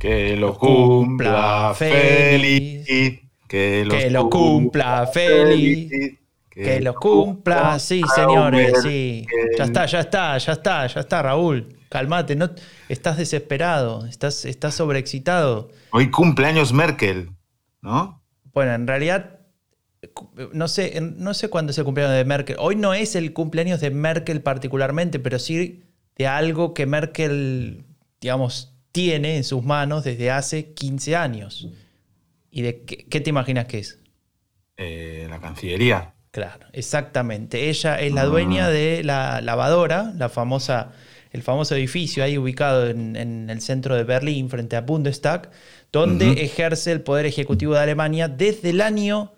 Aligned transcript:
Que 0.00 0.34
lo 0.34 0.56
cumpla 0.56 1.74
feliz. 1.76 2.86
Que, 3.46 3.84
lo 4.10 4.30
cumpla 4.30 5.06
feliz. 5.06 5.92
Que, 6.48 6.80
lo 6.80 6.94
cumpla, 6.94 7.78
sí, 7.78 8.00
señores, 8.14 8.80
sí. 8.82 9.26
Ya 9.58 9.64
está, 9.64 9.84
ya 9.84 10.00
está, 10.00 10.38
ya 10.38 10.52
está, 10.52 10.86
ya 10.86 11.00
está, 11.00 11.22
Raúl. 11.22 11.76
Calmate, 11.90 12.34
no, 12.34 12.48
estás 12.88 13.18
desesperado, 13.18 14.06
estás, 14.06 14.46
estás 14.46 14.74
sobreexcitado. 14.74 15.68
Hoy 15.90 16.10
cumpleaños 16.10 16.72
Merkel, 16.72 17.32
¿no? 17.82 18.22
Bueno, 18.54 18.72
en 18.72 18.86
realidad, 18.86 19.40
no 20.54 20.66
sé, 20.68 20.98
no 21.02 21.34
sé 21.34 21.50
cuándo 21.50 21.72
es 21.72 21.78
el 21.78 21.84
cumpleaños 21.84 22.16
de 22.16 22.24
Merkel. 22.24 22.56
Hoy 22.58 22.74
no 22.74 22.94
es 22.94 23.16
el 23.16 23.34
cumpleaños 23.34 23.80
de 23.80 23.90
Merkel 23.90 24.40
particularmente, 24.40 25.18
pero 25.18 25.38
sí 25.38 25.82
de 26.16 26.26
algo 26.26 26.72
que 26.72 26.86
Merkel, 26.86 27.84
digamos, 28.18 28.79
tiene 28.92 29.36
en 29.36 29.44
sus 29.44 29.64
manos 29.64 30.04
desde 30.04 30.30
hace 30.30 30.72
15 30.72 31.16
años. 31.16 31.68
¿Y 32.50 32.62
de 32.62 32.84
qué, 32.84 33.20
te 33.20 33.30
imaginas 33.30 33.66
que 33.66 33.78
es? 33.78 33.98
Eh, 34.76 35.26
la 35.28 35.40
Cancillería. 35.40 36.14
Claro, 36.30 36.66
exactamente. 36.72 37.70
Ella 37.70 38.00
es 38.00 38.12
la 38.12 38.24
dueña 38.24 38.66
ah. 38.66 38.70
de 38.70 39.02
la 39.04 39.40
lavadora, 39.40 40.12
la 40.16 40.28
famosa, 40.28 40.92
el 41.32 41.42
famoso 41.42 41.74
edificio 41.74 42.22
ahí 42.22 42.38
ubicado 42.38 42.88
en, 42.88 43.16
el 43.50 43.60
centro 43.60 43.96
de 43.96 44.04
Berlín, 44.04 44.48
frente 44.48 44.76
a 44.76 44.80
Bundestag, 44.80 45.50
donde 45.92 46.44
ejerce 46.44 46.92
el 46.92 47.02
poder 47.02 47.26
ejecutivo 47.26 47.74
de 47.74 47.80
Alemania 47.80 48.28
desde 48.28 48.70
el 48.70 48.80
año 48.80 49.32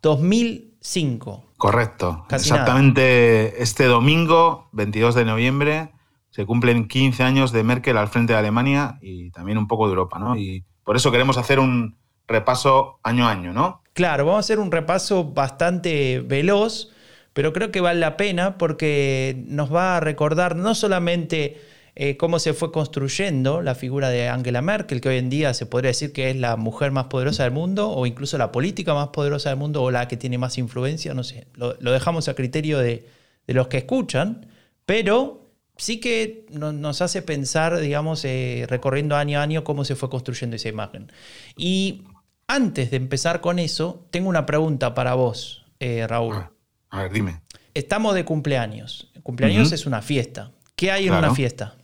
2005. 0.00 1.52
Correcto. 1.58 2.26
Exactamente 2.30 3.62
este 3.62 3.84
domingo, 3.84 4.68
22 4.72 5.14
de 5.16 5.24
noviembre, 5.24 5.90
se 6.30 6.46
cumplen 6.46 6.88
15 6.88 7.22
años 7.22 7.52
de 7.52 7.62
Merkel 7.62 7.96
al 7.96 8.08
frente 8.08 8.32
de 8.32 8.38
Alemania 8.38 8.98
y 9.00 9.30
también 9.30 9.58
un 9.58 9.66
poco 9.66 9.86
de 9.86 9.90
Europa, 9.90 10.18
¿no? 10.18 10.36
Y 10.36 10.64
por 10.84 10.96
eso 10.96 11.10
queremos 11.10 11.38
hacer 11.38 11.58
un 11.58 11.96
repaso 12.26 13.00
año 13.02 13.26
a 13.26 13.32
año, 13.32 13.52
¿no? 13.52 13.82
Claro, 13.94 14.26
vamos 14.26 14.38
a 14.38 14.40
hacer 14.40 14.58
un 14.60 14.70
repaso 14.70 15.24
bastante 15.24 16.20
veloz, 16.20 16.92
pero 17.32 17.52
creo 17.52 17.72
que 17.72 17.80
vale 17.80 17.98
la 18.00 18.16
pena 18.16 18.58
porque 18.58 19.42
nos 19.48 19.74
va 19.74 19.96
a 19.96 20.00
recordar 20.00 20.54
no 20.54 20.74
solamente 20.74 21.60
eh, 22.00 22.16
cómo 22.16 22.38
se 22.38 22.54
fue 22.54 22.70
construyendo 22.70 23.60
la 23.60 23.74
figura 23.74 24.08
de 24.08 24.28
Angela 24.28 24.62
Merkel, 24.62 25.00
que 25.00 25.08
hoy 25.08 25.16
en 25.16 25.30
día 25.30 25.52
se 25.52 25.66
podría 25.66 25.88
decir 25.88 26.12
que 26.12 26.30
es 26.30 26.36
la 26.36 26.54
mujer 26.54 26.92
más 26.92 27.06
poderosa 27.06 27.42
del 27.42 27.52
mundo, 27.52 27.90
o 27.90 28.06
incluso 28.06 28.38
la 28.38 28.52
política 28.52 28.94
más 28.94 29.08
poderosa 29.08 29.48
del 29.48 29.58
mundo, 29.58 29.82
o 29.82 29.90
la 29.90 30.06
que 30.06 30.16
tiene 30.16 30.38
más 30.38 30.58
influencia, 30.58 31.12
no 31.12 31.24
sé, 31.24 31.48
lo, 31.54 31.74
dejamos 31.74 32.28
a 32.28 32.34
criterio 32.34 32.78
de, 32.78 33.08
de 33.48 33.54
los 33.54 33.66
que 33.66 33.78
escuchan, 33.78 34.46
pero 34.86 35.47
sí 35.78 36.00
que 36.00 36.44
nos 36.50 37.00
hace 37.00 37.22
pensar, 37.22 37.78
digamos, 37.78 38.24
eh, 38.24 38.66
recorriendo 38.68 39.16
año 39.16 39.38
a 39.38 39.42
año 39.42 39.64
cómo 39.64 39.84
se 39.84 39.96
fue 39.96 40.10
construyendo 40.10 40.56
esa 40.56 40.68
imagen. 40.68 41.10
Y 41.56 42.04
antes 42.46 42.90
de 42.90 42.98
empezar 42.98 43.40
con 43.40 43.58
eso, 43.58 44.06
tengo 44.10 44.28
una 44.28 44.44
pregunta 44.44 44.94
para 44.94 45.14
vos, 45.14 45.64
eh, 45.80 46.06
Raúl. 46.06 46.34
Ah, 46.36 46.50
a 46.90 47.02
ver, 47.04 47.12
dime. 47.12 47.40
Estamos 47.72 48.14
de 48.14 48.24
cumpleaños. 48.24 49.10
cumpleaños 49.22 49.72
es 49.72 49.86
una 49.86 50.02
fiesta. 50.02 50.52
¿Qué 50.74 50.90
hay 50.90 51.06
en 51.06 51.14
una 51.14 51.34
fiesta? 51.34 51.76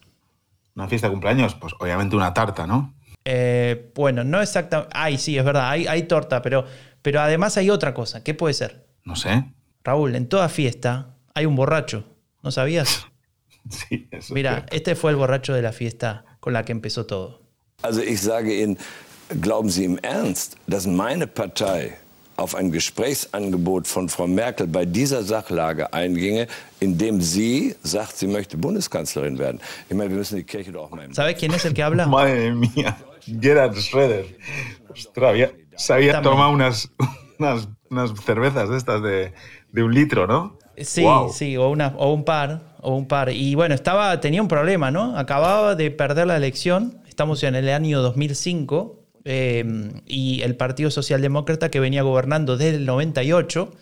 Una 0.75 0.89
fiesta 0.89 1.09
de 1.09 1.13
cumpleaños, 1.13 1.55
pues 1.55 1.73
obviamente 1.79 2.17
una 2.17 2.35
tarta, 2.35 2.67
¿no? 2.67 2.95
Eh, 3.25 3.93
bueno, 3.95 4.25
no 4.25 4.43
exactamente. 4.43 4.93
Ay, 4.95 5.19
sí, 5.19 5.39
es 5.39 5.45
verdad, 5.45 5.71
hay, 5.71 5.87
hay 5.87 6.03
torta, 6.05 6.43
pero, 6.43 6.65
pero 7.01 7.21
además 7.21 7.57
hay 7.57 7.71
otra 7.71 7.95
cosa. 7.95 8.25
¿Qué 8.25 8.35
puede 8.35 8.55
ser? 8.55 8.87
No 9.05 9.15
sé. 9.15 9.53
Raúl, 9.85 10.17
en 10.17 10.29
toda 10.29 10.49
fiesta 10.49 11.15
hay 11.35 11.47
un 11.47 11.55
borracho. 11.55 12.05
¿No 12.43 12.51
sabías? 12.51 13.07
Sí, 13.71 14.09
eso 14.11 14.35
Mira, 14.35 14.67
este 14.71 14.95
fue 14.95 15.11
el 15.11 15.17
borracho 15.17 15.55
de 15.55 15.63
la 15.63 15.73
fiesta 15.73 16.25
con 16.41 16.53
la 16.53 16.65
que 16.65 16.73
empezó 16.73 17.07
todo. 17.07 17.41
Also 17.83 18.03
ich 18.03 18.21
sage 18.21 18.63
Ihnen, 18.63 18.79
glauben 19.41 19.71
Sie 19.71 19.85
im 19.85 19.99
Ernst, 20.03 20.57
dass 20.67 20.87
meine 20.87 21.27
Partei 21.27 21.97
auf 22.37 22.55
ein 22.55 22.73
Gesprächsangebot 22.73 23.87
von 23.87 24.09
Frau 24.09 24.27
Merkel 24.27 24.67
bei 24.67 24.85
dieser 24.85 25.23
Sachlage 25.23 25.93
einginge, 25.93 26.49
indem 26.81 27.21
sie 27.21 27.77
sagt, 27.83 28.17
sie 28.17 28.27
möchte 28.27 28.57
Bundeskanzlerin 28.57 29.39
werden. 29.39 29.61
Ich 29.89 29.97
meine, 29.97 30.11
wir 30.11 30.19
müssen 30.19 30.37
die 30.37 30.45
Kirche 30.45 30.73
doch 30.73 30.85
auch 30.85 30.91
mal... 30.91 31.13
¿Sabes 31.13 31.37
quién 31.39 31.53
es 31.55 31.65
el 31.65 31.75
que 31.75 31.83
habla? 31.83 32.07
Madre 32.09 32.53
mía, 32.53 32.97
Gerhard 33.27 33.77
Schroeder. 33.77 34.25
Ostras, 34.89 35.51
se 35.77 35.93
había 35.93 36.21
tomado 36.23 36.53
unas, 36.53 36.91
unas, 37.39 37.69
unas, 37.89 38.13
cervezas 38.25 38.69
de 38.69 38.77
estas 38.77 39.03
de, 39.03 39.33
de 39.73 39.83
un 39.83 39.95
litro, 39.95 40.27
¿no? 40.27 40.59
Sí, 40.77 41.07
sí, 41.33 41.57
o, 41.57 41.69
una, 41.69 41.95
o 41.97 42.13
un 42.13 42.25
par 42.25 42.74
o 42.85 42.95
un 42.95 43.09
par. 43.09 43.31
Y 43.31 43.55
bueno, 43.55 43.75
estaba, 43.75 44.21
tenía 44.21 44.43
un 44.43 44.49
problema, 44.49 44.91
¿no? 44.91 45.19
Acababa 45.19 45.75
de 45.75 45.91
perder 45.91 46.27
la 46.27 46.37
elección, 46.37 47.01
estamos 47.09 47.43
en 47.43 47.55
el 47.55 47.69
año 47.69 48.01
2005, 48.03 49.01
eh, 49.25 49.65
y 50.07 50.43
el 50.43 50.55
Partido 50.55 50.91
Socialdemócrata 50.91 51.71
que 51.71 51.81
venía 51.81 52.03
gobernando 52.03 52.59
desde 52.59 52.77
el 52.77 52.85
98 52.85 53.73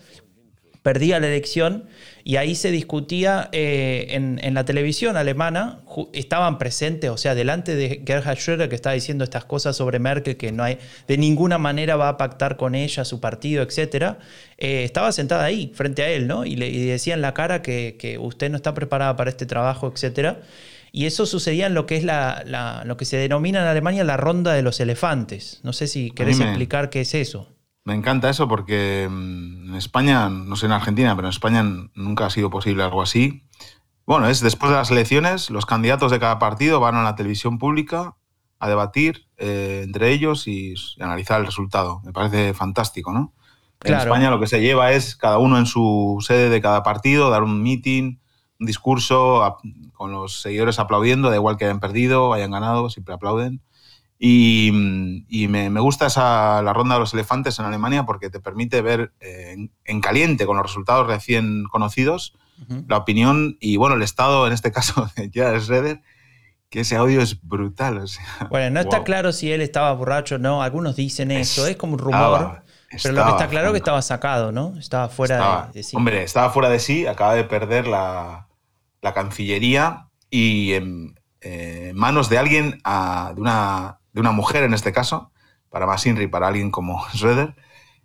perdía 0.83 1.19
la 1.21 1.27
elección 1.27 1.85
y 2.25 2.35
ahí 2.35 2.55
se 2.55 2.69
discutía 2.69 3.49
eh, 3.53 4.07
en, 4.11 4.53
la 4.53 4.65
televisión 4.65 5.17
alemana, 5.17 5.79
estaban 6.13 6.57
presentes, 6.57 7.09
o 7.09 7.17
sea, 7.17 7.35
delante 7.35 7.75
de 7.75 8.03
Gerhard 8.05 8.37
Schröder 8.37 8.69
que 8.69 8.75
estaba 8.75 8.93
diciendo 8.93 9.23
estas 9.23 9.45
cosas 9.45 9.75
sobre 9.75 9.99
Merkel, 9.99 10.37
que 10.37 10.51
no 10.51 10.63
hay, 10.63 10.77
de 11.07 11.17
ninguna 11.17 11.57
manera 11.57 11.95
va 11.95 12.09
a 12.09 12.17
pactar 12.17 12.57
con 12.57 12.75
ella, 12.75 13.03
su 13.05 13.19
partido, 13.19 13.63
etc. 13.63 14.17
Eh, 14.57 14.83
estaba 14.83 15.11
sentada 15.11 15.43
ahí, 15.43 15.71
frente 15.73 16.03
a 16.03 16.09
él, 16.09 16.27
¿no? 16.27 16.45
Y 16.45 16.55
le 16.55 16.69
decía 16.71 17.13
en 17.13 17.21
la 17.21 17.33
cara 17.33 17.61
que, 17.61 18.17
usted 18.21 18.49
no 18.49 18.57
está 18.57 18.73
preparada 18.73 19.15
para 19.15 19.29
este 19.29 19.45
trabajo, 19.45 19.91
etc. 19.93 20.37
Y 20.91 21.05
eso 21.07 21.25
sucedía 21.25 21.67
en 21.67 21.73
lo 21.73 21.85
que 21.85 21.95
es 21.95 22.03
la, 22.03 22.83
lo 22.85 22.97
que 22.97 23.05
se 23.05 23.17
denomina 23.17 23.61
en 23.61 23.67
Alemania 23.67 24.03
la 24.03 24.17
ronda 24.17 24.53
de 24.53 24.61
los 24.61 24.79
elefantes. 24.79 25.59
No 25.63 25.73
sé 25.73 25.87
si 25.87 26.11
querés 26.11 26.39
explicar 26.39 26.89
qué 26.89 27.01
es 27.01 27.13
eso. 27.15 27.52
Me 27.85 27.93
encanta 27.93 28.29
eso 28.29 28.47
porque 28.47 29.07
mm, 29.09 29.69
en 29.69 29.75
España, 29.75 30.29
no 30.29 30.55
sé 30.55 30.67
en 30.67 30.71
Argentina, 30.71 31.15
pero 31.15 31.27
en 31.27 31.31
España 31.33 31.63
nunca 31.95 32.25
ha 32.25 32.29
sido 32.29 32.49
posible 32.49 32.83
algo 32.83 33.01
así. 33.01 33.43
Bueno, 34.05 34.27
es 34.27 34.41
después 34.41 34.69
de 34.71 34.77
las 34.77 34.91
elecciones, 34.91 35.49
los 35.49 35.65
candidatos 35.65 36.11
de 36.11 36.19
cada 36.19 36.39
partido 36.39 36.79
van 36.79 36.95
a 36.95 37.03
la 37.03 37.15
televisión 37.15 37.57
pública 37.57 38.15
a 38.59 38.69
debatir 38.69 39.27
eh, 39.37 39.81
entre 39.83 40.11
ellos 40.11 40.47
y, 40.47 40.73
analizar 40.99 41.39
el 41.39 41.45
resultado. 41.45 42.01
Me 42.05 42.13
parece 42.13 42.53
fantástico, 42.53 43.11
¿no? 43.11 43.33
En 43.83 43.95
España 43.95 44.29
lo 44.29 44.39
que 44.39 44.47
se 44.47 44.61
lleva 44.61 44.93
es 44.93 45.17
cada 45.17 45.37
uno 45.37 45.57
en 45.57 45.65
su 45.65 46.17
sede 46.25 46.49
de 46.49 46.61
cada 46.61 46.83
partido, 46.83 47.29
dar 47.29 47.43
un 47.43 47.61
meeting, 47.61 48.19
un 48.57 48.65
discurso 48.65 49.57
con 49.91 50.13
los 50.13 50.41
seguidores 50.41 50.79
aplaudiendo, 50.79 51.29
da 51.29 51.35
igual 51.35 51.57
que 51.57 51.65
hayan 51.65 51.81
perdido, 51.81 52.31
hayan 52.31 52.51
ganado, 52.51 52.89
siempre 52.89 53.13
aplauden. 53.13 53.61
Y, 54.25 54.71
me, 55.49 55.79
gusta 55.81 56.05
esa, 56.05 56.61
la 56.61 56.71
ronda 56.71 56.95
de 56.95 57.01
los 57.01 57.13
elefantes 57.13 57.59
en 57.59 57.65
Alemania 57.65 58.05
porque 58.05 58.29
te 58.29 58.39
permite 58.39 58.81
ver 58.81 59.11
eh, 59.19 59.67
en, 59.83 59.99
caliente, 59.99 60.45
con 60.45 60.55
los 60.55 60.65
resultados 60.65 61.07
recién 61.07 61.65
conocidos, 61.65 62.33
la 62.87 62.95
opinión 62.95 63.57
y, 63.59 63.75
bueno, 63.75 63.95
el 63.95 64.01
estado, 64.01 64.47
en 64.47 64.53
este 64.53 64.71
caso, 64.71 65.09
de 65.17 65.29
Gerhard 65.29 65.59
Schroeder, 65.59 66.01
que 66.69 66.79
ese 66.79 66.95
audio 66.95 67.21
es 67.21 67.41
brutal. 67.41 68.05
bueno, 68.49 68.69
no 68.69 68.79
está 68.79 69.03
claro 69.03 69.33
si 69.33 69.51
él 69.51 69.59
estaba 69.59 69.91
borracho 69.91 70.35
o 70.35 70.37
no. 70.37 70.63
Algunos 70.63 70.95
dicen 70.95 71.29
eso, 71.29 71.67
es 71.67 71.75
como 71.75 71.93
un 71.93 71.99
rumor. 71.99 72.63
pero 73.03 73.13
lo 73.13 73.25
que 73.25 73.31
está 73.31 73.49
claro 73.49 73.67
es 73.67 73.71
que 73.73 73.77
estaba 73.79 74.01
sacado, 74.01 74.53
¿no? 74.53 74.77
Estaba 74.79 75.09
fuera 75.09 75.69
de, 75.73 75.83
sí. 75.83 75.97
Hombre, 75.97 76.23
estaba 76.23 76.49
fuera 76.49 76.69
de 76.69 76.79
sí, 76.79 77.05
acaba 77.07 77.35
de 77.35 77.43
perder 77.43 77.87
la, 77.87 78.47
la 79.01 79.13
Cancillería 79.13 80.07
y 80.29 80.71
en 80.75 81.19
eh, 81.41 81.91
manos 81.93 82.29
de 82.29 82.37
alguien, 82.37 82.71
de 82.71 83.41
una 83.41 83.99
de 84.13 84.21
una 84.21 84.31
mujer 84.31 84.63
en 84.63 84.73
este 84.73 84.91
caso, 84.91 85.31
para 85.69 85.85
más 85.85 86.05
Inri, 86.05 86.27
para 86.27 86.47
alguien 86.47 86.71
como 86.71 87.03
Schroeder, 87.13 87.55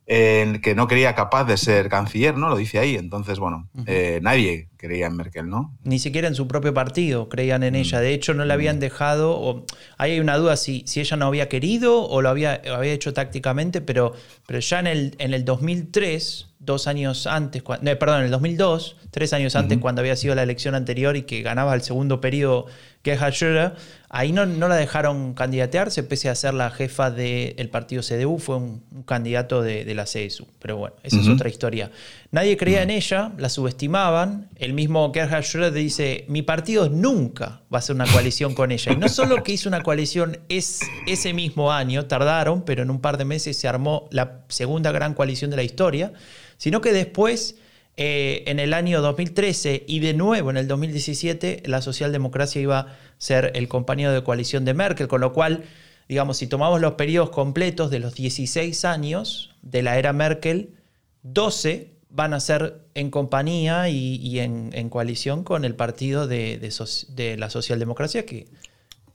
que 0.08 0.72
no 0.75 0.88
creía 0.88 1.14
capaz 1.14 1.44
de 1.44 1.58
ser 1.58 1.90
canciller, 1.90 2.37
¿no? 2.37 2.49
Lo 2.49 2.56
dice 2.56 2.78
ahí. 2.78 2.96
Entonces, 2.96 3.38
bueno, 3.38 3.69
eh, 3.87 4.20
nadie 4.22 4.70
creía 4.78 5.06
en 5.06 5.16
Merkel, 5.16 5.50
¿no? 5.50 5.76
Ni 5.84 5.99
siquiera 5.99 6.28
en 6.28 6.34
su 6.34 6.49
propio 6.49 6.72
partido 6.72 7.28
creían 7.28 7.62
en 7.62 7.75
mm. 7.75 7.76
ella. 7.76 8.00
De 8.00 8.14
hecho, 8.14 8.32
no 8.32 8.46
la 8.46 8.55
habían 8.55 8.76
mm. 8.76 8.81
dejado. 8.81 9.38
O, 9.38 9.66
ahí 9.99 10.12
hay 10.12 10.20
una 10.20 10.38
duda 10.38 10.56
si, 10.56 10.82
si 10.87 11.00
ella 11.00 11.19
no 11.19 11.26
había 11.26 11.50
querido 11.50 12.08
o 12.08 12.22
lo 12.22 12.31
había, 12.31 12.62
había 12.75 12.93
hecho 12.93 13.12
tácticamente, 13.12 13.82
pero, 13.82 14.14
pero 14.46 14.61
ya 14.61 14.81
en 14.81 14.87
el, 14.87 15.16
en 15.19 15.34
el 15.34 15.44
2003 15.44 16.49
dos 16.58 16.87
años 16.87 17.26
antes, 17.26 17.62
perdón, 17.62 18.19
en 18.19 18.25
el 18.25 18.31
2002, 18.31 18.96
tres 19.11 19.32
años 19.32 19.56
antes, 19.56 19.78
cuando 19.78 20.00
había 20.00 20.16
sido 20.16 20.34
la 20.34 20.43
elección 20.43 20.75
anterior 20.75 21.16
y 21.16 21.22
que 21.22 21.43
ganaba 21.43 21.75
el 21.75 21.82
segundo 21.82 22.20
periodo 22.20 22.66
Gerhard 23.05 23.33
Schröder, 23.33 23.75
ahí 24.11 24.33
no, 24.33 24.45
no, 24.45 24.69
la 24.69 24.77
dejaron 24.77 25.35
candidatearse, 25.35 26.03
pese 26.03 26.29
a 26.29 26.35
ser 26.35 26.55
la 26.55 26.71
jefa 26.71 27.11
del 27.11 27.69
partido 27.71 28.03
CDU, 28.03 28.39
fue 28.39 28.56
un, 28.56 28.83
candidato 29.06 29.62
de, 29.62 29.95
la 29.95 30.05
CSU. 30.05 30.47
Pero 30.59 30.77
bueno, 30.77 30.97
esa 31.03 31.21
es 31.21 31.29
otra 31.29 31.49
historia. 31.49 31.91
Nadie 32.31 32.56
creía 32.56 32.83
en 32.83 32.91
ella, 32.91 33.33
la 33.39 33.49
subestimaban. 33.49 34.49
El 34.56 34.73
mismo 34.73 35.12
Gerhard 35.12 35.45
Schröder 35.45 35.73
dice, 35.73 36.25
mi 36.29 36.43
partido 36.43 36.89
nunca 36.89 37.62
va 37.73 37.77
a 37.77 37.79
hacer 37.79 37.95
una 37.95 38.06
coalición 38.06 38.55
con 38.55 38.73
ella. 38.73 38.93
Y 38.93 38.97
no 38.97 39.09
solo 39.09 39.43
que 39.43 39.53
hizo 39.53 39.69
una 39.69 39.83
coalición 39.83 40.39
es, 40.49 40.81
ese 41.06 41.33
mismo 41.33 41.73
año, 41.73 42.06
tardaron, 42.06 42.62
pero 42.62 42.83
en 42.83 42.91
un 42.91 43.00
par 43.00 43.17
de 43.17 43.25
meses 43.25 43.56
se 43.56 43.69
armó 43.69 44.09
la 44.11 44.41
segunda 44.49 44.93
gran 44.93 45.15
coalición 45.15 45.50
de 45.50 45.56
la 45.56 45.62
historia, 45.62 46.12
sino 46.56 46.81
que 46.81 46.93
después 46.93 47.56
eh, 48.00 48.45
en 48.47 48.61
el 48.61 48.75
año 48.75 49.03
2013 49.03 49.83
y 49.89 49.99
de 49.99 50.15
nuevo 50.15 50.50
en 50.50 50.56
el 50.56 50.69
2017 50.69 51.65
la 51.67 51.83
socialdemocracia 51.83 52.62
iba 52.62 52.79
a 52.79 52.97
ser 53.19 53.50
el 53.56 53.67
compañero 53.67 54.12
de 54.12 54.23
coalición 54.23 54.65
de 54.65 54.73
Merkel, 54.73 55.09
con 55.09 55.21
lo 55.21 55.33
cual, 55.33 55.65
digamos, 56.09 56.37
si 56.37 56.47
tomamos 56.47 56.81
los 56.81 56.93
periodos 56.93 57.31
completos 57.31 57.91
de 57.91 57.99
los 57.99 58.15
16 58.15 58.85
años 58.85 59.56
de 59.62 59.83
la 59.83 59.99
era 59.99 60.12
Merkel, 60.12 60.77
12 61.25 61.91
van 62.09 62.35
a 62.35 62.41
ser 62.41 62.87
en 62.95 63.11
compañía 63.11 63.89
y, 63.89 64.39
en, 64.39 64.91
coalición 64.91 65.43
con 65.43 65.65
el 65.65 65.75
partido 65.75 66.29
de, 66.29 67.37
la 67.37 67.50
socialdemocracia 67.50 68.25
que, 68.25 68.47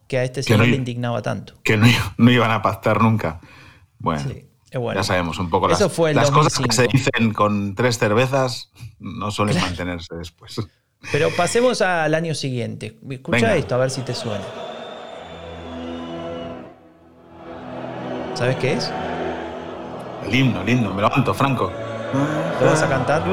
que 0.10 0.18
a 0.18 0.26
este 0.26 0.44
señor 0.44 0.68
le 0.68 0.76
indignaba 0.76 1.22
tanto. 1.22 1.54
Que 1.64 1.78
no, 1.78 1.88
iban 2.30 2.52
a 2.52 2.62
pactar 2.62 3.02
nunca. 3.02 3.40
Bueno. 3.98 4.30
Ya 4.96 5.04
sabemos 5.04 5.40
un 5.40 5.50
poco 5.50 5.68
las, 5.68 5.80
las 5.80 6.32
cosas 6.32 6.60
que 6.60 6.72
se 6.72 6.88
dicen 6.88 7.34
con 7.34 7.76
tres 7.76 7.98
cervezas 7.98 8.72
no 9.00 9.32
suelen 9.32 9.60
mantenerse 9.60 10.16
después. 10.16 10.60
Pero 11.12 11.30
pasemos 11.32 11.82
al 11.82 12.14
año 12.14 12.34
siguiente. 12.34 12.98
Escucha 13.10 13.56
esto 13.56 13.76
a 13.76 13.78
ver 13.80 13.92
si 13.92 14.02
te 14.02 14.14
suena. 14.14 14.44
¿Sabes 18.34 18.56
qué 18.56 18.74
es? 18.74 18.92
El 20.26 20.34
himno, 20.34 20.62
el 20.62 20.70
himno. 20.70 20.94
Me 20.94 21.02
levanto, 21.02 21.34
Franco. 21.34 21.72
¿Lo 22.60 22.66
vas 22.66 22.82
a 22.82 22.90
cantar? 22.90 23.24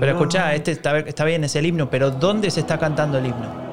Pero 0.00 0.12
escucha, 0.12 0.54
este 0.54 0.72
está, 0.72 0.98
está 0.98 1.24
bien, 1.24 1.44
es 1.44 1.56
el 1.56 1.66
himno, 1.66 1.88
pero 1.88 2.10
¿dónde 2.10 2.50
se 2.50 2.60
está 2.60 2.78
cantando 2.78 3.18
el 3.18 3.26
himno? 3.26 3.67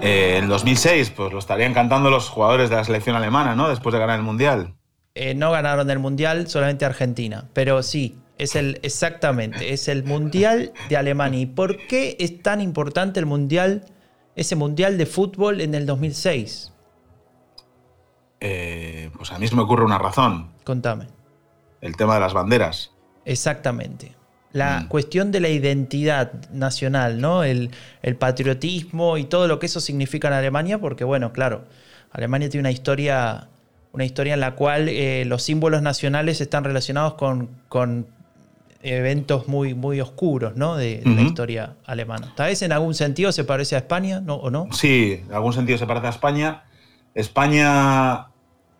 Eh, 0.00 0.38
en 0.38 0.48
2006, 0.48 1.10
pues 1.10 1.32
lo 1.32 1.38
estarían 1.38 1.74
cantando 1.74 2.10
los 2.10 2.28
jugadores 2.28 2.70
de 2.70 2.76
la 2.76 2.84
selección 2.84 3.16
alemana, 3.16 3.54
¿no? 3.54 3.68
Después 3.68 3.92
de 3.92 3.98
ganar 3.98 4.18
el 4.18 4.24
Mundial. 4.24 4.74
Eh, 5.14 5.34
no 5.34 5.50
ganaron 5.50 5.90
el 5.90 5.98
Mundial, 5.98 6.48
solamente 6.48 6.84
Argentina. 6.84 7.48
Pero 7.52 7.82
sí, 7.82 8.18
es 8.38 8.56
el, 8.56 8.80
exactamente, 8.82 9.72
es 9.72 9.88
el 9.88 10.04
Mundial 10.04 10.72
de 10.88 10.96
Alemania. 10.96 11.40
¿Y 11.40 11.46
por 11.46 11.76
qué 11.86 12.16
es 12.18 12.42
tan 12.42 12.60
importante 12.60 13.20
el 13.20 13.26
Mundial, 13.26 13.84
ese 14.36 14.56
Mundial 14.56 14.96
de 14.96 15.06
fútbol 15.06 15.60
en 15.60 15.74
el 15.74 15.84
2006? 15.86 16.72
Eh, 18.40 19.10
pues 19.16 19.30
a 19.32 19.38
mí 19.38 19.46
se 19.46 19.54
me 19.54 19.62
ocurre 19.62 19.84
una 19.84 19.98
razón. 19.98 20.50
Contame. 20.64 21.08
El 21.82 21.96
tema 21.96 22.14
de 22.14 22.20
las 22.20 22.32
banderas. 22.32 22.92
Exactamente 23.26 24.19
la 24.52 24.80
mm. 24.80 24.88
cuestión 24.88 25.32
de 25.32 25.40
la 25.40 25.48
identidad 25.48 26.32
nacional, 26.52 27.20
¿no? 27.20 27.44
El, 27.44 27.70
patriotismo 28.18 29.16
y 29.16 29.24
todo 29.24 29.46
lo 29.48 29.58
que 29.58 29.66
eso 29.66 29.80
significa 29.80 30.28
en 30.28 30.34
Alemania, 30.34 30.78
porque 30.78 31.04
bueno, 31.04 31.32
claro, 31.32 31.64
Alemania 32.10 32.48
tiene 32.48 32.62
una 32.62 32.72
historia, 32.72 33.48
una 33.92 34.04
historia 34.04 34.34
en 34.34 34.40
la 34.40 34.54
cual 34.54 34.88
eh, 34.88 35.24
los 35.26 35.42
símbolos 35.42 35.82
nacionales 35.82 36.40
están 36.40 36.64
relacionados 36.64 37.14
con, 37.14 37.48
con 37.68 38.06
eventos 38.82 39.46
muy, 39.46 39.74
muy 39.74 40.00
oscuros 40.00 40.56
¿no? 40.56 40.76
de, 40.76 41.02
la 41.04 41.22
historia 41.22 41.74
alemana. 41.84 42.32
Tal 42.34 42.48
vez 42.48 42.62
en 42.62 42.72
algún 42.72 42.94
sentido 42.94 43.30
se 43.32 43.44
parece 43.44 43.76
a 43.76 43.78
España, 43.78 44.20
¿no? 44.20 44.36
¿o 44.36 44.50
no? 44.50 44.68
Sí, 44.72 45.22
en 45.26 45.34
algún 45.34 45.52
sentido 45.52 45.78
se 45.78 45.86
parece 45.86 46.06
a 46.06 46.10
España. 46.10 46.62
España 47.14 48.28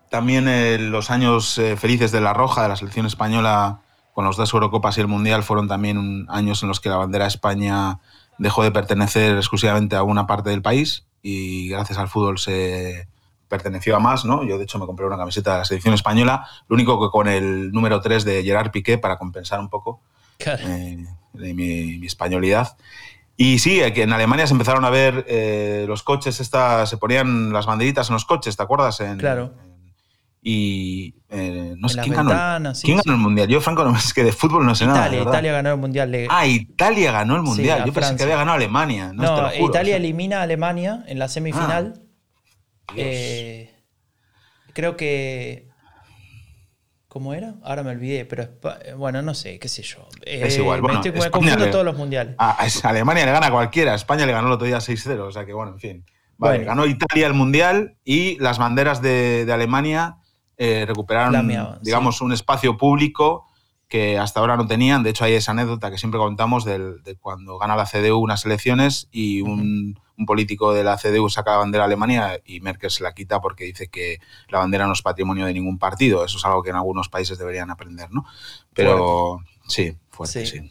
también 0.09 0.47
en 0.47 0.91
los 0.91 1.11
años 1.11 1.57
eh, 1.57 1.77
felices 1.77 2.11
de 2.11 2.19
la 2.19 2.33
Roja, 2.33 2.63
de 2.63 2.69
la 2.69 2.75
selección 2.75 3.05
española, 3.05 3.79
con 4.13 4.25
los 4.25 4.37
dos 4.37 4.53
Eurocopas 4.53 4.97
y 4.97 5.01
el 5.01 5.07
Mundial 5.07 5.43
fueron 5.43 5.67
también 5.67 6.25
años 6.29 6.61
en 6.63 6.69
los 6.69 6.79
que 6.79 6.89
la 6.89 6.97
bandera 6.97 7.25
de 7.25 7.29
España 7.29 7.99
dejó 8.37 8.63
de 8.63 8.71
pertenecer 8.71 9.35
exclusivamente 9.37 9.95
a 9.95 10.03
una 10.03 10.27
parte 10.27 10.49
del 10.49 10.61
país 10.61 11.05
y 11.21 11.69
gracias 11.69 11.97
al 11.99 12.07
fútbol 12.07 12.39
se 12.39 13.07
perteneció 13.47 13.95
a 13.95 13.99
más, 13.99 14.25
¿no? 14.25 14.43
Yo 14.43 14.57
de 14.57 14.63
hecho 14.63 14.79
me 14.79 14.85
compré 14.85 15.05
una 15.05 15.17
camiseta 15.17 15.53
de 15.53 15.57
la 15.59 15.65
selección 15.65 15.93
española, 15.93 16.47
lo 16.67 16.75
único 16.75 16.99
que 17.01 17.11
con 17.11 17.27
el 17.27 17.71
número 17.71 18.01
3 18.01 18.23
de 18.23 18.43
Gerard 18.43 18.71
Piqué 18.71 18.97
para 18.97 19.17
compensar 19.17 19.59
un 19.59 19.69
poco 19.69 20.01
eh, 20.39 21.05
de 21.33 21.53
mi, 21.53 22.05
españolidad. 22.05 22.77
Y 23.37 23.59
sí, 23.59 23.81
que 23.93 24.03
en 24.03 24.13
Alemania 24.13 24.47
se 24.47 24.53
empezaron 24.53 24.85
a 24.85 24.89
ver 24.89 25.25
eh, 25.27 25.85
los 25.87 26.03
coches, 26.03 26.39
esta, 26.39 26.85
se 26.85 26.97
ponían 26.97 27.51
las 27.51 27.65
banderitas 27.65 28.09
en 28.09 28.13
los 28.13 28.25
coches, 28.25 28.55
¿te 28.55 28.63
acuerdas? 28.63 28.99
En, 29.01 29.17
claro. 29.17 29.53
Y 30.43 31.13
eh, 31.29 31.75
no 31.77 31.87
sé 31.87 32.01
quién, 32.01 32.15
ganó, 32.15 32.73
¿quién 32.81 32.97
ganó 32.97 33.13
el 33.13 33.21
mundial. 33.21 33.47
Yo, 33.47 33.61
Franco, 33.61 33.83
no, 33.83 33.95
es 33.95 34.11
que 34.11 34.23
de 34.23 34.31
fútbol 34.31 34.65
no 34.65 34.73
sé 34.73 34.85
Italia, 34.85 35.19
nada. 35.19 35.29
Italia 35.29 35.51
ganó 35.51 35.71
el 35.71 35.77
mundial. 35.77 36.27
Ah, 36.29 36.47
Italia 36.47 37.11
ganó 37.11 37.35
el 37.35 37.43
mundial. 37.43 37.83
Yo 37.85 37.93
pensé 37.93 38.15
que 38.15 38.23
había 38.23 38.37
ganado 38.37 38.55
Alemania. 38.55 39.11
No, 39.13 39.53
Italia 39.53 39.97
elimina 39.97 40.39
a 40.39 40.43
Alemania 40.43 41.03
en 41.07 41.19
la 41.19 41.27
semifinal. 41.27 42.01
Ah, 42.87 42.93
eh, 42.97 43.71
creo 44.73 44.97
que. 44.97 45.69
¿Cómo 47.07 47.33
era? 47.33 47.55
Ahora 47.63 47.83
me 47.83 47.91
olvidé, 47.91 48.25
pero 48.25 48.47
bueno, 48.97 49.21
no 49.21 49.33
sé, 49.33 49.59
qué 49.59 49.67
sé 49.67 49.83
yo. 49.83 50.07
es 50.21 50.57
igual, 50.57 50.79
eh, 50.79 50.81
bueno, 50.81 51.01
me, 51.01 51.09
estoy, 51.09 51.29
confundo 51.29 51.69
todos 51.69 51.83
los 51.83 51.97
mundiales. 51.97 52.35
A, 52.37 52.65
Alemania 52.83 53.25
le 53.25 53.31
gana 53.33 53.47
a 53.47 53.51
cualquiera, 53.51 53.93
España 53.93 54.25
le 54.25 54.31
ganó 54.31 54.47
el 54.47 54.53
otro 54.53 54.65
día 54.65 54.77
6-0, 54.77 55.19
o 55.19 55.31
sea 55.31 55.45
que 55.45 55.51
bueno, 55.51 55.73
en 55.73 55.79
fin. 55.79 56.05
Vale, 56.37 56.63
ganó 56.63 56.85
Italia 56.85 57.27
el 57.27 57.33
mundial 57.33 57.97
y 58.05 58.39
las 58.39 58.57
banderas 58.57 59.01
de, 59.01 59.45
de 59.45 59.53
Alemania 59.53 60.20
eh, 60.63 60.85
recuperaron, 60.85 61.79
digamos, 61.81 62.21
un 62.21 62.33
espacio 62.33 62.77
público 62.77 63.47
que 63.87 64.19
hasta 64.19 64.41
ahora 64.41 64.57
no 64.57 64.67
tenían. 64.67 65.01
De 65.01 65.09
hecho, 65.09 65.25
hay 65.25 65.33
esa 65.33 65.53
anécdota 65.53 65.89
que 65.89 65.97
siempre 65.97 66.19
contamos 66.19 66.65
de 66.65 67.17
cuando 67.19 67.57
gana 67.57 67.75
la 67.75 67.87
CDU 67.87 68.19
unas 68.19 68.45
elecciones 68.45 69.07
y 69.11 69.41
un, 69.41 69.99
político 70.27 70.71
de 70.71 70.83
la 70.83 70.97
CDU 70.97 71.31
saca 71.31 71.53
la 71.53 71.57
bandera 71.57 71.85
a 71.85 71.87
Alemania 71.87 72.39
y 72.45 72.59
Merkel 72.59 72.91
se 72.91 73.01
la 73.01 73.15
quita 73.15 73.41
porque 73.41 73.63
dice 73.63 73.87
que 73.87 74.19
la 74.49 74.59
bandera 74.59 74.85
no 74.85 74.93
es 74.93 75.01
patrimonio 75.01 75.47
de 75.47 75.53
ningún 75.53 75.79
partido. 75.79 76.23
Eso 76.23 76.37
es 76.37 76.45
algo 76.45 76.61
que 76.61 76.69
en 76.69 76.75
algunos 76.75 77.09
países 77.09 77.39
deberían 77.39 77.71
aprender, 77.71 78.11
¿no? 78.11 78.23
Pero 78.75 79.39
sí, 79.67 79.97
fuerte, 80.11 80.45
sí. 80.45 80.69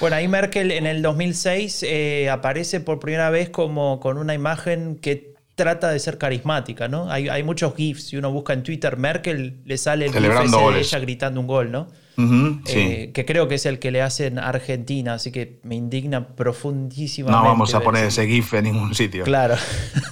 Bueno, 0.00 0.16
ahí 0.16 0.26
Merkel 0.26 0.72
en 0.72 0.88
el 0.88 1.00
2006 1.00 1.84
eh, 1.84 2.28
aparece 2.28 2.80
por 2.80 2.98
primera 2.98 3.30
vez 3.30 3.50
como 3.50 4.00
con 4.00 4.18
una 4.18 4.34
imagen 4.34 4.96
que 4.96 5.37
trata 5.58 5.90
de 5.90 5.98
ser 5.98 6.16
carismática, 6.18 6.86
¿no? 6.86 7.10
Hay, 7.10 7.28
hay, 7.28 7.42
muchos 7.42 7.74
GIFs. 7.74 8.04
Si 8.04 8.16
uno 8.16 8.30
busca 8.30 8.52
en 8.52 8.62
Twitter 8.62 8.96
Merkel, 8.96 9.58
le 9.64 9.76
sale 9.76 10.06
el 10.06 10.12
GIF 10.12 10.22
de 10.22 10.78
ella 10.78 10.98
gritando 11.00 11.40
un 11.40 11.48
gol, 11.48 11.72
¿no? 11.72 11.88
Eh, 12.66 13.10
que 13.12 13.24
creo 13.24 13.46
que 13.48 13.56
es 13.56 13.66
el 13.66 13.78
que 13.78 13.90
le 13.90 14.00
hacen 14.00 14.38
a 14.38 14.48
Argentina, 14.48 15.14
así 15.14 15.30
que 15.30 15.60
me 15.64 15.74
indigna 15.74 16.28
profundísimamente. 16.28 17.44
No 17.44 17.48
vamos 17.48 17.74
a 17.74 17.80
poner 17.80 18.06
ese 18.06 18.26
GIF 18.26 18.54
en 18.54 18.64
ningún 18.64 18.94
sitio. 18.94 19.24
Claro. 19.24 19.56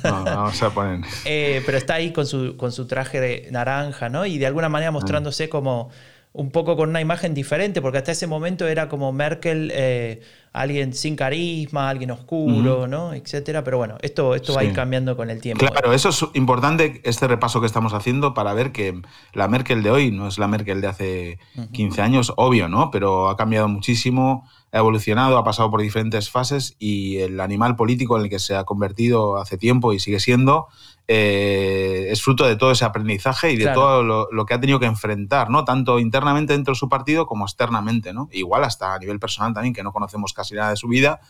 No, 0.05 0.25
vamos 0.25 0.62
a 0.62 0.71
poner. 0.71 1.00
Eh, 1.25 1.62
pero 1.65 1.79
está 1.79 1.95
ahí 1.95 2.12
con 2.12 2.26
su, 2.26 2.57
con 2.57 2.73
su 2.73 2.87
traje 2.87 3.21
de 3.21 3.49
naranja, 3.50 4.09
¿no? 4.09 4.26
Y 4.26 4.38
de 4.38 4.47
alguna 4.47 4.69
manera 4.69 4.91
mostrándose 4.91 5.49
como 5.49 5.91
un 6.37 6.50
poco 6.50 6.76
con 6.76 6.90
una 6.90 7.00
imagen 7.00 7.33
diferente, 7.33 7.81
porque 7.81 7.99
hasta 7.99 8.12
ese 8.12 8.26
momento 8.26 8.66
era 8.66 8.90
como 8.90 9.11
Merkel, 9.11 9.73
eh, 9.75 10.21
alguien 10.52 10.93
sin 10.93 11.16
carisma, 11.16 11.88
alguien 11.88 12.11
oscuro, 12.11 12.87
¿no? 12.87 13.14
Etcétera. 13.14 13.64
Pero 13.64 13.78
bueno, 13.78 13.97
esto, 14.02 14.35
esto 14.35 14.52
va 14.52 14.61
a 14.61 14.64
ir 14.64 14.75
cambiando 14.75 15.16
con 15.16 15.31
el 15.31 15.40
tiempo. 15.40 15.66
Claro, 15.66 15.95
eso 15.95 16.11
es 16.11 16.26
importante, 16.35 17.00
este 17.05 17.26
repaso 17.26 17.61
que 17.61 17.66
estamos 17.66 17.95
haciendo, 17.95 18.35
para 18.35 18.52
ver 18.52 18.71
que 18.71 19.00
la 19.33 19.49
Merkel 19.49 19.83
de 19.83 19.90
hoy 19.90 20.11
no 20.11 20.28
es 20.28 20.38
la 20.38 20.47
Merkel 20.47 20.83
de 20.83 20.87
hace 20.87 21.38
15 21.73 22.02
años, 22.02 22.35
obvio, 22.37 22.69
¿no? 22.69 22.90
Pero 22.90 23.31
ha 23.31 23.37
cambiado 23.37 23.69
muchísimo, 23.69 24.47
ha 24.73 24.78
evolucionado, 24.78 25.38
ha 25.38 25.45
pasado 25.45 25.71
por 25.71 25.81
diferentes 25.81 26.28
fases 26.28 26.76
y 26.78 27.16
el 27.19 27.40
animal 27.40 27.76
político 27.76 28.19
en 28.19 28.25
el 28.25 28.28
que 28.28 28.38
se 28.38 28.57
ha 28.57 28.64
convertido 28.64 29.38
hace 29.38 29.57
tiempo 29.57 29.95
y 29.95 30.00
sigue 30.00 30.21
siendo 30.21 30.69
eh, 31.08 32.08
es 32.10 32.20
fruto 32.20 32.46
de 32.46 32.56
todo 32.56 32.72
ese 32.72 32.84
aprendizaje 32.84 33.52
y 33.52 33.56
de 33.56 33.68
todo 33.68 34.02
lo, 34.02 34.46
que 34.46 34.54
ha 34.54 34.60
tenido 34.60 34.80
que 34.80 34.86
enfrentar, 34.86 35.50
¿no? 35.50 35.64
Tanto 35.64 36.00
internamente 36.00 36.52
dentro 36.52 36.72
de 36.72 36.78
su 36.78 36.88
partido 36.88 37.26
como 37.26 37.44
externamente, 37.44 38.12
¿no? 38.12 38.28
Igual 38.32 38.64
hasta 38.64 38.94
a 38.94 38.98
nivel 38.98 39.20
personal 39.20 39.54
también, 39.54 39.72
que 39.72 39.84
no 39.84 39.92
conocemos 39.92 40.32
casi 40.32 40.54
nada 40.54 40.70
de 40.70 40.76
su 40.76 40.88
vida, 40.88 41.20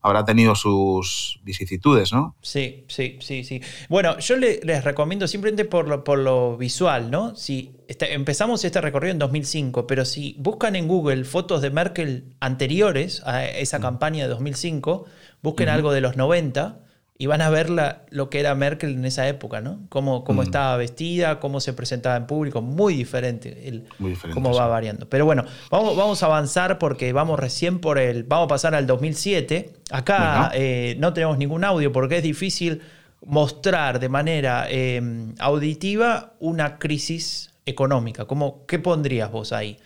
habrá 0.00 0.24
tenido 0.24 0.54
sus 0.54 1.40
vicisitudes, 1.42 2.12
¿no? 2.12 2.36
Sí, 2.40 2.84
sí, 2.88 3.18
sí, 3.20 3.44
sí. 3.44 3.60
Bueno, 3.90 4.18
yo 4.20 4.36
les 4.36 4.84
recomiendo 4.84 5.28
simplemente 5.28 5.64
por 5.66 5.86
lo, 5.86 6.02
por 6.02 6.18
lo 6.18 6.56
visual, 6.56 7.10
¿no? 7.10 7.36
Si 7.36 7.76
este, 7.88 8.14
empezamos 8.14 8.64
este 8.64 8.80
recorrido 8.80 9.12
en 9.12 9.18
2005, 9.18 9.86
pero 9.86 10.06
si 10.06 10.36
buscan 10.38 10.76
en 10.76 10.88
Google 10.88 11.24
fotos 11.24 11.60
de 11.60 11.70
Merkel 11.70 12.36
anteriores 12.40 13.22
a 13.26 13.44
esa 13.44 13.80
campaña 13.80 14.24
de 14.24 14.30
2005, 14.30 15.04
busquen 15.42 15.68
algo 15.68 15.92
de 15.92 16.00
los 16.00 16.16
90 16.16 16.85
y 17.18 17.26
van 17.26 17.40
a 17.40 17.48
ver 17.48 17.70
lo 18.10 18.30
que 18.30 18.40
era 18.40 18.54
Merkel 18.54 18.92
en 18.92 19.04
esa 19.06 19.26
época, 19.26 19.60
¿no? 19.62 19.80
Cómo, 19.88 20.22
cómo 20.22 20.42
mm. 20.42 20.44
estaba 20.44 20.76
vestida, 20.76 21.40
cómo 21.40 21.60
se 21.60 21.72
presentaba 21.72 22.16
en 22.16 22.26
público, 22.26 22.60
muy 22.60 22.94
diferente, 22.94 23.68
el, 23.68 23.84
muy 23.98 24.10
diferente 24.10 24.34
cómo 24.34 24.54
va 24.54 24.66
variando. 24.66 25.08
Pero 25.08 25.24
bueno, 25.24 25.44
vamos, 25.70 25.96
vamos 25.96 26.22
a 26.22 26.26
avanzar 26.26 26.78
porque 26.78 27.12
vamos 27.12 27.40
recién 27.40 27.78
por 27.78 27.98
el, 27.98 28.24
vamos 28.24 28.44
a 28.44 28.48
pasar 28.48 28.74
al 28.74 28.86
2007. 28.86 29.72
Acá 29.90 30.50
eh, 30.54 30.96
no 30.98 31.14
tenemos 31.14 31.38
ningún 31.38 31.64
audio 31.64 31.90
porque 31.90 32.18
es 32.18 32.22
difícil 32.22 32.82
mostrar 33.24 33.98
de 33.98 34.08
manera 34.10 34.66
eh, 34.68 35.00
auditiva 35.38 36.34
una 36.38 36.78
crisis 36.78 37.54
económica. 37.64 38.26
¿Cómo, 38.26 38.66
¿Qué 38.66 38.78
pondrías 38.78 39.30
vos 39.30 39.52
ahí? 39.52 39.78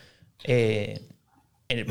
Eh, 0.45 1.01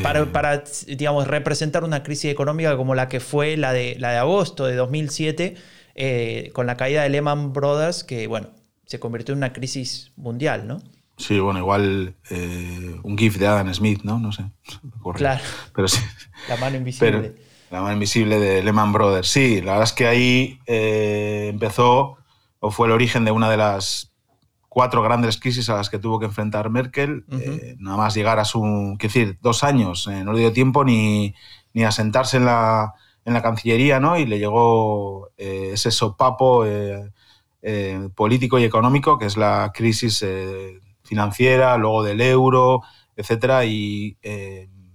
para, 0.02 0.26
para, 0.26 0.64
digamos, 0.88 1.28
representar 1.28 1.84
una 1.84 2.04
crisis 2.04 2.32
económica 2.32 2.76
como 2.78 2.96
la 2.96 3.08
que 3.08 3.20
fue 3.20 3.58
la 3.58 3.74
de, 3.74 3.96
la 4.00 4.12
de 4.12 4.18
agosto 4.18 4.66
de 4.66 4.76
2007, 4.76 5.56
eh, 5.96 6.52
con 6.54 6.66
la 6.66 6.78
caída 6.78 7.04
de 7.04 7.10
Lehman 7.10 7.54
Brothers, 7.54 8.04
que, 8.04 8.28
bueno, 8.28 8.50
se 8.86 9.00
convirtió 9.00 9.34
en 9.34 9.40
una 9.40 9.54
crisis 9.54 10.12
mundial, 10.16 10.68
¿no? 10.68 10.82
Sí, 11.18 11.40
bueno, 11.40 11.60
igual 11.60 12.16
eh, 12.30 12.96
un 13.04 13.18
GIF 13.18 13.38
de 13.38 13.48
Adam 13.48 13.74
Smith, 13.74 14.02
¿no? 14.04 14.20
No 14.20 14.32
sé. 14.32 14.46
Claro. 15.16 15.42
Pero 15.76 15.88
sí. 15.88 16.02
La 16.48 16.56
mano 16.58 16.78
invisible. 16.78 17.36
la 17.70 17.82
mano 17.82 17.94
invisible 17.94 18.40
de 18.40 18.64
Lehman 18.64 18.94
Brothers. 18.94 19.28
Sí, 19.28 19.62
la 19.62 19.74
verdad 19.74 19.84
es 19.84 19.94
que 19.94 20.08
ahí 20.08 20.60
eh, 20.66 21.48
empezó 21.50 22.18
o 22.60 22.72
fue 22.72 22.88
el 22.88 22.94
origen 22.94 23.26
de 23.26 23.32
una 23.32 23.50
de 23.50 23.58
las 23.58 24.12
cuatro 24.70 25.02
grandes 25.02 25.40
crisis 25.40 25.70
a 25.70 25.76
las 25.76 25.90
que 25.90 26.00
tuvo 26.00 26.20
que 26.20 26.28
enfrentar 26.28 26.70
Merkel, 26.70 27.26
eh, 27.32 27.76
nada 27.80 27.98
más 27.98 28.14
llegar 28.14 28.40
a 28.40 28.46
su, 28.46 28.96
qué 29.00 29.08
decir, 29.08 29.40
dos 29.42 29.64
años, 29.64 30.08
eh, 30.08 30.24
no 30.24 30.32
le 30.32 30.40
dio 30.40 30.54
tiempo 30.54 30.86
ni, 30.86 31.34
ni 31.74 31.84
a 31.84 31.92
sentarse 31.92 32.38
en 32.38 32.46
la, 32.46 32.94
en 33.26 33.34
la 33.34 33.42
Cancillería, 33.42 34.00
¿no? 34.00 34.18
Y 34.18 34.26
le 34.26 34.38
llegó 34.38 35.30
eh, 35.38 35.72
ese 35.74 35.92
sopapo 35.92 36.66
político 38.16 38.60
y 38.60 38.64
económico, 38.64 39.18
que 39.18 39.26
es 39.26 39.36
la 39.36 39.72
crisis 39.74 40.24
financiera, 41.04 41.76
luego 41.78 42.04
del 42.04 42.22
euro, 42.22 42.84
etcétera, 43.16 43.66
y 43.66 44.18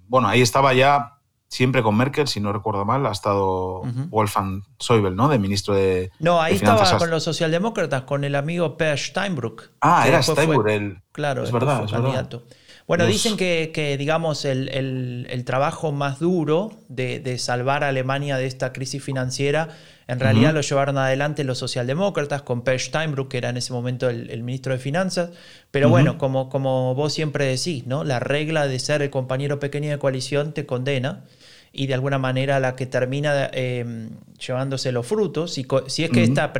bueno, 0.08 0.28
ahí 0.28 0.40
estaba 0.40 0.72
ya 0.72 1.13
siempre 1.54 1.84
con 1.84 1.96
Merkel, 1.96 2.26
si 2.26 2.40
no 2.40 2.52
recuerdo 2.52 2.84
mal, 2.84 3.06
ha 3.06 3.12
estado 3.12 3.82
Wolfgang 4.08 4.64
Schäuble, 4.82 5.14
¿no? 5.14 5.28
De 5.28 5.38
ministro 5.38 5.72
de. 5.74 6.10
No, 6.18 6.42
ahí 6.42 6.56
estaba 6.56 6.98
con 6.98 7.10
los 7.10 7.22
socialdemócratas, 7.22 8.02
con 8.02 8.24
el 8.24 8.34
amigo 8.34 8.76
Per 8.76 8.98
Steinbrück. 8.98 9.70
Ah, 9.80 10.04
era 10.08 10.20
Steinbrück 10.20 10.66
el. 10.66 10.98
Claro, 11.12 11.44
es 11.44 11.52
verdad, 11.52 11.84
es 11.84 11.92
candidato. 11.92 12.42
Bueno, 12.88 13.06
dicen 13.06 13.36
que, 13.36 13.96
digamos, 13.96 14.44
el, 14.44 15.42
trabajo 15.46 15.92
más 15.92 16.18
duro 16.18 16.72
de, 16.88 17.38
salvar 17.38 17.84
a 17.84 17.88
Alemania 17.88 18.36
de 18.36 18.46
esta 18.46 18.72
crisis 18.72 19.02
financiera, 19.02 19.68
en 20.08 20.18
realidad 20.18 20.52
lo 20.52 20.60
llevaron 20.60 20.98
adelante 20.98 21.44
los 21.44 21.58
socialdemócratas 21.58 22.42
con 22.42 22.62
Per 22.62 22.80
Steinbrück, 22.80 23.30
que 23.30 23.38
era 23.38 23.50
en 23.50 23.58
ese 23.58 23.72
momento 23.72 24.10
el, 24.10 24.42
ministro 24.42 24.72
de 24.72 24.80
Finanzas. 24.80 25.30
Pero 25.70 25.88
bueno, 25.88 26.18
como, 26.18 26.48
como 26.48 26.96
vos 26.96 27.14
siempre 27.14 27.46
decís, 27.46 27.86
¿no? 27.86 28.02
La 28.02 28.18
regla 28.18 28.66
de 28.66 28.78
ser 28.80 29.02
el 29.02 29.10
compañero 29.10 29.60
pequeño 29.60 29.90
de 29.90 29.98
coalición 29.98 30.52
te 30.52 30.66
condena 30.66 31.22
y 31.74 31.88
de 31.88 31.94
alguna 31.94 32.18
manera 32.18 32.60
la 32.60 32.76
que 32.76 32.86
termina 32.86 33.50
em, 33.52 34.10
llevándose 34.38 34.92
los 34.92 35.06
frutos, 35.06 35.52
si, 35.52 35.66
si 35.88 36.04
es 36.04 36.10
que 36.10 36.22
esta, 36.22 36.52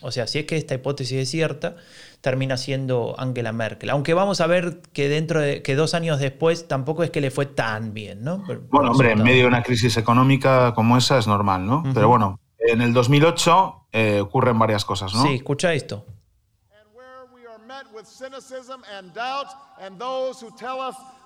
o 0.00 0.10
sea, 0.10 0.26
si 0.26 0.38
es 0.40 0.46
que 0.46 0.56
esta 0.56 0.74
hipótesis 0.74 1.18
es 1.18 1.30
cierta, 1.30 1.76
termina 2.22 2.56
siendo 2.56 3.14
Angela 3.18 3.52
Merkel. 3.52 3.90
Aunque 3.90 4.14
vamos 4.14 4.40
a 4.40 4.46
ver 4.46 4.80
que 4.94 5.08
dentro 5.08 5.40
de 5.40 5.62
que 5.62 5.74
dos 5.74 5.92
años 5.92 6.18
después 6.20 6.66
tampoco 6.68 7.02
es 7.02 7.10
que 7.10 7.20
le 7.20 7.30
fue 7.30 7.46
tan 7.46 7.92
bien, 7.92 8.24
¿no? 8.24 8.42
bueno, 8.70 8.92
hombre, 8.92 9.12
en 9.12 9.22
medio 9.22 9.42
de 9.42 9.48
una 9.48 9.62
crisis 9.62 9.96
económica 9.98 10.72
como 10.74 10.96
esa 10.96 11.18
es 11.18 11.26
normal, 11.26 11.66
¿no? 11.66 11.82
Pero 11.92 12.08
bueno, 12.08 12.40
en 12.58 12.80
el 12.80 12.94
2008 12.94 13.88
eh, 13.92 14.20
ocurren 14.20 14.58
varias 14.58 14.84
cosas, 14.84 15.14
¿no? 15.14 15.22
Sí, 15.22 15.34
escucha 15.34 15.74
esto. 15.74 16.06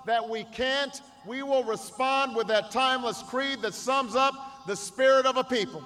That 0.06 0.26
we 0.26 0.44
can't, 0.44 1.00
we 1.26 1.42
will 1.42 1.64
respond 1.64 2.34
with 2.34 2.46
that 2.46 2.70
timeless 2.70 3.22
creed 3.22 3.60
that 3.62 3.75
sums 3.75 4.14
up 4.14 4.66
the 4.66 4.75
spirit 4.75 5.26
of 5.26 5.36
a 5.36 5.44
people. 5.44 5.82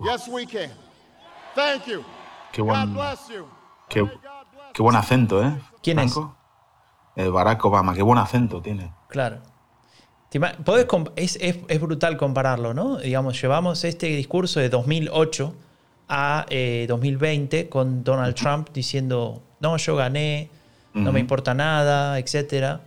Yes, 0.00 0.26
we 0.28 0.46
can. 0.46 0.70
Thank 1.54 1.86
you. 1.86 2.04
Qué 2.52 2.62
buen, 2.62 2.74
God 2.74 2.94
bless 2.94 3.28
you. 3.28 3.46
Qué, 3.88 4.02
qué 4.72 4.82
buen 4.82 4.96
acento, 4.96 5.42
¿eh? 5.42 5.54
¿Quién 5.82 5.96
Franco? 5.96 6.34
es? 7.14 7.24
Eh, 7.24 7.28
Barack 7.28 7.64
Obama, 7.64 7.94
qué 7.94 8.02
buen 8.02 8.18
acento 8.18 8.60
tiene. 8.60 8.92
Claro. 9.08 9.40
es, 11.16 11.36
es, 11.36 11.58
es, 11.68 11.80
brutal 11.80 12.16
compararlo, 12.16 12.74
¿no? 12.74 12.98
Digamos, 12.98 13.40
llevamos 13.40 13.84
este 13.84 14.06
discurso 14.08 14.60
de 14.60 14.68
2008 14.68 15.54
a 16.08 16.46
eh, 16.50 16.86
2020 16.88 17.68
con 17.68 18.04
Donald 18.04 18.34
Trump 18.34 18.70
diciendo, 18.72 19.42
no, 19.60 19.76
yo 19.76 19.96
gané, 19.96 20.50
no 20.92 21.12
me 21.12 21.20
importa 21.20 21.52
nada, 21.52 22.18
etcétera. 22.18 22.80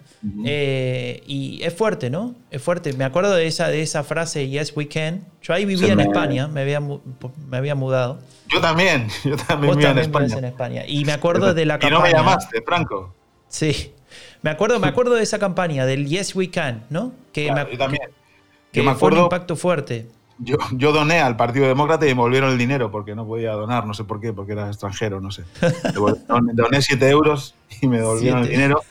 Eh, 0.46 1.24
y 1.28 1.62
es 1.64 1.74
fuerte, 1.74 2.10
¿no? 2.10 2.36
Es 2.52 2.62
fuerte. 2.62 2.94
Me 2.94 3.06
acuerdo 3.06 3.34
de 3.34 3.48
esa, 3.48 3.70
de 3.70 3.82
esa 3.82 4.04
frase, 4.04 4.50
Yes, 4.50 4.76
we 4.76 4.88
can. 4.88 5.26
Yo 5.42 5.54
ahí 5.54 5.66
vivía 5.66 5.94
en 5.94 6.02
España, 6.02 6.48
me 6.48 6.62
había, 6.62 6.82
me 6.82 7.58
había 7.58 7.76
mudado. 7.76 8.20
Yo 8.50 8.60
también, 8.60 9.08
yo 9.24 9.38
también 9.38 9.76
vivía 9.76 9.92
en 9.92 10.00
España. 10.00 10.38
en 10.38 10.46
España. 10.46 10.84
Y 10.88 11.06
me 11.06 11.14
acuerdo 11.14 11.54
de 11.54 11.66
la 11.66 11.80
campaña. 11.80 11.90
Y 11.90 12.00
no 12.00 12.02
me 12.02 12.12
llamaste, 12.12 12.62
Franco. 12.62 13.14
Sí. 13.48 13.94
Me 14.42 14.50
acuerdo, 14.50 14.80
me 14.80 14.88
acuerdo 14.90 15.16
de 15.16 15.24
esa 15.24 15.40
campaña, 15.40 15.86
del 15.86 16.08
Yes, 16.08 16.36
we 16.36 16.50
can, 16.50 16.84
¿no? 16.90 17.14
Que 17.32 17.52
me, 17.52 17.72
yo 17.72 17.78
también. 17.78 18.04
Que, 18.72 18.84
me 18.84 18.92
acuerdo, 18.92 19.16
fue 19.16 19.20
un 19.20 19.26
impacto 19.26 19.56
fuerte. 19.56 20.08
Yo, 20.38 20.56
yo, 20.72 20.92
doné 20.94 21.20
al 21.20 21.36
Partido 21.36 21.68
Demócrata 21.68 22.06
y 22.08 22.16
me 22.16 22.22
volvieron 22.22 22.52
el 22.52 22.58
dinero 22.58 22.92
porque 22.92 23.14
no 23.14 23.26
podía 23.26 23.52
donar, 23.52 23.86
no 23.86 23.94
sé 23.94 24.06
por 24.06 24.22
qué, 24.22 24.32
porque 24.32 24.54
era 24.54 24.68
extranjero, 24.68 25.20
no 25.20 25.32
sé. 25.32 25.44
doné 26.54 26.82
7 26.82 27.10
euros 27.10 27.56
y 27.82 27.88
me 27.88 27.98
devolvieron 27.98 28.44
el 28.44 28.50
dinero. 28.50 28.82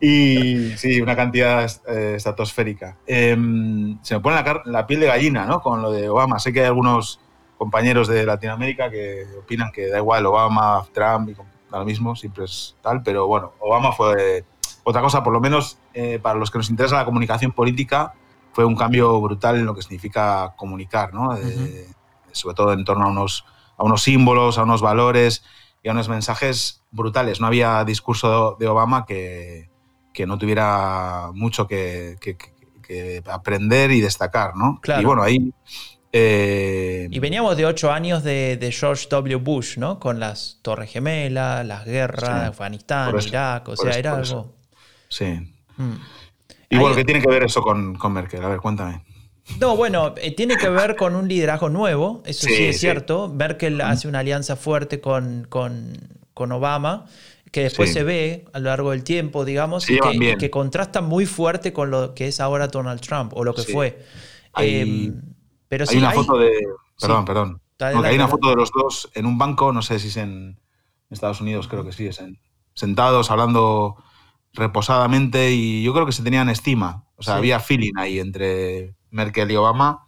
Y 0.00 0.76
sí, 0.76 1.00
una 1.00 1.16
cantidad 1.16 1.70
eh, 1.88 2.14
estratosférica. 2.16 2.96
Em, 3.06 3.98
se 4.02 4.14
me 4.14 4.20
pone 4.20 4.36
la, 4.64 4.86
piel 4.86 5.00
de 5.00 5.06
gallina, 5.06 5.46
¿no? 5.46 5.60
Con 5.60 5.82
lo 5.82 5.92
de 5.92 6.08
Obama. 6.08 6.38
Sé 6.38 6.52
que 6.52 6.60
hay 6.60 6.66
algunos 6.66 7.20
compañeros 7.56 8.08
de 8.08 8.26
Latinoamérica 8.26 8.90
que 8.90 9.24
opinan 9.38 9.70
que 9.72 9.88
da 9.88 9.98
igual 9.98 10.26
Obama, 10.26 10.84
Trump, 10.92 11.30
y 11.30 11.34
da 11.70 11.78
lo 11.78 11.84
mismo, 11.84 12.16
siempre 12.16 12.44
es 12.44 12.76
tal, 12.82 13.02
pero 13.02 13.26
bueno, 13.26 13.52
Obama 13.60 13.92
fue 13.92 14.44
otra 14.82 15.00
cosa, 15.00 15.22
por 15.22 15.32
lo 15.32 15.40
menos 15.40 15.78
eh, 15.94 16.18
para 16.20 16.38
los 16.38 16.50
que 16.50 16.58
nos 16.58 16.68
interesa 16.68 16.96
la 16.96 17.04
comunicación 17.04 17.52
política, 17.52 18.14
fue 18.52 18.64
un 18.64 18.76
cambio 18.76 19.20
brutal 19.20 19.56
en 19.56 19.64
lo 19.64 19.74
que 19.74 19.82
significa 19.82 20.54
comunicar, 20.56 21.14
¿no? 21.14 21.36
Sobre 22.32 22.54
todo 22.54 22.72
en 22.72 22.84
torno 22.84 23.06
a 23.06 23.08
unos, 23.08 23.44
a 23.76 23.84
unos 23.84 24.02
símbolos, 24.02 24.58
a 24.58 24.64
unos 24.64 24.82
valores 24.82 25.44
y 25.82 25.88
a 25.88 25.92
unos 25.92 26.08
mensajes 26.08 26.82
brutales. 26.90 27.40
No 27.40 27.46
había 27.46 27.84
discurso 27.84 28.56
de 28.60 28.68
Obama 28.68 29.06
que, 29.06 29.70
que 30.14 30.26
no 30.26 30.38
tuviera 30.38 31.30
mucho 31.34 31.66
que, 31.66 32.16
aprender 33.26 33.90
y 33.90 34.00
destacar, 34.00 34.56
¿no? 34.56 34.78
Claro. 34.80 35.02
Y 35.02 35.04
bueno, 35.04 35.22
ahí... 35.22 35.52
Eh, 36.16 37.08
y 37.10 37.18
veníamos 37.18 37.56
de 37.56 37.66
ocho 37.66 37.90
años 37.90 38.22
de, 38.22 38.70
George 38.72 39.08
W. 39.10 39.36
Bush, 39.36 39.76
¿no? 39.78 39.98
Con 39.98 40.20
las 40.20 40.60
Torres 40.62 40.92
Gemelas, 40.92 41.66
las 41.66 41.84
guerras, 41.84 42.48
Afganistán, 42.48 43.12
Irak, 43.20 43.68
o 43.68 43.76
sea, 43.76 43.98
era 43.98 44.16
algo... 44.16 44.54
Sí. 45.08 45.24
Mm. 45.76 45.94
Y 46.70 46.78
bueno, 46.78 46.94
¿qué 46.94 47.04
tiene 47.04 47.20
que 47.20 47.28
ver 47.28 47.42
eso 47.42 47.60
con, 47.62 47.98
Merkel? 48.12 48.44
A 48.44 48.48
ver, 48.48 48.60
cuéntame. 48.60 49.04
No, 49.58 49.76
bueno, 49.76 50.14
eh, 50.16 50.34
tiene 50.34 50.56
que 50.56 50.68
ver 50.68 50.94
con 50.94 51.16
un 51.16 51.28
liderazgo 51.28 51.68
nuevo, 51.68 52.22
eso 52.24 52.46
sí, 52.46 52.66
es 52.66 52.78
cierto. 52.78 53.28
Merkel 53.28 53.80
hace 53.80 54.06
una 54.06 54.20
alianza 54.20 54.54
fuerte 54.54 55.00
con, 55.00 55.48
con 55.50 56.52
Obama 56.52 57.06
que 57.54 57.62
después 57.62 57.92
se 57.92 58.02
ve 58.02 58.46
a 58.52 58.58
lo 58.58 58.64
largo 58.64 58.90
del 58.90 59.04
tiempo, 59.04 59.44
digamos, 59.44 59.88
y 59.88 59.96
que, 60.40 60.50
contrasta 60.50 61.02
muy 61.02 61.24
fuerte 61.24 61.72
con 61.72 61.88
lo 61.88 62.12
que 62.12 62.26
es 62.26 62.40
ahora 62.40 62.66
Donald 62.66 63.00
Trump 63.00 63.32
o 63.36 63.44
lo 63.44 63.54
que 63.54 63.62
fue. 63.62 64.04
Hay, 64.54 64.80
em, 64.80 65.22
pero 65.68 65.84
hay 65.88 65.98
una 65.98 66.10
foto 66.10 66.36
de. 66.36 66.50
Perdón, 67.00 67.24
perdón. 67.24 67.62
hay 67.78 68.16
una 68.16 68.26
foto 68.26 68.48
de 68.50 68.56
los 68.56 68.72
dos 68.72 69.08
en 69.14 69.24
un 69.24 69.38
banco, 69.38 69.72
no 69.72 69.82
sé 69.82 70.00
si 70.00 70.08
es 70.08 70.16
en 70.16 70.58
Estados 71.10 71.40
Unidos, 71.40 71.68
creo 71.68 71.84
que 71.84 71.92
sí, 71.92 72.08
es 72.08 72.18
en, 72.18 72.40
sentados 72.74 73.30
hablando 73.30 74.02
reposadamente 74.52 75.52
y 75.52 75.84
yo 75.84 75.94
creo 75.94 76.06
que 76.06 76.12
se 76.12 76.24
tenían 76.24 76.48
estima. 76.48 77.04
O 77.14 77.22
sea, 77.22 77.36
había 77.36 77.60
feeling 77.60 77.92
ahí 77.96 78.18
entre 78.18 78.96
Merkel 79.10 79.52
y 79.52 79.54
Obama 79.54 80.03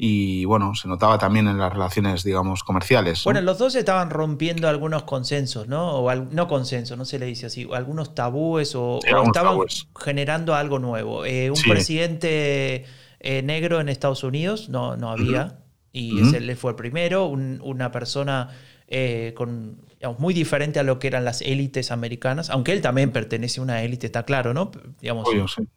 y 0.00 0.44
bueno, 0.44 0.76
se 0.76 0.86
notaba 0.86 1.18
también 1.18 1.48
en 1.48 1.58
las 1.58 1.72
relaciones, 1.72 2.22
digamos, 2.22 2.62
comerciales. 2.62 3.24
Bueno, 3.24 3.40
los 3.40 3.58
dos 3.58 3.74
estaban 3.74 4.10
rompiendo 4.10 4.68
algunos 4.68 5.02
consensos, 5.02 5.66
¿no? 5.66 5.96
O 5.96 6.14
no 6.14 6.46
consensos, 6.46 6.96
no 6.96 7.04
se 7.04 7.18
le 7.18 7.26
dice 7.26 7.46
así, 7.46 7.68
algunos 7.72 8.14
tabúes 8.14 8.76
o, 8.76 9.00
estaban 9.02 9.58
generando 9.98 10.54
algo 10.54 10.78
nuevo. 10.78 11.24
Eh, 11.24 11.50
un 11.50 11.60
presidente 11.62 12.84
eh, 13.18 13.42
negro 13.42 13.80
en 13.80 13.88
Estados 13.88 14.22
Unidos, 14.22 14.68
no, 14.68 14.96
no 14.96 15.10
había, 15.10 15.58
y 15.92 16.20
ese 16.20 16.54
fue 16.54 16.70
el 16.70 16.76
primero, 16.76 17.26
una 17.26 17.90
persona 17.90 18.50
eh, 18.86 19.34
con, 19.36 19.78
muy 20.18 20.32
diferente 20.32 20.78
a 20.78 20.84
lo 20.84 20.98
que 20.98 21.08
eran 21.08 21.24
las 21.24 21.42
élites 21.42 21.90
americanas, 21.90 22.50
aunque 22.50 22.72
él 22.72 22.80
también 22.80 23.10
pertenece 23.10 23.58
a 23.58 23.64
una 23.64 23.82
élite, 23.82 24.06
está 24.06 24.24
claro, 24.24 24.54
¿no? 24.54 24.70
Digamos, 25.00 25.28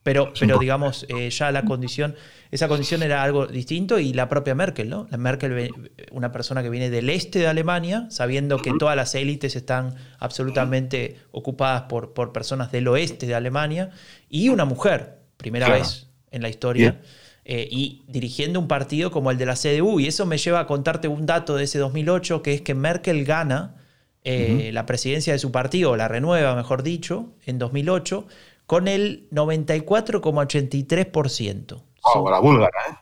Pero, 0.03 0.31
pero 0.39 0.59
digamos, 0.59 1.07
eh, 1.09 1.29
ya 1.31 1.51
la 1.51 1.63
condición, 1.65 2.15
esa 2.51 2.67
condición 2.67 3.01
era 3.01 3.23
algo 3.23 3.47
distinto 3.47 3.97
y 3.97 4.13
la 4.13 4.29
propia 4.29 4.53
Merkel, 4.53 4.89
¿no? 4.89 5.07
La 5.09 5.17
Merkel, 5.17 5.71
una 6.11 6.31
persona 6.31 6.61
que 6.61 6.69
viene 6.69 6.91
del 6.91 7.09
este 7.09 7.39
de 7.39 7.47
Alemania, 7.47 8.07
sabiendo 8.11 8.59
que 8.59 8.71
todas 8.77 8.95
las 8.95 9.15
élites 9.15 9.55
están 9.55 9.95
absolutamente 10.19 11.17
ocupadas 11.31 11.83
por, 11.83 12.13
por 12.13 12.31
personas 12.31 12.71
del 12.71 12.87
oeste 12.87 13.25
de 13.25 13.33
Alemania, 13.33 13.89
y 14.29 14.49
una 14.49 14.65
mujer, 14.65 15.17
primera 15.37 15.67
vez 15.67 16.07
en 16.29 16.43
la 16.43 16.49
historia. 16.49 17.01
Eh, 17.43 17.67
y 17.71 18.03
dirigiendo 18.07 18.59
un 18.59 18.67
partido 18.67 19.09
como 19.09 19.31
el 19.31 19.37
de 19.39 19.47
la 19.47 19.55
CDU. 19.55 19.99
Y 19.99 20.05
eso 20.05 20.27
me 20.27 20.37
lleva 20.37 20.59
a 20.59 20.67
contarte 20.67 21.07
un 21.07 21.25
dato 21.25 21.55
de 21.55 21.63
ese 21.63 21.79
2008, 21.79 22.43
que 22.43 22.53
es 22.53 22.61
que 22.61 22.75
Merkel 22.75 23.25
gana 23.25 23.80
eh, 24.23 24.69
la 24.73 24.85
presidencia 24.85 25.33
de 25.33 25.39
su 25.39 25.51
partido, 25.51 25.95
la 25.95 26.07
renueva, 26.07 26.55
mejor 26.55 26.83
dicho, 26.83 27.29
en 27.45 27.57
2008, 27.59 28.27
con 28.65 28.87
el 28.87 29.27
94,83%. 29.31 31.83
Oh, 32.03 32.29
la 32.29 32.39
búlgara, 32.39 32.71
¿eh? 32.89 32.93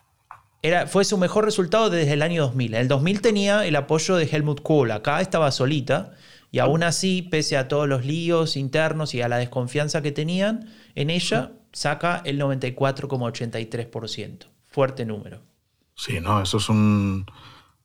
Era, 0.61 0.87
fue 0.87 1.05
su 1.05 1.17
mejor 1.17 1.45
resultado 1.45 1.89
desde 1.89 2.11
el 2.13 2.21
año 2.21 2.41
2000. 2.43 2.73
En 2.73 2.81
el 2.81 2.89
2000 2.89 3.21
tenía 3.21 3.65
el 3.65 3.77
apoyo 3.77 4.17
de 4.17 4.25
Helmut 4.25 4.61
Kohl. 4.61 4.91
Acá 4.91 5.21
estaba 5.21 5.51
solita. 5.51 6.11
Y 6.51 6.59
aún 6.59 6.83
así, 6.83 7.21
pese 7.21 7.57
a 7.57 7.67
todos 7.67 7.87
los 7.87 8.05
líos 8.05 8.57
internos 8.57 9.13
y 9.13 9.21
a 9.21 9.29
la 9.29 9.37
desconfianza 9.37 10.01
que 10.01 10.11
tenían 10.11 10.73
en 10.95 11.11
ella, 11.11 11.51
saca 11.71 12.21
el 12.25 12.41
94,83%. 12.41 14.47
Fuerte 14.65 15.05
número. 15.05 15.41
Sí, 15.95 16.19
no, 16.19 16.41
eso 16.41 16.57
es 16.57 16.67
un, 16.69 17.27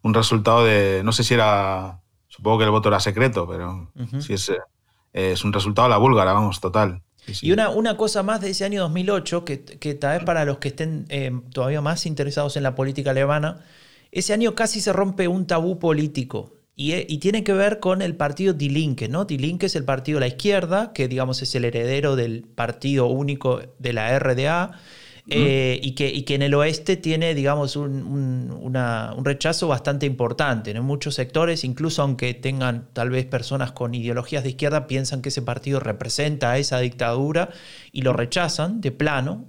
resultado 0.03 0.65
de, 0.65 1.03
no 1.05 1.13
sé 1.13 1.25
si 1.25 1.35
era, 1.35 2.01
supongo 2.35 2.59
que 2.59 2.65
el 2.65 2.71
voto 2.71 2.89
era 2.89 2.99
secreto, 2.99 3.47
pero 3.47 3.91
sí 4.21 4.33
es, 4.33 4.53
es 5.13 5.45
un 5.45 5.53
resultado 5.53 5.87
de 5.87 5.91
la 5.91 5.99
búlgara, 5.99 6.33
vamos, 6.33 6.61
total. 6.61 7.03
Y 7.41 7.53
una, 7.53 7.71
una, 7.71 7.97
cosa 7.97 8.23
más 8.23 8.41
de 8.41 8.51
ese 8.51 8.65
año 8.65 8.83
2008, 8.83 9.45
que, 9.45 9.65
que 9.65 9.95
tal 9.95 10.19
vez 10.19 10.27
para 10.27 10.45
los 10.45 10.59
que 10.59 10.69
estén 10.69 11.07
eh, 11.09 11.33
todavía 11.53 11.81
más 11.81 12.07
interesados 12.07 12.57
en 12.57 12.65
la 12.65 12.75
política 12.75 13.11
alemana, 13.11 13.65
ese 14.11 14.33
año 14.33 14.55
casi 14.55 14.81
se 14.81 14.93
rompe 14.93 15.29
un 15.29 15.47
tabú 15.47 15.79
político. 15.79 16.53
Eh, 16.77 17.07
y, 17.09 17.19
tiene 17.19 17.45
que 17.45 17.53
ver 17.53 17.79
con 17.79 18.03
el 18.03 18.17
partido 18.17 18.53
Die 18.53 18.69
Linke, 18.69 19.09
¿no? 19.09 19.25
Die 19.25 19.39
Linke 19.39 19.67
es 19.67 19.77
el 19.77 19.85
partido 19.85 20.17
de 20.17 20.21
la 20.21 20.27
izquierda, 20.27 20.93
que 20.93 21.07
digamos 21.07 21.41
es 21.41 21.55
el 21.55 21.65
heredero 21.65 22.17
del 22.17 22.43
partido 22.43 23.07
único 23.07 23.61
de 23.79 23.93
la 23.93 24.19
RDA, 24.19 24.73
eh, 25.27 25.81
y, 25.83 25.93
que, 25.93 26.11
y, 26.11 26.23
que, 26.23 26.35
en 26.35 26.43
el 26.43 26.53
oeste 26.53 26.97
tiene, 26.97 27.35
digamos, 27.35 27.77
un, 27.77 29.23
rechazo 29.25 29.69
bastante 29.69 30.05
importante. 30.05 30.71
En 30.71 30.83
muchos 30.85 31.15
sectores, 31.15 31.65
incluso 31.65 32.03
aunque 32.03 32.35
tengan 32.35 32.89
tal 32.93 33.11
vez 33.11 33.25
personas 33.25 33.73
con 33.73 33.95
ideologías 33.95 34.43
de 34.43 34.51
izquierda, 34.51 34.87
piensan 34.87 35.23
que 35.23 35.31
ese 35.31 35.41
partido 35.41 35.81
representa 35.81 36.53
a 36.53 36.59
esa 36.59 36.79
dictadura 36.81 37.49
y 37.91 38.03
lo 38.03 38.13
rechazan 38.13 38.83
de 38.83 38.93
plano. 38.93 39.47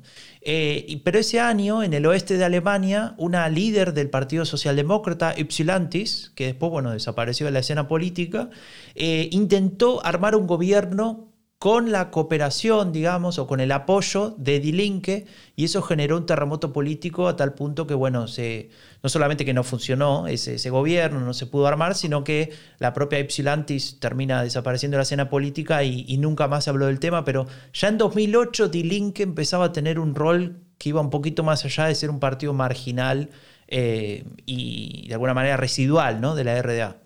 Eh, 0.48 1.02
pero 1.04 1.20
ese 1.20 1.40
año, 1.40 1.84
en 1.84 1.94
el 1.94 2.06
oeste 2.06 2.38
de 2.38 2.46
Alemania, 2.46 3.16
una 3.18 3.50
líder 3.50 3.94
del 3.94 4.10
Partido 4.10 4.46
Socialdemócrata, 4.46 5.34
Ypsilantis, 5.36 6.32
que 6.36 6.46
después 6.46 6.72
bueno, 6.72 6.92
desapareció 6.92 7.48
de 7.48 7.52
la 7.52 7.60
escena 7.60 7.88
política, 7.88 8.50
eh, 8.94 9.28
intentó 9.32 10.06
armar 10.06 10.36
un 10.36 10.46
gobierno 10.46 11.35
con 11.66 11.92
la 11.92 12.12
cooperación, 12.12 12.92
digamos, 12.92 13.40
o 13.40 13.48
con 13.48 13.60
el 13.60 13.72
apoyo 13.72 14.36
de 14.38 14.60
Die 14.60 14.72
Linke, 14.72 15.26
y 15.56 15.66
eso 15.66 15.82
generó 15.82 16.16
un 16.16 16.28
terremoto 16.28 16.72
político 16.72 17.28
a 17.28 17.36
tal 17.36 17.56
punto 17.56 17.88
que, 17.88 17.96
bueno, 17.96 18.28
se, 18.28 18.70
no 19.02 19.10
solamente 19.10 19.46
que 19.46 19.54
no 19.56 19.64
funcionó 19.64 20.28
ese, 20.28 20.70
gobierno, 20.70 21.22
no 21.22 21.34
se 21.34 21.48
pudo 21.48 21.66
armar, 21.66 21.96
sino 21.96 22.24
que 22.24 22.54
la 22.78 22.94
propia 22.94 23.20
Ypsilantis 23.20 24.00
termina 24.00 24.44
desapareciendo 24.44 24.94
de 24.94 25.00
la 25.00 25.04
escena 25.06 25.28
política 25.28 25.84
y, 25.84 26.16
nunca 26.20 26.48
más 26.48 26.66
se 26.66 26.70
habló 26.70 26.86
del 26.86 27.00
tema, 27.00 27.26
pero 27.26 27.48
ya 27.74 27.88
en 27.88 27.98
2008 27.98 28.68
Die 28.68 28.84
Linke 28.84 29.24
empezaba 29.24 29.66
a 29.66 29.72
tener 29.72 29.98
un 29.98 30.14
rol 30.14 30.60
que 30.78 30.90
iba 30.90 31.02
un 31.02 31.10
poquito 31.10 31.44
más 31.44 31.66
allá 31.66 31.86
de 31.86 31.96
ser 31.96 32.12
un 32.12 32.20
partido 32.20 32.54
marginal 32.54 33.32
eh, 33.68 34.24
y 34.46 35.08
de 35.08 35.16
alguna 35.16 35.34
manera 35.34 35.58
residual 35.58 36.22
¿no? 36.22 36.36
de 36.36 36.44
la 36.44 36.62
RDA. 36.62 36.98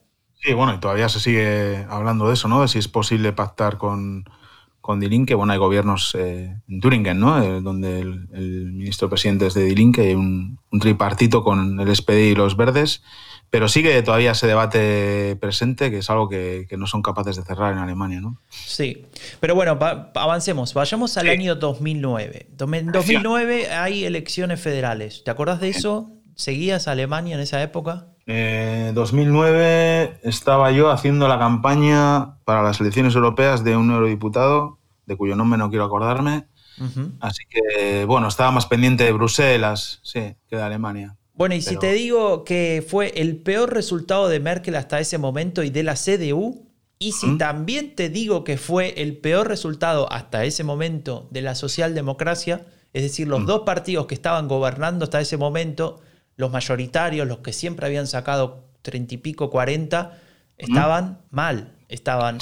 Sí, 0.41 0.51
bueno, 0.51 0.73
y 0.73 0.79
todavía 0.81 1.07
se 1.07 1.21
sigue 1.21 1.85
hablando 1.89 2.27
de 2.27 2.33
eso, 2.33 2.49
¿no? 2.49 2.61
De 2.61 2.67
si 2.67 2.79
es 2.79 2.89
posible 2.89 3.31
pactar 3.31 3.77
con, 3.77 4.25
con 4.89 4.99
Die 4.99 5.07
Linke. 5.07 5.35
Bueno, 5.35 5.53
hay 5.53 5.59
gobiernos 5.59 6.15
eh, 6.15 6.55
en 6.67 6.81
Thüringen, 6.81 7.19
¿no? 7.19 7.39
Eh, 7.43 7.61
donde 7.61 7.99
el, 7.99 8.71
ministro 8.73 9.07
presidente 9.07 9.45
es 9.45 9.53
de 9.53 9.65
Die 9.65 9.75
Linke, 9.75 10.01
hay 10.01 10.15
un, 10.15 10.57
tripartito 10.81 11.43
con 11.43 11.79
el 11.79 11.95
SPD 11.95 12.31
y 12.31 12.33
los 12.33 12.57
verdes, 12.57 13.03
pero 13.51 13.67
sigue 13.67 14.01
todavía 14.01 14.31
ese 14.31 14.47
debate 14.47 15.37
presente, 15.39 15.91
que 15.91 15.99
es 15.99 16.09
algo 16.09 16.27
que, 16.27 16.65
no 16.75 16.87
son 16.87 17.03
capaces 17.03 17.35
de 17.35 17.43
cerrar 17.43 17.71
en 17.73 17.77
Alemania, 17.77 18.19
¿no? 18.19 18.41
Sí, 18.49 19.05
pero 19.39 19.53
bueno, 19.53 19.77
avancemos, 20.15 20.73
vayamos 20.73 21.15
al 21.17 21.29
año 21.29 21.53
2009. 21.53 22.47
En 22.59 22.91
2009 22.91 23.69
hay 23.69 24.05
elecciones 24.05 24.59
federales, 24.59 25.23
¿te 25.23 25.29
acuerdas 25.29 25.61
de 25.61 25.69
eso? 25.69 26.09
¿Seguías 26.33 26.87
a 26.87 26.93
Alemania 26.93 27.35
en 27.35 27.41
esa 27.41 27.61
época? 27.61 28.07
En 28.25 28.95
2009 28.95 30.19
estaba 30.23 30.71
yo 30.71 30.89
haciendo 30.89 31.27
la 31.27 31.37
campaña 31.37 32.37
para 32.43 32.63
las 32.63 32.81
elecciones 32.81 33.13
europeas 33.13 33.63
de 33.63 33.77
un 33.77 33.91
eurodiputado, 33.91 34.78
de 35.09 35.17
cuyo 35.17 35.35
nombre 35.35 35.57
no 35.57 35.69
quiero 35.69 35.83
acordarme. 35.83 36.45
Así 37.19 37.43
que, 37.49 38.05
bueno, 38.05 38.29
estaba 38.29 38.51
más 38.51 38.65
pendiente 38.65 39.03
de 39.03 39.11
Bruselas, 39.11 39.99
sí, 40.01 40.35
que 40.47 40.55
de 40.55 40.61
Alemania. 40.61 41.17
Bueno, 41.33 41.55
y 41.55 41.61
si 41.61 41.77
te 41.77 41.91
digo 41.91 42.45
que 42.45 42.85
fue 42.87 43.11
el 43.19 43.37
peor 43.37 43.73
resultado 43.73 44.29
de 44.29 44.39
Merkel 44.39 44.75
hasta 44.75 44.99
ese 44.99 45.17
momento 45.17 45.63
y 45.63 45.71
de 45.71 45.83
la 45.83 45.95
CDU, 45.95 46.69
y 46.99 47.13
si 47.13 47.37
también 47.37 47.95
te 47.95 48.09
digo 48.09 48.43
que 48.45 48.57
fue 48.57 49.01
el 49.01 49.17
peor 49.17 49.47
resultado 49.47 50.09
hasta 50.11 50.45
ese 50.45 50.63
momento 50.63 51.27
de 51.31 51.41
la 51.41 51.55
socialdemocracia, 51.55 52.65
es 52.93 53.03
decir, 53.03 53.27
los 53.27 53.41
mm. 53.41 53.45
dos 53.45 53.61
partidos 53.65 54.05
que 54.05 54.15
estaban 54.15 54.47
gobernando 54.47 55.03
hasta 55.05 55.19
ese 55.19 55.37
momento, 55.37 55.99
los 56.37 56.51
mayoritarios, 56.51 57.27
los 57.27 57.39
que 57.39 57.51
siempre 57.51 57.87
habían 57.87 58.07
sacado 58.07 58.69
treinta 58.81 59.15
y 59.15 59.17
pico, 59.17 59.49
cuarenta, 59.49 60.19
estaban 60.57 61.21
mal, 61.29 61.75
estaban 61.89 62.37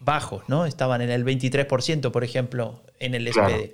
bajos, 0.00 0.42
¿no? 0.48 0.66
Estaban 0.66 1.00
en 1.00 1.10
el 1.10 1.24
23%, 1.24 2.10
por 2.10 2.24
ejemplo, 2.24 2.82
en 2.98 3.14
el 3.14 3.32
SPD. 3.32 3.72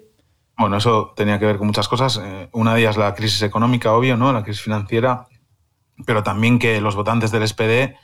Bueno, 0.56 0.76
eso 0.76 1.12
tenía 1.16 1.38
que 1.38 1.46
ver 1.46 1.58
con 1.58 1.66
muchas 1.66 1.88
cosas. 1.88 2.20
Eh, 2.22 2.48
una 2.52 2.74
de 2.74 2.80
ellas 2.80 2.96
la 2.96 3.14
crisis 3.14 3.42
económica, 3.42 3.92
obvio, 3.92 4.16
¿no? 4.16 4.32
La 4.32 4.42
crisis 4.42 4.62
financiera, 4.62 5.26
pero 6.06 6.22
también 6.22 6.58
que 6.58 6.80
los 6.80 6.94
votantes 6.94 7.30
del 7.30 7.46
SPD 7.46 7.96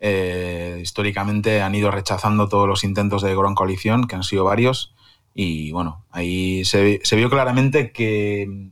eh, 0.00 0.78
históricamente 0.80 1.62
han 1.62 1.74
ido 1.74 1.90
rechazando 1.90 2.48
todos 2.48 2.68
los 2.68 2.84
intentos 2.84 3.22
de 3.22 3.34
gran 3.34 3.54
coalición, 3.54 4.06
que 4.06 4.16
han 4.16 4.22
sido 4.22 4.44
varios, 4.44 4.94
y 5.34 5.70
bueno, 5.72 6.06
ahí 6.10 6.64
se 6.64 7.00
vio 7.12 7.28
claramente 7.28 7.92
que 7.92 8.70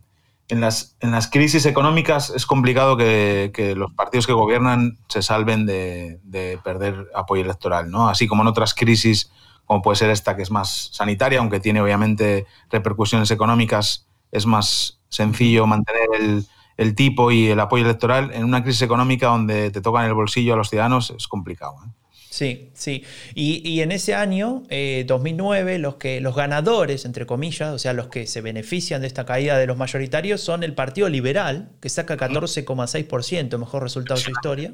en 0.55 0.61
las, 0.61 0.97
en 1.01 1.11
las 1.11 1.29
crisis 1.29 1.67
económicas 1.67 2.31
es 2.31 2.47
complicado 2.47 2.97
que, 2.97 3.75
los 3.77 3.93
partidos 3.93 4.27
que 4.27 4.33
gobiernan 4.33 4.99
se 5.09 5.21
salven 5.21 5.67
de, 5.67 6.21
perder 6.63 7.11
apoyo 7.15 7.43
electoral, 7.43 7.91
¿no? 7.91 8.09
Así 8.09 8.29
como 8.29 8.43
en 8.43 8.49
otras 8.49 8.73
crisis, 8.73 9.33
como 9.65 9.83
puede 9.83 9.97
ser 9.97 10.11
esta, 10.11 10.37
que 10.37 10.43
es 10.43 10.53
más 10.53 10.91
sanitaria, 10.93 11.41
aunque 11.41 11.59
tiene 11.59 11.83
obviamente 11.83 12.47
repercusiones 12.71 13.31
económicas, 13.33 14.07
es 14.31 14.47
más 14.47 15.01
sencillo 15.09 15.67
mantener 15.67 16.09
el, 16.21 16.47
el 16.77 16.95
tipo 16.95 17.33
y 17.33 17.49
el 17.49 17.59
apoyo 17.59 17.85
electoral. 17.85 18.31
En 18.33 18.45
una 18.45 18.63
crisis 18.63 18.83
económica 18.83 19.27
donde 19.27 19.71
te 19.71 19.81
tocan 19.81 20.07
el 20.07 20.15
bolsillo 20.15 20.55
a 20.55 20.57
los 20.57 20.71
ciudadanos 20.71 21.11
es 21.11 21.27
complicado. 21.27 21.75
¿eh? 21.85 21.91
Sí, 22.35 22.71
sí. 22.75 23.05
Y, 23.37 23.81
en 23.81 23.93
ese 23.93 24.13
año, 24.17 24.65
2009, 25.07 25.75
eh, 25.77 25.79
los, 25.79 25.95
que, 25.95 26.21
los 26.21 26.35
ganadores, 26.35 27.05
entre 27.05 27.27
comillas, 27.27 27.73
o 27.73 27.79
sea, 27.79 27.93
los 27.93 28.09
que 28.09 28.27
se 28.27 28.41
benefician 28.41 29.03
de 29.03 29.07
esta 29.07 29.25
caída 29.25 29.57
de 29.57 29.69
los 29.69 29.77
mayoritarios, 29.77 30.41
son 30.41 30.65
el 30.65 30.75
Partido 30.75 31.09
Liberal, 31.09 31.71
que 31.81 31.89
saca 31.89 32.17
14,6%, 32.17 33.57
mejor 33.57 33.85
resultado 33.85 34.19
de 34.19 34.25
su 34.25 34.33
historia. 34.33 34.73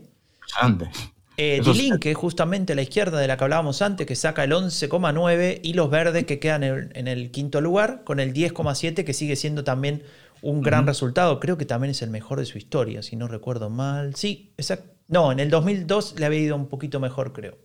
Eh, 1.37 1.61
que 2.01 2.15
justamente 2.15 2.75
la 2.75 2.81
izquierda 2.81 3.19
de 3.19 3.27
la 3.27 3.37
que 3.37 3.45
hablábamos 3.45 3.83
antes, 3.83 4.07
que 4.07 4.17
saca 4.17 4.43
el 4.45 4.53
11,9%, 4.53 5.61
y 5.63 5.75
los 5.75 5.91
verdes 5.91 6.25
que 6.25 6.39
quedan 6.39 6.63
en, 6.63 7.09
el 7.09 7.31
quinto 7.31 7.61
lugar, 7.61 8.05
con 8.05 8.21
el 8.21 8.33
10,7%, 8.33 9.05
que 9.05 9.13
sigue 9.13 9.37
siendo 9.37 9.65
también 9.65 10.03
un 10.43 10.63
gran 10.63 10.87
resultado. 10.87 11.41
Creo 11.41 11.57
que 11.57 11.67
también 11.67 11.91
es 11.91 12.03
el 12.03 12.11
mejor 12.11 12.39
de 12.39 12.47
su 12.47 12.59
historia, 12.59 13.03
si 13.03 13.17
no 13.17 13.29
recuerdo 13.29 13.71
mal. 13.71 14.15
Sí, 14.15 14.53
exacto. 14.57 14.95
No, 15.09 15.33
en 15.33 15.41
el 15.41 15.51
2002 15.51 16.19
le 16.19 16.27
había 16.27 16.41
ido 16.41 16.57
un 16.57 16.69
poquito 16.69 17.01
mejor, 17.01 17.33
creo. 17.33 17.59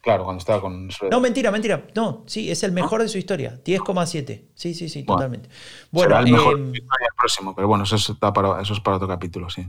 Claro, 0.00 0.24
cuando 0.24 0.38
estaba 0.38 0.60
con 0.60 0.88
No, 1.10 1.20
mentira, 1.20 1.50
mentira. 1.50 1.84
No, 1.94 2.22
sí, 2.26 2.50
es 2.50 2.62
el 2.62 2.70
mejor 2.72 3.02
de 3.02 3.08
su 3.08 3.18
historia. 3.18 3.60
10,7. 3.64 4.44
Sí, 4.54 4.72
sí, 4.72 4.88
sí, 4.88 5.02
totalmente. 5.02 5.48
Bueno, 5.90 6.10
será 6.10 6.20
el 6.20 6.32
mejor 6.32 6.60
eh, 6.60 6.82
próximo, 7.18 7.54
pero 7.54 7.66
bueno, 7.66 7.84
eso 7.84 7.96
es, 7.96 8.12
para, 8.18 8.62
eso 8.62 8.72
es 8.72 8.80
para 8.80 8.96
otro 8.96 9.08
capítulo, 9.08 9.50
sí. 9.50 9.66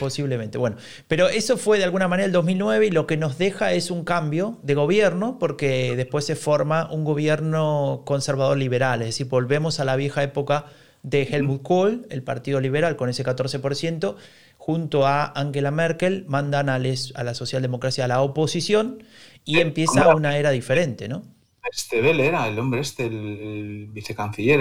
posiblemente. 0.00 0.56
Bueno, 0.56 0.76
pero 1.06 1.28
eso 1.28 1.58
fue 1.58 1.78
de 1.78 1.84
alguna 1.84 2.08
manera 2.08 2.26
el 2.26 2.32
2009 2.32 2.86
y 2.86 2.90
lo 2.90 3.06
que 3.06 3.18
nos 3.18 3.36
deja 3.36 3.72
es 3.72 3.90
un 3.90 4.04
cambio 4.04 4.58
de 4.62 4.74
gobierno 4.74 5.38
porque 5.38 5.94
después 5.96 6.24
se 6.24 6.34
forma 6.34 6.90
un 6.90 7.04
gobierno 7.04 8.02
conservador 8.06 8.56
liberal, 8.56 9.02
es 9.02 9.08
decir, 9.08 9.28
volvemos 9.28 9.80
a 9.80 9.84
la 9.84 9.96
vieja 9.96 10.22
época 10.22 10.64
de 11.02 11.22
Helmut 11.22 11.62
Kohl, 11.62 12.06
el 12.10 12.22
Partido 12.22 12.60
Liberal, 12.60 12.96
con 12.96 13.08
ese 13.08 13.24
14%, 13.24 14.16
junto 14.56 15.06
a 15.06 15.26
Angela 15.26 15.70
Merkel, 15.70 16.24
mandan 16.28 16.68
a, 16.68 16.78
la 16.78 17.34
socialdemocracia 17.34 18.04
a 18.04 18.08
la 18.08 18.20
oposición 18.20 19.04
y 19.44 19.60
empieza 19.60 20.14
una 20.14 20.36
era 20.36 20.50
diferente, 20.50 21.08
¿no? 21.08 21.22
Este 21.70 22.00
Bell 22.00 22.20
era 22.20 22.48
el 22.48 22.58
hombre 22.58 22.80
este, 22.80 23.06
el, 23.06 23.88
vicecanciller, 23.90 24.60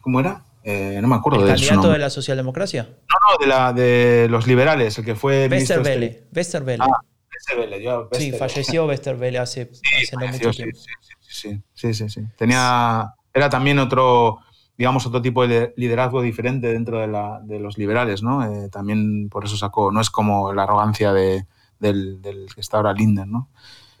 ¿cómo 0.00 0.20
era? 0.20 0.44
Eh, 0.64 0.98
no 1.00 1.08
me 1.08 1.16
acuerdo 1.16 1.40
¿El 1.40 1.46
de 1.46 1.52
candidato 1.52 1.90
de 1.90 1.98
la 1.98 2.10
socialdemocracia? 2.10 2.82
No, 2.82 3.16
no, 3.30 3.38
de, 3.40 3.46
la, 3.46 3.72
de 3.72 4.28
los 4.28 4.46
liberales, 4.46 4.96
el 4.98 5.04
que 5.04 5.14
fue. 5.14 5.48
Westerwelle. 5.50 6.06
Este. 6.06 6.28
Westerwelle. 6.32 6.82
Ah, 6.82 7.00
Westerwelle, 7.32 7.82
yo, 7.82 8.08
Sí, 8.12 8.32
falleció 8.32 8.86
Westerwelle 8.86 9.38
hace, 9.38 9.70
hace 9.72 10.16
no 10.16 10.28
mucho 10.28 10.50
tiempo. 10.50 10.78
Sí 10.78 11.62
sí, 11.74 11.94
sí, 11.94 12.08
sí, 12.08 12.20
Tenía. 12.36 13.14
Era 13.34 13.48
también 13.48 13.78
otro, 13.78 14.40
digamos, 14.76 15.06
otro 15.06 15.22
tipo 15.22 15.46
de 15.46 15.74
liderazgo 15.76 16.22
diferente 16.22 16.68
dentro 16.68 16.98
de, 17.00 17.06
la, 17.06 17.40
de 17.44 17.60
los 17.60 17.78
liberales, 17.78 18.22
¿no? 18.22 18.44
Eh, 18.44 18.68
también 18.70 19.28
por 19.28 19.44
eso 19.44 19.56
sacó. 19.56 19.92
No 19.92 20.00
es 20.00 20.10
como 20.10 20.52
la 20.52 20.64
arrogancia 20.64 21.12
de, 21.12 21.46
del, 21.78 22.20
que 22.54 22.60
está 22.60 22.78
ahora 22.78 22.92
Linden, 22.92 23.30
¿no? 23.30 23.48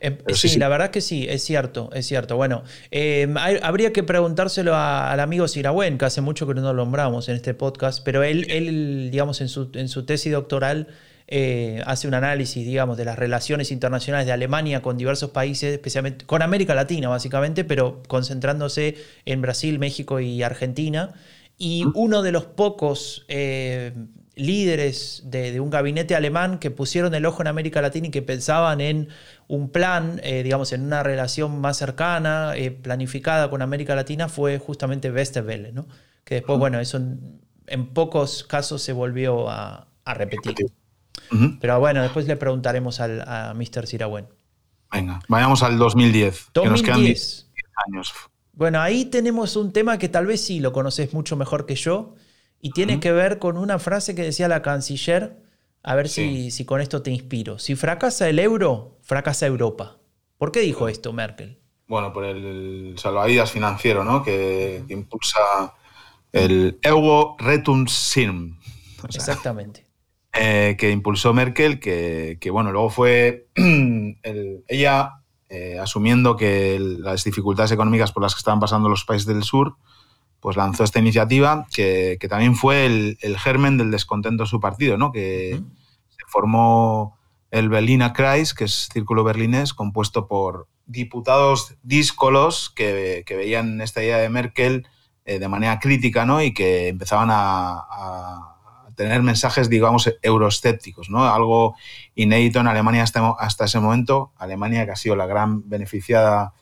Em, 0.02 0.18
sí, 0.34 0.58
la 0.58 0.68
verdad 0.68 0.90
que 0.90 1.00
sí, 1.00 1.26
es 1.30 1.44
cierto, 1.44 1.88
es 1.92 2.06
cierto. 2.06 2.36
Bueno, 2.36 2.64
em, 2.90 3.36
habría 3.36 3.92
que 3.92 4.02
preguntárselo 4.02 4.74
al 4.74 5.20
amigo 5.20 5.46
Siragüen, 5.46 5.96
que 5.96 6.06
hace 6.06 6.20
mucho 6.20 6.44
que 6.48 6.54
no 6.54 6.60
lo 6.62 6.72
nombramos 6.72 7.28
en 7.28 7.36
este 7.36 7.54
podcast, 7.54 8.02
pero 8.04 8.24
él, 8.24 8.46
él 8.50 9.10
digamos, 9.12 9.40
en 9.40 9.48
su, 9.48 9.70
en 9.74 9.88
su 9.88 10.04
tesis 10.04 10.32
doctoral 10.32 10.88
eh, 11.28 11.80
hace 11.86 12.08
un 12.08 12.14
análisis, 12.14 12.66
digamos, 12.66 12.96
de 12.96 13.04
las 13.04 13.16
relaciones 13.16 13.70
internacionales 13.70 14.26
de 14.26 14.32
Alemania 14.32 14.82
con 14.82 14.98
diversos 14.98 15.30
países, 15.30 15.72
especialmente 15.72 16.26
con 16.26 16.42
América 16.42 16.74
Latina, 16.74 17.08
básicamente, 17.08 17.62
pero 17.62 18.02
concentrándose 18.08 18.96
en 19.24 19.40
Brasil, 19.40 19.78
México 19.78 20.18
y 20.18 20.42
Argentina. 20.42 21.14
Y 21.58 21.84
uno 21.94 22.22
de 22.22 22.32
los 22.32 22.46
pocos 22.46 23.24
eh, 23.28 23.92
líderes 24.34 25.22
de, 25.26 25.60
un 25.60 25.70
gabinete 25.70 26.14
alemán 26.14 26.58
que 26.58 26.70
pusieron 26.70 27.14
el 27.14 27.26
ojo 27.26 27.42
en 27.42 27.48
América 27.48 27.82
Latina 27.82 28.08
y 28.08 28.10
que 28.10 28.22
pensaban 28.22 28.80
en 28.80 29.08
un 29.48 29.70
plan, 29.70 30.20
eh, 30.24 30.42
digamos, 30.42 30.72
en 30.72 30.82
una 30.82 31.02
relación 31.02 31.60
más 31.60 31.76
cercana, 31.76 32.52
eh, 32.56 32.70
planificada 32.70 33.50
con 33.50 33.62
América 33.62 33.94
Latina, 33.94 34.28
fue 34.28 34.58
justamente 34.58 35.10
Westerwelle, 35.10 35.72
¿no? 35.72 35.86
Que 36.24 36.36
después, 36.36 36.58
bueno, 36.58 36.80
eso 36.80 36.98
en, 37.66 37.86
pocos 37.88 38.44
casos 38.44 38.82
se 38.82 38.92
volvió 38.92 39.50
a, 39.50 39.88
repetir. 40.06 40.54
Pero 41.60 41.80
bueno, 41.80 42.02
después 42.02 42.26
le 42.26 42.36
preguntaremos 42.36 43.00
al, 43.00 43.22
a 43.22 43.54
Mr. 43.54 43.86
Sirawen. 43.86 44.26
Venga, 44.90 45.20
vayamos 45.28 45.62
al 45.62 45.78
2010. 45.78 46.50
2010. 46.52 46.54
Que 46.54 46.70
nos 46.70 46.82
quedan 46.82 47.04
10 47.04 47.46
años. 47.86 48.12
Bueno, 48.52 48.80
ahí 48.80 49.06
tenemos 49.06 49.56
un 49.56 49.72
tema 49.72 49.98
que 49.98 50.08
tal 50.08 50.26
vez 50.26 50.44
sí 50.44 50.60
lo 50.60 50.72
conoces 50.72 51.14
mucho 51.14 51.36
mejor 51.36 51.64
que 51.64 51.74
yo, 51.74 52.14
y 52.62 52.70
tiene 52.70 53.00
que 53.00 53.12
ver 53.12 53.38
con 53.38 53.58
una 53.58 53.78
frase 53.78 54.14
que 54.14 54.22
decía 54.22 54.48
la 54.48 54.62
canciller, 54.62 55.36
a 55.82 55.94
ver 55.94 56.08
si, 56.08 56.50
si, 56.50 56.64
con 56.64 56.80
esto 56.80 57.02
te 57.02 57.10
inspiro. 57.10 57.58
Si 57.58 57.74
fracasa 57.74 58.28
el 58.28 58.38
euro, 58.38 58.96
fracasa 59.02 59.46
Europa. 59.46 59.98
¿Por 60.38 60.52
qué 60.52 60.60
dijo 60.60 60.88
esto 60.88 61.12
Merkel? 61.12 61.58
Bueno, 61.92 62.12
por 62.12 62.24
el 62.24 62.94
salvavidas 62.96 63.52
financiero, 63.52 64.02
¿no? 64.02 64.22
Que, 64.22 64.82
impulsa 64.88 65.74
el 66.32 66.78
Euro 66.80 67.36
Rettungssystem. 67.38 68.56
Exactamente. 69.12 69.84
Eh, 70.32 70.76
que 70.78 70.90
impulsó 70.90 71.34
Merkel, 71.34 71.78
que, 71.78 72.38
bueno, 72.50 72.72
luego 72.72 72.88
fue 72.88 73.48
ella 74.66 75.12
eh, 75.50 75.78
asumiendo 75.78 76.36
que 76.36 76.78
las 76.80 77.24
dificultades 77.24 77.72
económicas 77.72 78.10
por 78.10 78.22
las 78.22 78.34
que 78.34 78.38
estaban 78.38 78.60
pasando 78.60 78.88
los 78.88 79.04
países 79.04 79.26
del 79.26 79.42
sur, 79.42 79.76
pues 80.42 80.56
lanzó 80.56 80.82
esta 80.82 80.98
iniciativa 80.98 81.68
que, 81.72 82.18
también 82.28 82.56
fue 82.56 82.84
el, 82.84 83.38
germen 83.38 83.78
del 83.78 83.92
descontento 83.92 84.42
de 84.42 84.48
su 84.48 84.58
partido, 84.58 84.98
¿no? 84.98 85.12
que 85.12 85.62
se 86.08 86.24
formó 86.26 87.16
el 87.52 87.68
Berliner 87.68 88.12
Kreis, 88.12 88.52
que 88.52 88.64
es 88.64 88.88
círculo 88.92 89.22
berlinés, 89.22 89.72
compuesto 89.72 90.26
por 90.26 90.66
diputados 90.84 91.76
díscolos 91.84 92.70
que, 92.74 93.24
veían 93.28 93.80
esta 93.80 94.02
idea 94.02 94.18
de 94.18 94.28
Merkel 94.30 94.88
eh, 95.24 95.38
de 95.38 95.46
manera 95.46 95.78
crítica 95.78 96.26
¿no? 96.26 96.42
y 96.42 96.52
que 96.52 96.88
empezaban 96.88 97.28
a, 97.30 98.48
tener 98.96 99.22
mensajes, 99.22 99.70
digamos, 99.70 100.12
euroscépticos, 100.22 101.08
¿no? 101.08 101.24
algo 101.24 101.76
inédito 102.16 102.58
en 102.60 102.66
Alemania 102.66 103.04
hasta, 103.04 103.30
hasta 103.38 103.64
ese 103.66 103.78
momento. 103.78 104.32
Alemania, 104.36 104.84
que 104.84 104.90
ha 104.90 104.96
sido 104.96 105.14
la 105.14 105.26
gran 105.26 105.68
beneficiada 105.68 106.52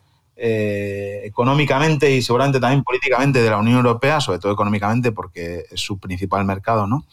eh, 0.42 1.20
económicamente 1.24 2.16
y 2.16 2.22
seguramente 2.22 2.60
también 2.60 2.82
políticamente 2.82 3.42
de 3.42 3.50
la 3.50 3.58
Unión 3.58 3.76
Europea, 3.76 4.22
sobre 4.22 4.38
todo 4.38 4.50
económicamente 4.52 5.12
porque 5.12 5.66
es 5.70 5.80
su 5.80 5.98
principal 5.98 6.46
mercado, 6.46 6.86
¿no? 6.86 7.04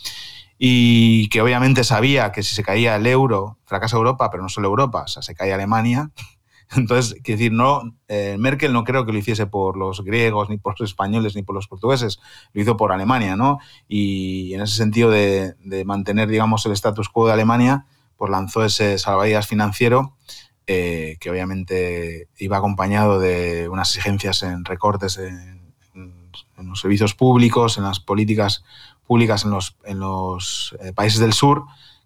Y 0.57 1.27
que 1.27 1.41
obviamente 1.41 1.83
sabía 1.83 2.31
que 2.31 2.41
si 2.41 2.55
se 2.55 2.63
caía 2.63 2.95
el 2.95 3.05
euro, 3.05 3.57
fracasa 3.65 3.97
Europa, 3.97 4.29
pero 4.31 4.43
no 4.43 4.49
solo 4.49 4.69
Europa, 4.69 5.03
o 5.03 5.07
sea, 5.09 5.21
se 5.21 5.35
caía 5.35 5.55
Alemania. 5.55 6.09
Entonces, 6.77 7.19
quiero 7.21 7.37
decir, 7.37 7.51
no, 7.51 7.97
eh, 8.07 8.37
Merkel 8.39 8.71
no 8.71 8.85
creo 8.85 9.05
que 9.05 9.11
lo 9.11 9.17
hiciese 9.17 9.45
por 9.45 9.75
los 9.75 10.05
griegos, 10.05 10.49
ni 10.49 10.57
por 10.57 10.79
los 10.79 10.89
españoles, 10.89 11.35
ni 11.35 11.43
por 11.43 11.53
los 11.53 11.67
portugueses, 11.67 12.19
lo 12.53 12.61
hizo 12.61 12.77
por 12.77 12.93
Alemania, 12.93 13.35
¿no? 13.35 13.59
Y 13.89 14.53
en 14.53 14.61
ese 14.61 14.77
sentido 14.77 15.09
de, 15.09 15.55
de 15.65 15.83
mantener, 15.83 16.29
digamos, 16.29 16.65
el 16.65 16.71
status 16.71 17.09
quo 17.09 17.27
de 17.27 17.33
Alemania, 17.33 17.87
pues 18.15 18.31
lanzó 18.31 18.63
ese 18.63 18.97
salvavidas 18.97 19.47
financiero 19.47 20.15
eh, 20.69 21.15
que 21.21 21.29
obviamente 21.29 22.27
iba 22.39 22.57
acompañado 22.57 23.21
de 23.21 23.69
unas 23.69 23.87
exigencias 23.95 24.43
en 24.43 24.65
recortes 24.65 25.17
en, 25.17 25.55
los 26.57 26.81
servicios 26.81 27.13
públicos, 27.13 27.77
en 27.77 27.85
las 27.85 28.01
políticas 28.01 28.65
públicas 29.05 29.45
en 29.45 29.51
los, 29.51 29.77
en 29.85 29.99
los 29.99 30.75
eh, 30.81 30.91
países 30.91 31.21
del 31.21 31.31
sur, 31.31 31.63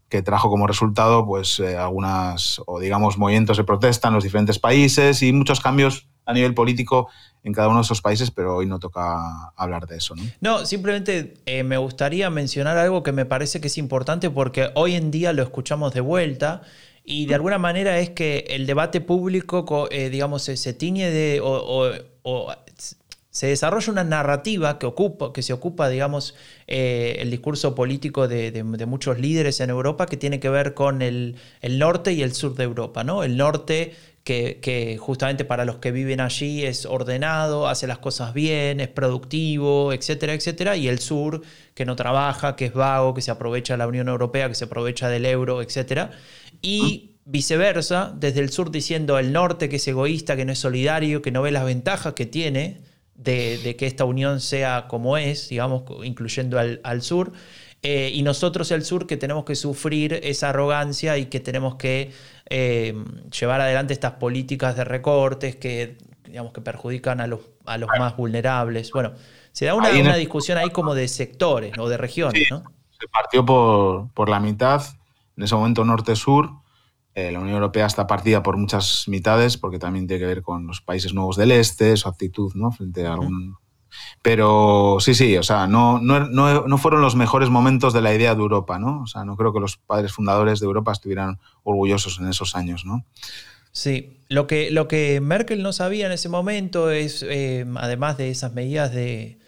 que 0.09 0.21
trajo 0.21 0.51
como 0.51 0.67
resultado 0.67 1.25
pues 1.25 1.59
eh, 1.59 1.75
algunas, 1.75 2.61
o 2.67 2.79
digamos, 2.79 3.17
movimientos 3.17 3.57
de 3.57 3.63
protesta 3.63 4.09
en 4.09 4.13
los 4.13 4.23
diferentes 4.23 4.59
países 4.59 5.23
y 5.23 5.33
muchos 5.33 5.59
cambios 5.59 6.07
a 6.27 6.33
nivel 6.33 6.53
político 6.53 7.09
en 7.43 7.53
cada 7.53 7.69
uno 7.69 7.77
de 7.77 7.83
esos 7.83 8.03
países, 8.03 8.29
pero 8.29 8.57
hoy 8.57 8.67
no 8.67 8.77
toca 8.77 9.49
hablar 9.55 9.87
de 9.87 9.97
eso. 9.97 10.13
No, 10.13 10.23
no 10.41 10.65
simplemente 10.67 11.33
me 11.65 11.77
gustaría 11.77 12.29
mencionar 12.29 12.77
algo 12.77 13.01
que 13.01 13.11
me 13.11 13.25
parece 13.25 13.59
que 13.59 13.67
es 13.67 13.79
importante 13.79 14.29
porque 14.29 14.69
hoy 14.75 14.93
en 14.93 15.09
día 15.09 15.33
lo 15.33 15.41
escuchamos 15.41 15.95
de 15.95 16.01
vuelta 16.01 16.61
y 17.03 17.25
de 17.25 17.35
alguna 17.35 17.57
manera 17.57 17.99
es 17.99 18.11
que 18.11 18.45
el 18.49 18.65
debate 18.67 19.01
público, 19.01 19.87
eh, 19.91 20.09
digamos, 20.09 20.43
se, 20.43 20.73
tiñe 20.73 21.09
de, 21.09 21.39
o, 21.43 21.91
se 23.31 23.47
desarrolla 23.47 23.91
una 23.91 24.03
narrativa 24.03 24.77
que, 24.77 24.85
ocupa, 24.85 25.33
que 25.33 25.41
se 25.41 25.53
ocupa, 25.53 25.89
digamos, 25.89 26.35
eh, 26.67 27.15
el 27.19 27.31
discurso 27.31 27.73
político 27.73 28.27
de, 28.27 28.63
muchos 28.85 29.19
líderes 29.19 29.61
en 29.61 29.69
Europa 29.69 30.05
que 30.05 30.17
tiene 30.17 30.39
que 30.39 30.49
ver 30.49 30.73
con 30.73 31.01
el, 31.01 31.37
norte 31.63 32.13
y 32.13 32.21
el 32.21 32.33
sur 32.33 32.55
de 32.55 32.65
Europa, 32.65 33.03
¿no? 33.03 33.23
El 33.23 33.37
norte 33.37 33.95
que, 34.23 34.59
que, 34.61 34.97
justamente 34.99 35.45
para 35.45 35.65
los 35.65 35.77
que 35.77 35.91
viven 35.91 36.19
allí 36.19 36.65
es 36.65 36.85
ordenado, 36.85 37.67
hace 37.67 37.87
las 37.87 37.97
cosas 37.97 38.33
bien, 38.33 38.79
es 38.79 38.89
productivo, 38.89 39.93
etcétera, 39.93 40.33
etcétera, 40.33 40.75
y 40.77 40.87
el 40.87 40.99
sur 40.99 41.41
que 41.73 41.85
no 41.85 41.95
trabaja, 41.95 42.55
que 42.55 42.65
es 42.65 42.73
vago, 42.73 43.13
que 43.15 43.21
se 43.21 43.31
aprovecha 43.31 43.73
de 43.73 43.77
la 43.79 43.87
Unión 43.87 44.09
Europea, 44.09 44.49
que 44.49 44.55
se 44.55 44.65
aprovecha 44.65 45.09
del 45.09 45.25
euro, 45.25 45.61
etcétera 45.61 46.11
y 46.61 47.11
viceversa, 47.25 48.13
desde 48.15 48.41
el 48.41 48.49
sur 48.49 48.71
diciendo 48.71 49.17
el 49.19 49.31
norte 49.31 49.69
que 49.69 49.77
es 49.77 49.87
egoísta, 49.87 50.35
que 50.35 50.45
no 50.45 50.51
es 50.51 50.59
solidario, 50.59 51.21
que 51.21 51.31
no 51.31 51.41
ve 51.41 51.51
las 51.51 51.65
ventajas 51.65 52.13
que 52.13 52.25
tiene 52.25 52.81
de, 53.15 53.75
que 53.77 53.85
esta 53.85 54.05
unión 54.05 54.39
sea 54.41 54.87
como 54.87 55.17
es, 55.17 55.49
digamos, 55.49 55.83
incluyendo 56.03 56.59
al, 56.59 57.01
sur. 57.01 57.31
Eh, 57.83 58.11
y 58.13 58.21
nosotros 58.23 58.71
el 58.71 58.83
sur 58.83 59.07
que 59.07 59.17
tenemos 59.17 59.45
que 59.45 59.55
sufrir 59.55 60.19
esa 60.23 60.49
arrogancia 60.49 61.17
y 61.17 61.25
que 61.27 61.39
tenemos 61.39 61.75
que 61.75 62.11
eh, 62.49 62.93
llevar 63.39 63.61
adelante 63.61 63.93
estas 63.93 64.13
políticas 64.13 64.75
de 64.75 64.83
recortes 64.83 65.55
que, 65.55 65.97
digamos, 66.25 66.53
que 66.53 66.61
perjudican 66.61 67.21
a 67.21 67.27
los, 67.27 67.41
a 67.65 67.77
los 67.77 67.89
más 67.97 68.17
vulnerables. 68.17 68.91
Bueno, 68.91 69.13
se 69.51 69.65
da 69.65 69.73
una, 69.73 69.89
una 69.89 70.15
discusión 70.15 70.57
ahí 70.57 70.69
como 70.69 70.95
de 70.95 71.07
sectores 71.07 71.73
o 71.77 71.89
de 71.89 71.97
regiones, 71.97 72.49
¿no? 72.51 72.63
Se 72.99 73.07
partió 73.07 73.43
por, 73.43 74.11
por 74.13 74.29
la 74.29 74.39
mitad 74.39 74.83
en 75.37 75.43
ese 75.43 75.55
momento 75.55 75.85
norte-sur. 75.85 76.51
Eh, 77.13 77.31
la 77.31 77.39
Unión 77.39 77.55
Europea 77.55 77.85
está 77.85 78.07
partida 78.07 78.41
por 78.41 78.57
muchas 78.57 79.05
mitades, 79.07 79.57
porque 79.57 79.79
también 79.79 80.07
tiene 80.07 80.21
que 80.21 80.27
ver 80.27 80.41
con 80.41 80.67
los 80.67 80.81
países 80.81 81.13
nuevos 81.13 81.35
del 81.35 81.51
este, 81.51 81.97
su 81.97 82.07
actitud 82.07 82.53
¿no? 82.55 82.71
frente 82.71 83.05
a 83.05 83.13
algún... 83.13 83.55
Pero 84.21 84.97
sí, 85.01 85.13
sí, 85.13 85.35
o 85.35 85.43
sea, 85.43 85.67
no, 85.67 85.99
no, 85.99 86.29
no, 86.29 86.77
fueron 86.77 87.01
los 87.01 87.15
mejores 87.15 87.49
momentos 87.49 87.91
de 87.91 88.01
la 88.01 88.13
idea 88.13 88.33
de 88.33 88.41
Europa, 88.41 88.79
¿no? 88.79 89.01
O 89.01 89.07
sea, 89.07 89.25
no 89.25 89.35
creo 89.35 89.51
que 89.51 89.59
los 89.59 89.75
padres 89.75 90.13
fundadores 90.13 90.61
de 90.61 90.65
Europa 90.65 90.93
estuvieran 90.93 91.39
orgullosos 91.63 92.17
en 92.19 92.29
esos 92.29 92.55
años, 92.55 92.85
¿no? 92.85 93.03
Sí, 93.73 94.21
lo 94.29 94.47
que, 94.47 94.71
lo 94.71 94.87
que 94.87 95.19
Merkel 95.19 95.61
no 95.61 95.73
sabía 95.73 96.05
en 96.05 96.13
ese 96.13 96.29
momento 96.29 96.89
es, 96.89 97.21
eh, 97.27 97.65
además 97.75 98.17
de 98.17 98.29
esas 98.29 98.53
medidas 98.53 98.93
de, 98.93 99.41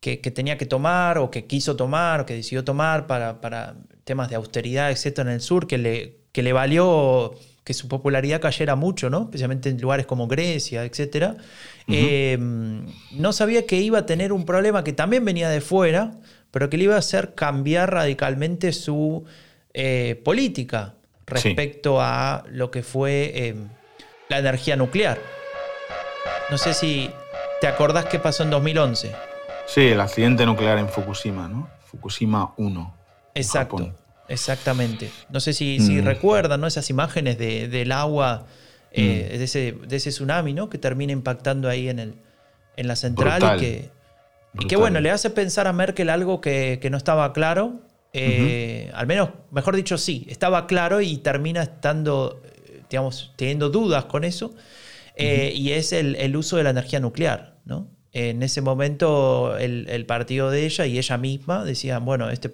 que, 0.00 0.16
tenía 0.16 0.56
que 0.56 0.66
tomar 0.66 1.18
o 1.18 1.30
que 1.30 1.46
quiso 1.46 1.76
tomar 1.76 2.20
o 2.20 2.26
que 2.26 2.34
decidió 2.34 2.64
tomar 2.64 3.06
para, 3.06 3.40
para 3.40 3.76
temas 4.04 4.30
de 4.30 4.36
austeridad, 4.36 4.90
etcétera, 4.90 5.30
en 5.30 5.34
el 5.34 5.40
sur, 5.40 5.66
que 5.66 5.78
le, 5.78 6.16
que 6.32 6.42
le 6.42 6.52
valió, 6.52 7.34
que 7.64 7.74
su 7.74 7.88
popularidad 7.88 8.40
cayera 8.40 8.76
mucho, 8.76 9.10
¿no? 9.10 9.24
especialmente 9.24 9.68
en 9.68 9.80
lugares 9.80 10.06
como 10.06 10.26
Grecia, 10.26 10.84
etc. 10.84 11.36
Em, 11.86 12.86
no 13.12 13.32
sabía 13.32 13.66
que 13.66 13.76
iba 13.76 14.00
a 14.00 14.06
tener 14.06 14.32
un 14.32 14.44
problema 14.44 14.82
que 14.84 14.92
también 14.92 15.24
venía 15.24 15.48
de 15.48 15.60
fuera, 15.60 16.12
pero 16.50 16.70
que 16.70 16.76
le 16.76 16.84
iba 16.84 16.96
a 16.96 16.98
hacer 16.98 17.34
cambiar 17.34 17.92
radicalmente 17.92 18.72
su 18.72 19.24
eh, 19.74 20.20
política 20.24 20.94
respecto 21.26 22.00
a 22.00 22.44
lo 22.50 22.70
que 22.70 22.82
fue 22.82 23.46
em, 23.46 23.68
la 24.28 24.38
energía 24.38 24.76
nuclear. 24.76 25.18
No 26.50 26.58
sé 26.58 26.74
si 26.74 27.10
te 27.60 27.68
acordás 27.68 28.06
qué 28.06 28.18
pasó 28.18 28.42
en 28.42 28.50
2011. 28.50 29.12
Sí, 29.66 29.88
el 29.88 30.00
accidente 30.00 30.44
nuclear 30.44 30.78
en 30.78 30.88
Fukushima, 30.88 31.46
¿no? 31.46 31.68
Fukushima 31.84 32.52
1. 32.56 32.99
Exacto, 33.34 33.92
exactamente. 34.28 35.10
No 35.30 35.40
sé 35.40 35.52
si, 35.52 35.78
mm. 35.78 36.04
recuerdan 36.04 36.60
¿no? 36.60 36.66
esas 36.66 36.90
imágenes 36.90 37.38
del 37.38 37.92
agua, 37.92 38.46
eh, 38.92 39.30
mm. 39.34 39.38
de, 39.38 39.44
ese, 39.44 39.72
de, 39.86 39.96
ese, 39.96 40.10
tsunami, 40.10 40.52
¿no? 40.52 40.68
Que 40.68 40.78
termina 40.78 41.12
impactando 41.12 41.68
ahí 41.68 41.88
en, 41.88 41.98
el, 41.98 42.14
en 42.76 42.88
la 42.88 42.96
central 42.96 43.56
y 43.56 43.60
que, 43.60 43.90
y 44.58 44.66
que, 44.66 44.76
bueno, 44.76 45.00
le 45.00 45.10
hace 45.10 45.30
pensar 45.30 45.66
a 45.66 45.72
Merkel 45.72 46.10
algo 46.10 46.40
que, 46.40 46.86
no 46.90 46.96
estaba 46.96 47.32
claro. 47.32 47.80
Eh, 48.12 48.90
al 48.94 49.06
menos, 49.06 49.30
mejor 49.52 49.76
dicho, 49.76 49.96
sí, 49.96 50.26
estaba 50.28 50.66
claro 50.66 51.00
y 51.00 51.18
termina 51.18 51.62
estando, 51.62 52.42
digamos, 52.88 53.32
teniendo 53.36 53.70
dudas 53.70 54.06
con 54.06 54.24
eso. 54.24 54.54
Eh, 55.14 55.52
y 55.54 55.72
es 55.72 55.92
el, 55.92 56.16
el, 56.16 56.34
uso 56.34 56.56
de 56.56 56.64
la 56.64 56.70
energía 56.70 56.98
nuclear, 56.98 57.58
¿no? 57.66 57.88
En 58.12 58.42
ese 58.42 58.60
momento 58.60 59.56
el, 59.56 60.04
partido 60.06 60.50
de 60.50 60.66
ella 60.66 60.86
y 60.86 60.98
ella 60.98 61.16
misma 61.16 61.64
decían, 61.64 62.04
bueno, 62.04 62.30
este 62.30 62.50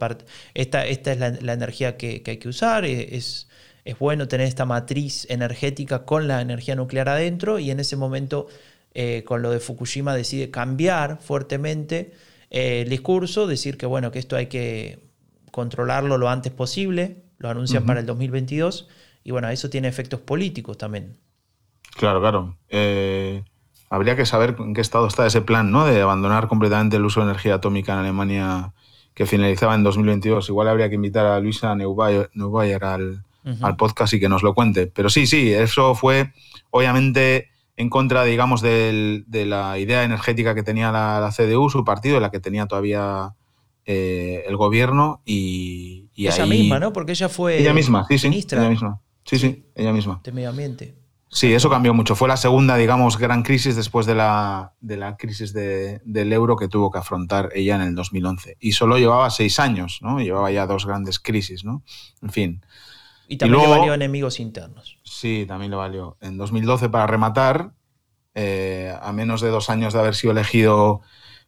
esta, 0.55 0.87
esta 0.87 1.12
es 1.12 1.42
la, 1.42 1.53
energía 1.53 1.97
que, 1.97 2.23
hay 2.27 2.37
que 2.37 2.49
usar, 2.49 2.85
e, 2.85 3.16
es, 3.16 3.49
es 3.85 3.99
bueno 3.99 4.29
tener 4.29 4.49
esta 4.49 4.64
matriz 4.66 5.27
energética 5.31 6.05
con 6.05 6.29
la 6.29 6.40
energía 6.40 6.75
nuclear 6.75 7.09
adentro 7.09 7.59
y 7.59 7.71
en 7.71 7.81
ese 7.81 7.97
momento 7.97 8.49
eh, 8.95 9.25
con 9.25 9.42
lo 9.42 9.51
de 9.51 9.61
Fukushima 9.61 10.14
decide 10.14 10.51
cambiar 10.51 11.19
fuertemente 11.21 12.12
eh, 12.51 12.83
el 12.83 12.88
discurso, 12.88 13.47
decir 13.47 13.77
que 13.77 13.87
bueno, 13.87 14.11
que 14.11 14.19
esto 14.19 14.37
hay 14.37 14.47
que 14.47 14.99
controlarlo 15.53 16.19
lo 16.19 16.29
antes 16.29 16.53
posible, 16.53 17.25
lo 17.38 17.49
anuncian 17.49 17.87
para 17.87 18.01
el 18.01 18.07
2022 18.07 18.88
y 19.23 19.31
bueno, 19.31 19.49
eso 19.51 19.71
tiene 19.71 19.88
efectos 19.88 20.21
políticos 20.21 20.79
también. 20.79 21.19
Claro, 21.97 22.21
claro. 22.21 22.59
Eh, 22.69 23.42
habría 23.90 24.16
que 24.16 24.27
saber 24.27 24.57
en 24.59 24.75
qué 24.75 24.81
estado 24.81 25.07
está 25.07 25.27
ese 25.27 25.42
plan, 25.42 25.70
¿no? 25.70 25.85
De 25.85 26.01
abandonar 26.01 26.49
completamente 26.49 26.96
el 26.96 27.05
uso 27.05 27.20
de 27.20 27.27
energía 27.27 27.57
atómica 27.57 27.92
en 27.92 28.01
Alemania 28.01 28.72
que 29.14 29.27
finalizaba 29.27 29.75
en 29.75 29.83
2022. 29.83 30.49
Igual 30.49 30.68
habría 30.68 30.88
que 30.88 30.96
invitar 30.96 31.27
a 31.27 31.40
Luisa 31.40 31.75
Neubayer, 31.75 32.85
al, 32.85 33.25
al, 33.62 33.77
podcast 33.77 34.12
y 34.14 34.20
que 34.20 34.29
nos 34.29 34.42
lo 34.42 34.55
cuente. 34.55 34.87
Pero 34.87 35.09
sí, 35.09 35.27
sí, 35.27 35.53
eso 35.53 35.94
fue 35.94 36.33
obviamente 36.70 37.49
en 37.77 37.90
contra, 37.90 38.25
digamos, 38.25 38.61
de 38.62 39.25
la 39.29 39.79
idea 39.79 40.03
energética 40.03 40.55
que 40.55 40.62
tenía 40.62 40.90
la, 40.92 41.31
CDU, 41.35 41.70
su 41.70 41.85
partido, 41.85 42.20
la 42.20 42.31
que 42.31 42.40
tenía 42.40 42.66
todavía 42.66 43.35
eh, 43.85 44.44
el 44.46 44.57
gobierno 44.57 45.22
y, 45.25 46.09
ella 46.16 46.46
misma, 46.46 46.79
¿no? 46.81 46.92
Porque 46.92 47.12
ella 47.12 47.29
fue 47.29 47.61
ella 47.61 47.75
misma, 47.75 48.07
sí, 48.09 48.18
sí, 48.18 48.27
ella 48.27 48.68
misma. 48.68 49.01
Sí, 49.25 49.38
sí, 49.38 49.64
ella 49.75 49.92
misma. 49.92 50.20
De 50.25 50.33
medio 50.33 50.51
ambiente. 50.51 50.94
Sí, 51.28 51.52
eso 51.52 51.68
cambió 51.68 51.92
mucho. 51.92 52.14
Fue 52.14 52.28
la 52.28 52.36
segunda, 52.36 52.76
digamos, 52.76 53.18
gran 53.18 53.42
crisis 53.42 53.76
después 53.76 54.06
de 54.06 54.14
la, 54.14 54.74
de 54.80 54.96
la 54.96 55.16
crisis 55.16 55.52
del 55.52 56.32
euro 56.32 56.56
que 56.56 56.68
tuvo 56.68 56.90
que 56.90 56.98
afrontar 56.98 57.50
ella 57.54 57.76
en 57.76 57.82
el 57.82 57.94
2011. 57.94 58.56
Y 58.60 58.72
solo 58.72 58.96
llevaba 58.96 59.28
seis 59.30 59.58
años, 59.58 59.98
¿no? 60.02 60.20
Llevaba 60.20 60.50
ya 60.50 60.66
dos 60.66 60.86
grandes 60.86 61.18
crisis, 61.18 61.64
¿no? 61.64 61.82
En 62.22 62.30
fin. 62.30 62.64
Y 63.28 63.38
también 63.38 63.62
le 63.62 63.68
valió 63.68 63.94
enemigos 63.94 64.38
internos. 64.38 64.98
Sí, 65.02 65.44
también 65.48 65.72
le 65.72 65.76
valió. 65.76 66.16
En 66.20 66.38
2012, 66.38 66.88
para 66.88 67.08
rematar, 67.08 67.72
eh, 68.34 68.94
a 69.00 69.12
menos 69.12 69.40
de 69.40 69.48
dos 69.48 69.68
años 69.68 69.92
de 69.94 69.98
haber 69.98 70.14
sido 70.14 70.30
elegido 70.32 71.00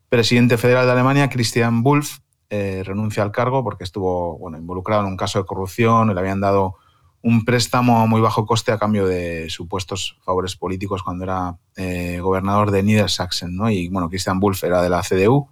presidente 0.08 0.58
federal 0.58 0.86
de 0.86 0.92
Alemania, 0.92 1.28
Christian 1.28 1.82
Wulff 1.84 2.18
eh, 2.50 2.82
renuncia 2.84 3.22
al 3.22 3.30
cargo 3.30 3.62
porque 3.62 3.84
estuvo 3.84 4.38
bueno, 4.38 4.56
involucrado 4.56 5.02
en 5.02 5.08
un 5.08 5.16
caso 5.18 5.38
de 5.38 5.44
corrupción, 5.44 6.14
le 6.14 6.18
habían 6.18 6.40
dado 6.40 6.76
un 7.22 7.44
préstamo 7.44 8.00
a 8.00 8.06
muy 8.06 8.20
bajo 8.20 8.46
coste 8.46 8.72
a 8.72 8.78
cambio 8.78 9.06
de 9.06 9.50
supuestos 9.50 10.16
favores 10.22 10.56
políticos 10.56 11.02
cuando 11.02 11.24
era 11.24 11.56
eh, 11.76 12.20
gobernador 12.20 12.70
de 12.70 12.82
Niedersachsen, 12.82 13.56
¿no? 13.56 13.70
Y 13.70 13.88
bueno, 13.88 14.08
Christian 14.08 14.38
Wulff 14.40 14.64
era 14.64 14.82
de 14.82 14.88
la 14.88 15.02
CDU 15.02 15.48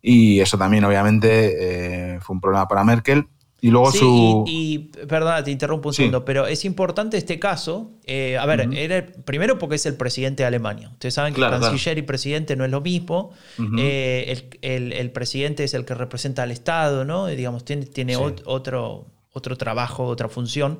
y 0.00 0.40
eso 0.40 0.56
también 0.56 0.84
obviamente 0.84 2.14
eh, 2.14 2.20
fue 2.20 2.34
un 2.34 2.40
problema 2.40 2.68
para 2.68 2.84
Merkel. 2.84 3.26
Y 3.58 3.70
luego 3.70 3.90
su... 3.90 4.44
Y, 4.46 4.90
perdona, 5.08 5.42
te 5.42 5.50
interrumpo 5.50 5.88
un 5.88 5.94
segundo, 5.94 6.24
pero 6.24 6.46
es 6.46 6.64
importante 6.66 7.16
este 7.16 7.40
caso. 7.40 7.90
Eh, 8.04 8.36
a 8.36 8.44
ver, 8.46 9.14
primero 9.24 9.58
porque 9.58 9.76
es 9.76 9.86
el 9.86 9.96
presidente 9.96 10.42
de 10.42 10.46
Alemania. 10.46 10.90
Ustedes 10.90 11.14
saben 11.14 11.34
que 11.34 11.40
canciller 11.40 11.98
y 11.98 12.02
presidente 12.02 12.54
no 12.54 12.64
es 12.64 12.70
lo 12.70 12.82
mismo. 12.82 13.32
el, 13.58 15.10
presidente 15.12 15.64
es 15.64 15.74
el 15.74 15.84
que 15.84 15.94
representa 15.94 16.44
al 16.44 16.52
Estado, 16.52 17.04
¿no? 17.04 17.26
Digamos, 17.26 17.64
tiene, 17.64 17.86
tiene 17.86 18.16
otro, 18.16 19.06
otro 19.36 19.56
trabajo, 19.56 20.04
otra 20.06 20.28
función. 20.28 20.78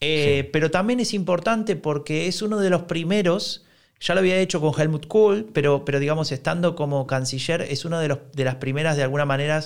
Eh, 0.00 0.48
pero 0.52 0.70
también 0.70 1.00
es 1.00 1.12
importante 1.12 1.76
porque 1.76 2.28
es 2.28 2.40
uno 2.40 2.58
de 2.58 2.70
los 2.70 2.82
primeros, 2.82 3.64
ya 4.00 4.14
lo 4.14 4.20
había 4.20 4.38
hecho 4.38 4.60
con 4.60 4.78
Helmut 4.80 5.06
Kohl, 5.06 5.46
pero, 5.52 5.84
pero 5.84 5.98
digamos, 5.98 6.30
estando 6.32 6.76
como 6.76 7.06
canciller, 7.06 7.62
es 7.62 7.84
una 7.84 8.00
de, 8.00 8.08
los, 8.08 8.18
de 8.32 8.44
las 8.44 8.56
primeras, 8.56 8.96
de 8.96 9.02
alguna 9.02 9.24
manera, 9.24 9.62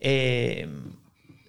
eh, 0.00 0.68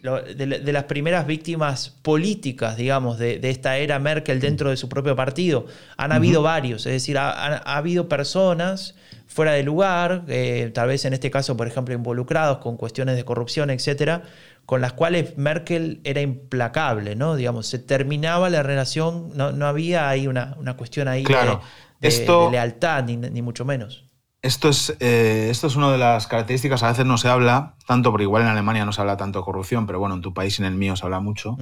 de, 0.04 0.72
las 0.74 0.84
primeras 0.84 1.26
víctimas 1.26 1.90
políticas, 2.02 2.78
digamos, 2.78 3.18
de, 3.18 3.40
esta 3.44 3.78
era 3.78 3.98
Merkel 3.98 4.40
dentro 4.40 4.70
de 4.70 4.78
su 4.78 4.88
propio 4.88 5.16
partido. 5.16 5.66
Han 5.98 6.12
habido 6.12 6.44
varios, 6.44 6.86
es 6.86 6.94
decir, 6.94 7.18
ha, 7.18 7.58
habido 7.58 8.08
personas 8.08 8.96
fuera 9.26 9.54
de 9.54 9.64
lugar, 9.64 10.24
eh, 10.28 10.70
tal 10.74 10.90
vez 10.90 11.06
en 11.06 11.14
este 11.14 11.32
caso, 11.32 11.58
por 11.58 11.68
ejemplo, 11.68 11.96
involucrados 11.96 12.60
con 12.60 12.78
cuestiones 12.78 13.16
de 13.16 13.26
corrupción, 13.26 13.72
etcétera, 13.72 14.24
con 14.66 14.82
las 14.82 14.94
cuales 14.94 15.38
Merkel 15.38 16.02
era 16.04 16.22
implacable, 16.22 17.16
¿no? 17.16 17.36
Digamos, 17.36 17.68
se 17.68 17.80
terminaba 17.80 18.50
la 18.50 18.64
relación, 18.64 19.32
no, 19.36 19.66
había 19.66 20.10
ahí 20.10 20.28
una, 20.28 20.56
cuestión 20.78 21.08
ahí 21.08 21.24
de, 21.24 22.50
lealtad, 22.52 23.04
ni, 23.04 23.42
mucho 23.42 23.66
menos. 23.66 24.06
Esto 24.42 24.70
es, 24.70 24.96
eh, 25.00 25.48
esto 25.50 25.68
es 25.68 25.76
una 25.76 25.92
de 25.92 25.98
las 25.98 26.28
características, 26.28 26.84
a 26.84 26.90
veces 26.90 27.06
no 27.06 27.18
se 27.18 27.30
habla 27.30 27.76
tanto, 27.88 28.12
porque 28.12 28.24
igual 28.24 28.44
en 28.44 28.50
Alemania 28.50 28.86
no 28.86 28.92
se 28.92 29.02
habla 29.02 29.18
tanto 29.18 29.40
de 29.40 29.46
corrupción, 29.46 29.88
pero 29.88 30.00
bueno, 30.00 30.16
en 30.16 30.22
tu 30.22 30.34
país 30.34 30.60
y 30.60 30.62
en 30.62 30.68
el 30.68 30.76
mío 30.76 30.96
se 30.96 31.06
habla 31.06 31.20
mucho. 31.20 31.58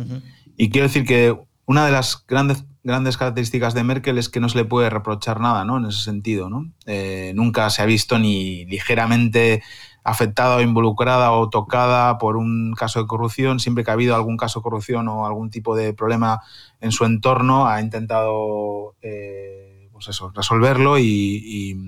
Y 0.57 0.69
quiero 0.69 0.87
decir 0.87 1.05
que 1.05 1.37
una 1.65 1.85
de 1.85 1.91
las 1.91 2.25
grandes, 2.27 2.65
grandes 2.83 3.17
características 3.17 3.73
de 3.73 3.83
Merkel 3.83 4.17
es 4.17 4.29
que 4.29 4.39
no 4.39 4.49
se 4.49 4.57
le 4.57 4.65
puede 4.65 4.89
reprochar 4.89 5.39
nada, 5.39 5.63
¿no? 5.63 5.77
En 5.77 5.85
ese 5.85 6.01
sentido, 6.01 6.49
¿no? 6.49 6.71
Eh, 6.85 7.31
nunca 7.35 7.69
se 7.69 7.81
ha 7.81 7.85
visto 7.85 8.19
ni 8.19 8.65
ligeramente 8.65 9.63
afectada 10.03 10.57
o 10.57 10.61
involucrada 10.61 11.31
o 11.31 11.49
tocada 11.49 12.17
por 12.17 12.35
un 12.35 12.73
caso 12.73 12.99
de 12.99 13.07
corrupción, 13.07 13.59
siempre 13.59 13.83
que 13.83 13.91
ha 13.91 13.93
habido 13.93 14.15
algún 14.15 14.37
caso 14.37 14.59
de 14.59 14.63
corrupción 14.63 15.07
o 15.07 15.25
algún 15.25 15.49
tipo 15.49 15.75
de 15.75 15.93
problema 15.93 16.41
en 16.81 16.91
su 16.91 17.05
entorno, 17.05 17.67
ha 17.67 17.81
intentado 17.81 18.95
eh, 19.01 19.89
pues 19.91 20.09
eso, 20.09 20.31
resolverlo 20.35 20.97
y, 20.99 21.79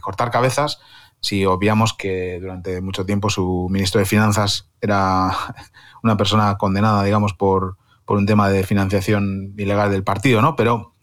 cortar 0.00 0.30
cabezas. 0.30 0.80
Si 1.20 1.44
obviamos 1.44 1.94
que 1.94 2.38
durante 2.40 2.80
mucho 2.80 3.04
tiempo 3.04 3.28
su 3.28 3.68
ministro 3.70 3.98
de 3.98 4.06
Finanzas 4.06 4.70
era 4.80 5.30
una 6.02 6.16
persona 6.16 6.56
condenada, 6.56 7.02
digamos, 7.04 7.34
por, 7.34 7.76
por 8.04 8.18
un 8.18 8.26
tema 8.26 8.48
de 8.48 8.64
financiación 8.64 9.54
ilegal 9.56 9.90
del 9.90 10.04
partido, 10.04 10.42
¿no? 10.42 10.56
Pero 10.56 10.94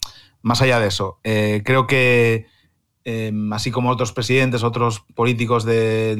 más 0.42 0.62
allá 0.62 0.78
de 0.78 0.88
eso, 0.88 1.18
eh, 1.24 1.62
creo 1.64 1.86
que 1.86 2.46
Em, 3.08 3.52
así 3.52 3.70
como 3.70 3.90
otros 3.90 4.10
presidentes, 4.10 4.64
otros 4.64 5.04
políticos 5.14 5.64
de, 5.64 6.18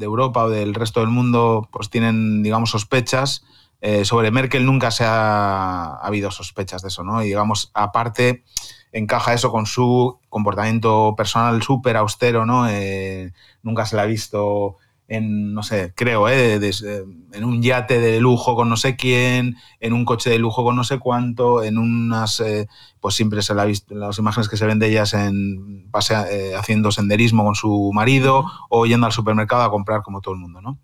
Europa 0.00 0.42
o 0.42 0.50
del 0.50 0.74
resto 0.74 0.98
del 0.98 1.08
mundo, 1.08 1.68
pues 1.70 1.90
tienen, 1.90 2.42
digamos, 2.42 2.70
sospechas. 2.70 3.44
Eh, 3.80 4.04
sobre 4.04 4.32
Merkel 4.32 4.66
nunca 4.66 4.90
se 4.90 5.04
ha, 5.06 5.94
habido 5.98 6.32
sospechas 6.32 6.82
de 6.82 6.88
eso, 6.88 7.04
¿no? 7.04 7.22
Y 7.22 7.26
digamos, 7.26 7.70
aparte, 7.72 8.42
encaja 8.90 9.32
eso 9.32 9.52
con 9.52 9.66
su 9.66 10.18
comportamiento 10.28 11.14
personal 11.16 11.62
súper 11.62 11.96
austero, 11.96 12.44
¿no? 12.44 12.68
Eh, 12.68 13.32
nunca 13.62 13.86
se 13.86 13.94
le 13.94 14.02
ha 14.02 14.06
visto 14.06 14.78
en, 15.06 15.52
no 15.52 15.62
sé, 15.62 15.92
creo, 15.94 16.28
¿eh? 16.28 16.54
en 16.54 17.44
un 17.44 17.62
yate 17.62 18.00
de 18.00 18.20
lujo 18.20 18.56
con 18.56 18.68
no 18.70 18.76
sé 18.76 18.96
quién, 18.96 19.56
en 19.80 19.92
un 19.92 20.04
coche 20.04 20.30
de 20.30 20.38
lujo 20.38 20.64
con 20.64 20.76
no 20.76 20.84
sé 20.84 20.98
cuánto, 20.98 21.62
en 21.62 21.76
unas, 21.76 22.40
eh, 22.40 22.68
pues 23.00 23.14
siempre 23.14 23.42
se 23.42 23.54
la 23.54 23.62
ha 23.62 23.66
visto, 23.66 23.94
las 23.94 24.18
imágenes 24.18 24.48
que 24.48 24.56
se 24.56 24.66
ven 24.66 24.78
de 24.78 24.88
ellas 24.88 25.12
en, 25.12 25.90
eh, 26.30 26.54
haciendo 26.56 26.90
senderismo 26.90 27.44
con 27.44 27.54
su 27.54 27.90
marido 27.92 28.46
o 28.70 28.86
yendo 28.86 29.06
al 29.06 29.12
supermercado 29.12 29.62
a 29.62 29.70
comprar 29.70 30.02
como 30.02 30.22
todo 30.22 30.34
el 30.34 30.40
mundo, 30.40 30.62
¿no? 30.62 30.78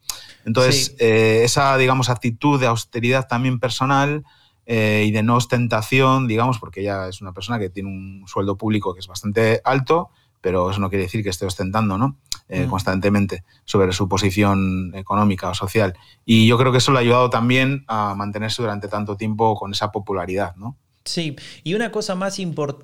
Entonces, 0.45 0.95
eh, 0.99 1.41
esa, 1.45 1.77
digamos, 1.77 2.11
actitud 2.11 2.61
de 2.61 2.67
austeridad 2.67 3.27
también 3.27 3.59
personal 3.59 4.25
y 4.73 5.11
de 5.11 5.25
no 5.25 5.35
ostentación, 5.35 6.29
digamos, 6.29 6.61
porque 6.61 6.83
ella 6.83 7.09
es 7.09 7.21
una 7.21 7.33
persona 7.33 7.59
que 7.59 7.71
tiene 7.71 7.89
un 7.89 8.23
sueldo 8.29 8.57
público 8.57 8.95
que 8.95 9.01
es 9.01 9.09
bastante 9.09 9.61
alto, 9.65 10.11
pero 10.41 10.71
eso 10.71 10.79
no 10.79 10.91
quiere 10.91 11.05
decir 11.05 11.25
que 11.25 11.31
esté 11.31 11.45
ostentando, 11.45 11.99
¿no? 11.99 12.19
Eh, 12.53 12.67
constantemente 12.67 13.45
sobre 13.65 13.93
su 13.93 14.09
posición 14.09 14.93
económica 14.97 15.51
o 15.51 15.55
social. 15.55 15.95
Y 16.25 16.49
yo 16.49 16.59
creo 16.59 16.73
que 16.73 16.79
eso 16.79 16.91
le 16.91 16.99
ha 16.99 17.01
ayudado 17.01 17.31
también 17.31 17.85
a 17.87 18.17
mantenerse 18.17 18.61
durante 18.61 18.89
tanto 18.89 19.17
tiempo 19.17 19.55
con 19.55 19.71
esa 19.71 19.93
popularidad, 19.93 20.57
¿no? 20.57 20.77
Sí, 21.05 21.37
y 21.65 21.75
una 21.75 21.91
cosa 21.91 22.15
más 22.15 22.39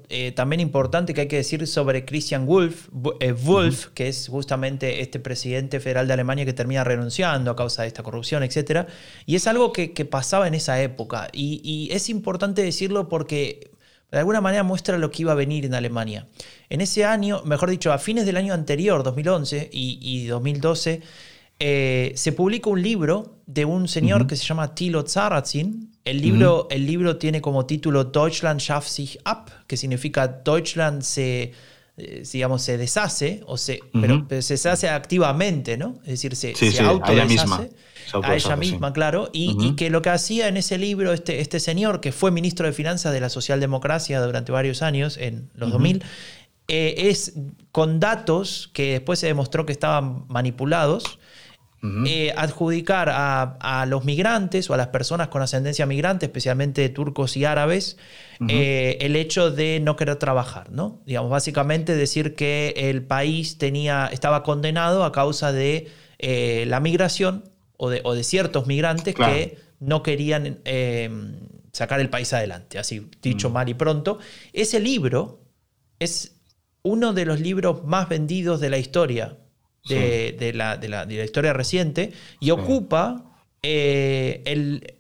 eh, 0.09 0.33
también 0.33 0.61
importante 0.61 1.13
que 1.13 1.23
hay 1.23 1.29
que 1.29 1.37
decir 1.37 1.67
sobre 1.67 2.07
Christian 2.07 2.47
Wolf, 2.47 2.89
eh, 3.21 3.33
Wolf 3.33 3.89
que 3.89 4.09
es 4.09 4.29
justamente 4.29 5.03
este 5.03 5.21
presidente 5.21 5.81
federal 5.81 6.07
de 6.07 6.15
Alemania 6.15 6.47
que 6.47 6.55
termina 6.55 6.83
renunciando 6.83 7.51
a 7.51 7.57
causa 7.57 7.83
de 7.83 7.89
esta 7.89 8.03
corrupción, 8.03 8.43
etc. 8.43 8.89
Y 9.27 9.37
es 9.37 9.47
algo 9.47 9.73
que, 9.73 9.89
pasaba 10.11 10.49
en 10.49 10.55
esa 10.55 10.81
época. 10.81 11.29
Y, 11.33 11.89
es 11.93 12.09
importante 12.09 12.63
decirlo 12.63 13.09
porque 13.09 13.71
de 14.11 14.19
alguna 14.19 14.41
manera 14.41 14.63
muestra 14.63 14.97
lo 14.97 15.11
que 15.11 15.23
iba 15.23 15.33
a 15.33 15.35
venir 15.35 15.67
en 15.67 15.75
Alemania. 15.75 16.27
En 16.69 16.81
ese 16.81 17.05
año, 17.05 17.43
mejor 17.45 17.71
dicho, 17.71 17.93
a 17.93 17.99
fines 17.99 18.27
del 18.27 18.37
año 18.37 18.55
anterior, 18.55 19.03
2011 19.03 19.71
y, 19.73 20.27
2012, 20.27 21.01
eh, 21.59 22.13
se 22.15 22.33
publica 22.33 22.69
un 22.71 22.83
libro 22.83 23.39
de 23.47 23.65
un 23.65 23.89
señor 23.89 24.27
que 24.27 24.37
se 24.37 24.45
llama 24.45 24.75
Thilo 24.75 25.07
Zarazin, 25.07 25.97
el 26.07 26.21
libro, 26.21 26.69
el 26.71 26.87
libro 26.87 27.17
tiene 27.17 27.41
como 27.41 27.67
título 27.67 28.05
Deutschland 28.05 28.61
schafft 28.61 28.89
sich 28.89 29.19
ab, 29.25 29.51
que 29.67 29.77
significa 29.77 30.29
Deutschland 30.29 31.03
se, 31.03 31.53
eh, 31.97 32.23
digamos, 32.33 32.63
se 32.63 32.79
deshace, 32.79 33.43
o 33.45 33.59
se, 33.59 33.81
pero, 33.93 34.25
se 34.41 34.55
deshace 34.55 34.89
activamente, 34.89 35.77
¿no? 35.77 35.97
Es 36.05 36.11
decir, 36.11 36.37
se, 36.37 36.55
se 36.55 36.81
A 36.81 37.13
ella 37.13 37.25
misma. 37.25 37.67
A 38.23 38.37
ella 38.37 38.55
misma, 38.55 38.93
claro. 38.93 39.31
Y, 39.33 39.75
que 39.75 39.91
lo 39.91 40.01
que 40.01 40.11
hacía 40.11 40.47
en 40.47 40.57
ese 40.57 40.79
libro 40.79 41.13
este, 41.13 41.41
este 41.41 41.59
señor, 41.59 42.01
que 42.01 42.13
fue 42.13 42.31
ministro 42.31 42.67
de 42.67 42.73
Finanzas 42.73 43.13
de 43.13 43.19
la 43.19 43.29
socialdemocracia 43.29 44.21
durante 44.21 44.53
varios 44.53 44.83
años, 44.83 45.17
en 45.17 45.51
los 45.55 45.73
2000, 45.73 46.05
eh, 46.69 47.11
es 47.11 47.35
con 47.71 48.01
datos 48.01 48.71
que 48.73 48.93
después 48.93 49.21
se 49.21 49.29
demostró 49.29 49.67
que 49.67 49.73
estaban 49.73 50.27
manipulados, 50.29 51.19
eh, 52.05 52.33
adjudicar 52.37 53.09
a, 53.13 53.87
los 53.87 54.05
migrantes 54.05 54.69
o 54.69 54.75
a 54.75 54.77
las 54.77 54.89
personas 54.89 55.29
con 55.29 55.41
ascendencia 55.41 55.87
migrante, 55.87 56.27
especialmente 56.27 56.89
turcos 56.89 57.37
y 57.37 57.45
árabes, 57.45 57.97
eh, 58.49 58.99
el 59.03 59.15
hecho 59.15 59.53
de 59.53 59.79
no 59.79 59.95
querer 59.95 60.17
trabajar, 60.17 60.73
¿no? 60.73 61.01
Digamos, 61.07 61.31
básicamente 61.31 61.95
decir 61.95 62.35
que 62.35 62.75
el 62.77 63.05
país 63.05 63.59
tenía, 63.59 64.09
estaba 64.11 64.43
condenado 64.43 65.05
a 65.05 65.13
causa 65.13 65.53
de 65.53 65.87
la 66.67 66.81
migración 66.81 67.45
o 67.77 67.89
de, 67.89 68.01
o 68.03 68.15
de, 68.15 68.25
ciertos 68.25 68.67
migrantes 68.67 69.15
que 69.15 69.59
no 69.79 70.03
querían 70.03 70.59
sacar 71.71 72.01
el 72.01 72.11
país 72.11 72.33
adelante, 72.33 72.81
así 72.81 73.09
dicho 73.23 73.49
mal 73.49 73.69
y 73.69 73.75
pronto. 73.75 74.19
Ese 74.53 74.81
libro 74.81 75.39
es 76.01 76.36
uno 76.87 77.13
de 77.13 77.25
los 77.25 77.41
libros 77.41 77.85
más 77.85 78.09
vendidos 78.09 78.61
de 78.61 78.71
la 78.71 78.79
historia 78.79 79.37
de, 79.89 80.53
la, 80.55 80.77
de, 80.77 80.89
la, 80.89 81.25
historia 81.25 81.53
reciente 81.53 82.13
y 82.41 82.51
ocupa 82.51 83.25
eh, 83.63 84.43
el, 84.47 84.95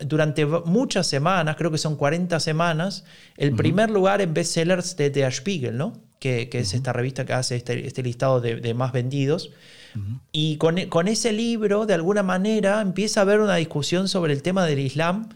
durante 0.00 0.46
muchas 0.46 1.06
semanas, 1.06 1.56
creo 1.56 1.70
que 1.70 1.78
son 1.78 1.96
40 1.96 2.40
semanas, 2.40 3.04
el 3.36 3.54
primer 3.54 3.90
lugar 3.90 4.20
en 4.20 4.34
bestsellers 4.34 4.96
de 4.96 5.10
Der 5.10 5.32
Spiegel, 5.32 5.76
¿no? 5.76 5.92
que, 6.18 6.48
que 6.48 6.60
es 6.60 6.74
esta 6.74 6.92
revista 6.92 7.24
que 7.24 7.32
hace 7.32 7.56
este, 7.56 7.86
este 7.86 8.02
listado 8.02 8.40
de, 8.40 8.56
de, 8.56 8.74
más 8.74 8.92
vendidos. 8.92 9.50
Y 10.30 10.56
con, 10.58 10.76
con, 10.86 11.08
ese 11.08 11.32
libro, 11.32 11.84
de 11.84 11.94
alguna 11.94 12.22
manera, 12.22 12.80
empieza 12.80 13.20
a 13.20 13.22
haber 13.22 13.40
una 13.40 13.56
discusión 13.56 14.06
sobre 14.06 14.32
el 14.32 14.42
tema 14.42 14.64
del 14.64 14.78
Islam. 14.78 15.30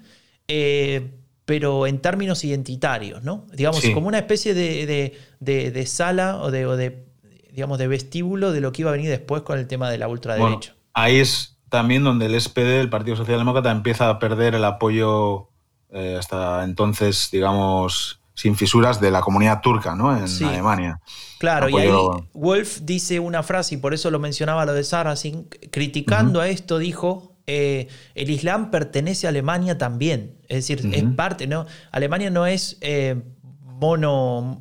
Eh, 0.47 1.11
pero 1.45 1.87
en 1.87 1.99
términos 1.99 2.45
identitarios, 2.45 3.23
¿no? 3.23 3.47
Digamos, 3.53 3.85
como 3.93 4.09
una 4.09 4.19
especie 4.19 4.55
de, 4.55 5.15
de, 5.41 5.71
de 5.71 5.87
sala 5.87 6.39
o 6.39 6.51
de, 6.51 7.05
digamos, 7.51 7.79
de 7.79 7.87
vestíbulo 7.87 8.53
de 8.53 8.61
lo 8.61 8.73
que 8.73 8.83
iba 8.83 8.91
a 8.91 8.93
venir 8.93 9.11
después 9.11 9.43
con 9.43 9.59
el 9.59 9.67
tema 9.67 9.91
de 9.91 9.99
la 9.99 10.09
ultraderecha. 10.09 10.75
ahí 10.95 11.19
es 11.19 11.57
también 11.69 12.05
donde 12.05 12.27
el 12.27 12.41
SPD, 12.41 12.81
el 12.81 12.89
Partido 12.89 13.17
Socialdemócrata, 13.17 13.71
empieza 13.71 14.09
a 14.09 14.19
perder 14.19 14.55
el 14.55 14.65
apoyo 14.65 15.49
eh, 15.93 16.17
hasta 16.19 16.65
entonces, 16.65 17.29
digamos, 17.31 18.21
sin 18.35 18.57
fisuras 18.57 19.01
de 19.01 19.11
la 19.11 19.21
comunidad 19.21 19.61
turca 19.61 19.95
¿no? 19.95 20.17
en 20.17 20.25
Alemania. 20.45 21.01
Claro, 21.39 21.69
y 21.69 21.77
ahí 21.77 21.91
Wolf 22.33 22.81
dice 22.83 23.21
una 23.21 23.43
frase, 23.43 23.75
y 23.75 23.79
por 23.79 23.93
eso 23.93 24.11
lo 24.11 24.19
mencionaba 24.19 24.65
lo 24.65 24.73
de 24.73 24.83
Sarrazin, 24.83 25.49
criticando 25.71 26.41
a 26.41 26.49
esto, 26.49 26.79
dijo, 26.79 27.34
eh, 27.47 27.89
el 28.15 28.31
Islam 28.31 28.71
pertenece 28.71 29.27
a 29.27 29.31
Alemania 29.31 29.79
también. 29.79 30.37
Es 30.49 30.67
decir, 30.67 30.89
es 30.93 31.05
parte, 31.17 31.47
¿no? 31.47 31.67
Alemania 31.91 32.31
no 32.31 32.47
es 32.47 32.79
eh, 32.81 33.17
mono, 33.63 34.61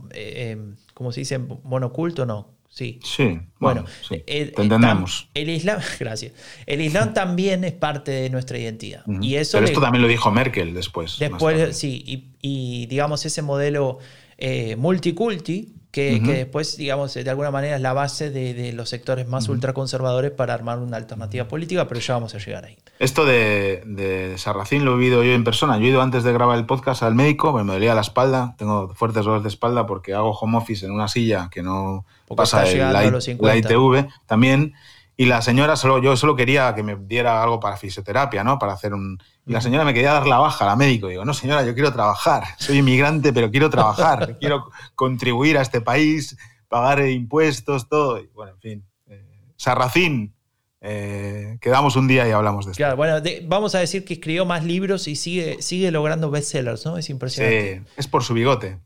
¿cómo 0.94 1.12
se 1.12 1.22
dice? 1.22 1.38
Monoculto, 1.38 2.26
no. 2.26 2.54
Sí. 2.74 3.00
Sí, 3.04 3.40
bueno, 3.60 3.86
eh, 4.10 4.52
entendemos. 4.58 5.30
El 5.36 5.50
Islam, 5.50 5.80
gracias. 6.00 6.34
El 6.66 6.82
Islam 6.82 7.14
también 7.14 7.64
es 7.64 7.74
parte 7.74 8.12
de 8.12 8.30
nuestra 8.32 8.58
identidad. 8.58 9.04
y 9.22 9.36
eso 9.36 9.58
Pero 9.58 9.68
esto 9.68 9.80
también 9.80 10.02
lo 10.02 10.08
dijo 10.08 10.32
Merkel 10.32 10.74
después. 10.74 11.20
Después, 11.20 11.78
sí, 11.78 12.34
y, 12.42 12.88
digamos 12.88 13.26
ese 13.28 13.44
modelo 13.44 14.00
eh, 14.40 14.76
multiculti 14.76 15.76
que, 15.94 16.20
después, 16.20 16.76
digamos, 16.76 17.14
de 17.14 17.30
alguna 17.30 17.52
manera 17.52 17.76
es 17.76 17.82
la 17.82 17.94
base 17.94 18.32
de, 18.32 18.74
los 18.74 18.90
sectores 18.90 19.28
más 19.28 19.48
ultraconservadores 19.48 20.32
para 20.32 20.56
armar 20.56 20.80
una 20.80 20.98
alternativa 20.98 21.48
política, 21.48 21.88
pero 21.88 22.00
ya 22.00 22.16
vamos 22.16 22.34
a 22.34 22.40
llegar 22.40 22.66
ahí. 22.66 22.76
Esto 22.98 23.26
de, 23.26 23.84
de 23.86 24.36
Sarracín 24.40 24.86
lo 24.86 24.94
he 24.94 24.96
oído 24.96 25.24
yo 25.24 25.34
en 25.34 25.44
persona. 25.44 25.78
Yo 25.78 25.86
he 25.86 25.90
ido 25.90 26.02
antes 26.02 26.24
de 26.24 26.34
grabar 26.34 26.58
el 26.58 26.66
podcast 26.66 27.04
al 27.04 27.14
médico, 27.14 27.54
me 27.54 27.74
dolía 27.74 27.94
la 27.94 28.02
espalda, 28.02 28.56
tengo 28.58 28.92
fuertes 28.96 29.24
dolores 29.24 29.44
de 29.44 29.50
espalda 29.50 29.86
porque 29.86 30.16
hago 30.16 30.32
home 30.32 30.58
office 30.58 30.84
en 30.84 30.94
una 30.94 31.08
silla 31.08 31.50
que 31.52 31.62
no 31.62 32.06
pasa 32.36 32.68
el, 32.68 32.80
la, 32.80 33.22
la 33.40 33.56
ITV 33.56 34.08
también. 34.26 34.74
Y 35.16 35.26
la 35.26 35.42
señora, 35.42 35.76
solo, 35.76 36.02
yo 36.02 36.18
solo 36.18 36.36
quería 36.36 36.74
que 36.74 36.82
me 36.82 36.96
diera 36.96 37.44
algo 37.44 37.60
para 37.60 37.78
fisioterapia, 37.78 38.44
¿no? 38.44 38.58
Para 38.58 38.74
hacer 38.74 38.94
un... 38.94 39.20
Y 39.46 39.52
la 39.52 39.62
señora 39.62 39.86
me 39.86 39.94
quería 39.94 40.14
dar 40.14 40.26
la 40.26 40.40
baja, 40.40 40.66
la 40.66 40.76
médico. 40.76 41.08
Digo, 41.08 41.24
no 41.24 41.34
señora, 41.36 41.64
yo 41.64 41.76
quiero 41.76 41.94
trabajar. 41.94 42.44
Soy 42.58 42.80
inmigrante, 42.80 43.32
pero 43.32 43.52
quiero 43.52 43.70
trabajar. 43.70 44.38
quiero 44.40 44.70
contribuir 44.96 45.58
a 45.58 45.62
este 45.62 45.82
país, 45.82 46.36
pagar 46.68 47.08
impuestos, 47.08 47.88
todo. 47.88 48.20
Y, 48.20 48.28
bueno, 48.34 48.54
en 48.54 48.60
fin. 48.60 48.86
Eh, 49.08 49.24
Sarracín, 49.56 50.34
eh, 50.82 51.58
quedamos 51.62 51.96
un 51.96 52.08
día 52.08 52.28
y 52.28 52.32
hablamos 52.32 52.66
de 52.66 52.72
esto. 52.72 52.80
Claro, 52.80 52.98
bueno, 52.98 53.22
vamos 53.44 53.76
a 53.76 53.80
decir 53.80 54.04
que 54.06 54.16
escribió 54.16 54.46
más 54.46 54.64
libros 54.64 55.08
y 55.08 55.16
sigue, 55.16 55.62
sigue 55.62 55.92
logrando 55.92 56.32
bestsellers, 56.32 56.86
¿no? 56.86 56.98
Es 56.98 57.10
impresionante. 57.12 57.84
Sí, 57.86 57.94
es 57.98 58.08
por 58.08 58.24
su 58.24 58.34
bigote. 58.34 58.80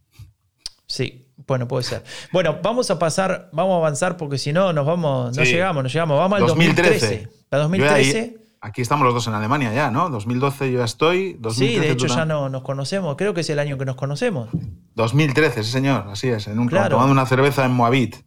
Sí, 0.85 1.26
bueno, 1.45 1.67
puede 1.67 1.83
ser. 1.83 2.03
Bueno, 2.31 2.57
vamos 2.63 2.89
a 2.89 2.97
pasar, 2.97 3.49
vamos 3.51 3.75
a 3.75 3.77
avanzar 3.77 4.17
porque 4.17 4.37
si 4.37 4.53
no 4.53 4.73
nos 4.73 4.85
vamos, 4.85 5.37
no 5.37 5.43
llegamos, 5.43 5.83
no 5.83 5.89
llegamos. 5.89 6.17
Vamos 6.17 6.41
al 6.41 6.47
2013. 6.47 7.29
2013. 7.51 8.37
aquí 8.59 8.81
estamos 8.81 9.05
los 9.05 9.13
dos 9.13 9.27
en 9.27 9.33
Alemania 9.33 9.73
ya, 9.73 9.91
¿no? 9.91 10.09
2012 10.09 10.71
yo 10.71 10.79
ya 10.79 10.85
estoy. 10.85 11.39
sí, 11.51 11.77
de 11.77 11.91
hecho 11.91 12.07
ya 12.07 12.25
no, 12.25 12.49
nos 12.49 12.63
conocemos. 12.63 13.15
Creo 13.17 13.33
que 13.33 13.41
es 13.41 13.49
el 13.49 13.59
año 13.59 13.77
que 13.77 13.85
nos 13.85 13.95
conocemos. 13.95 14.49
2013, 14.95 15.63
sí 15.63 15.71
señor, 15.71 16.07
así 16.09 16.29
es. 16.29 16.47
En 16.47 16.59
un 16.59 16.69
tomando 16.69 17.11
una 17.11 17.25
cerveza 17.25 17.65
en 17.65 17.71
Moabit. 17.71 18.17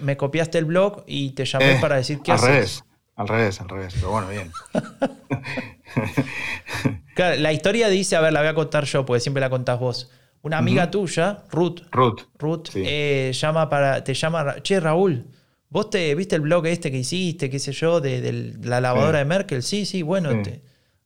Me, 0.00 0.16
copiaste 0.16 0.58
el 0.58 0.64
blog 0.64 1.04
y 1.06 1.30
te 1.30 1.44
llamé 1.44 1.76
eh, 1.76 1.78
para 1.80 1.96
decir 1.96 2.20
qué 2.22 2.32
al 2.32 2.38
haces. 2.38 2.48
Revés, 2.48 2.84
al 3.14 3.28
revés, 3.28 3.60
al 3.60 3.68
revés. 3.68 3.94
Pero 3.94 4.10
bueno, 4.10 4.28
bien. 4.28 4.50
claro, 7.14 7.36
la 7.36 7.52
historia 7.52 7.88
dice, 7.88 8.16
a 8.16 8.20
ver, 8.20 8.32
la 8.32 8.40
voy 8.40 8.48
a 8.48 8.54
contar 8.54 8.86
yo, 8.86 9.04
porque 9.04 9.20
siempre 9.20 9.40
la 9.40 9.50
contás 9.50 9.78
vos. 9.78 10.10
Una 10.42 10.58
amiga 10.58 10.90
tuya, 10.90 11.44
Ruth, 11.50 11.82
Ruth, 11.92 12.22
Ruth 12.38 12.70
eh, 12.74 13.30
llama 13.34 13.68
para, 13.68 14.02
te 14.02 14.14
llama, 14.14 14.62
che 14.62 14.80
Raúl, 14.80 15.26
¿vos 15.68 15.90
te 15.90 16.14
viste 16.14 16.36
el 16.36 16.40
blog 16.40 16.66
este 16.66 16.90
que 16.90 16.98
hiciste, 16.98 17.50
qué 17.50 17.58
sé 17.58 17.72
yo, 17.72 18.00
de, 18.00 18.56
la 18.62 18.80
lavadora 18.80 19.18
de 19.18 19.26
Merkel? 19.26 19.62
Sí, 19.62 19.84
sí, 19.84 20.00
bueno, 20.02 20.30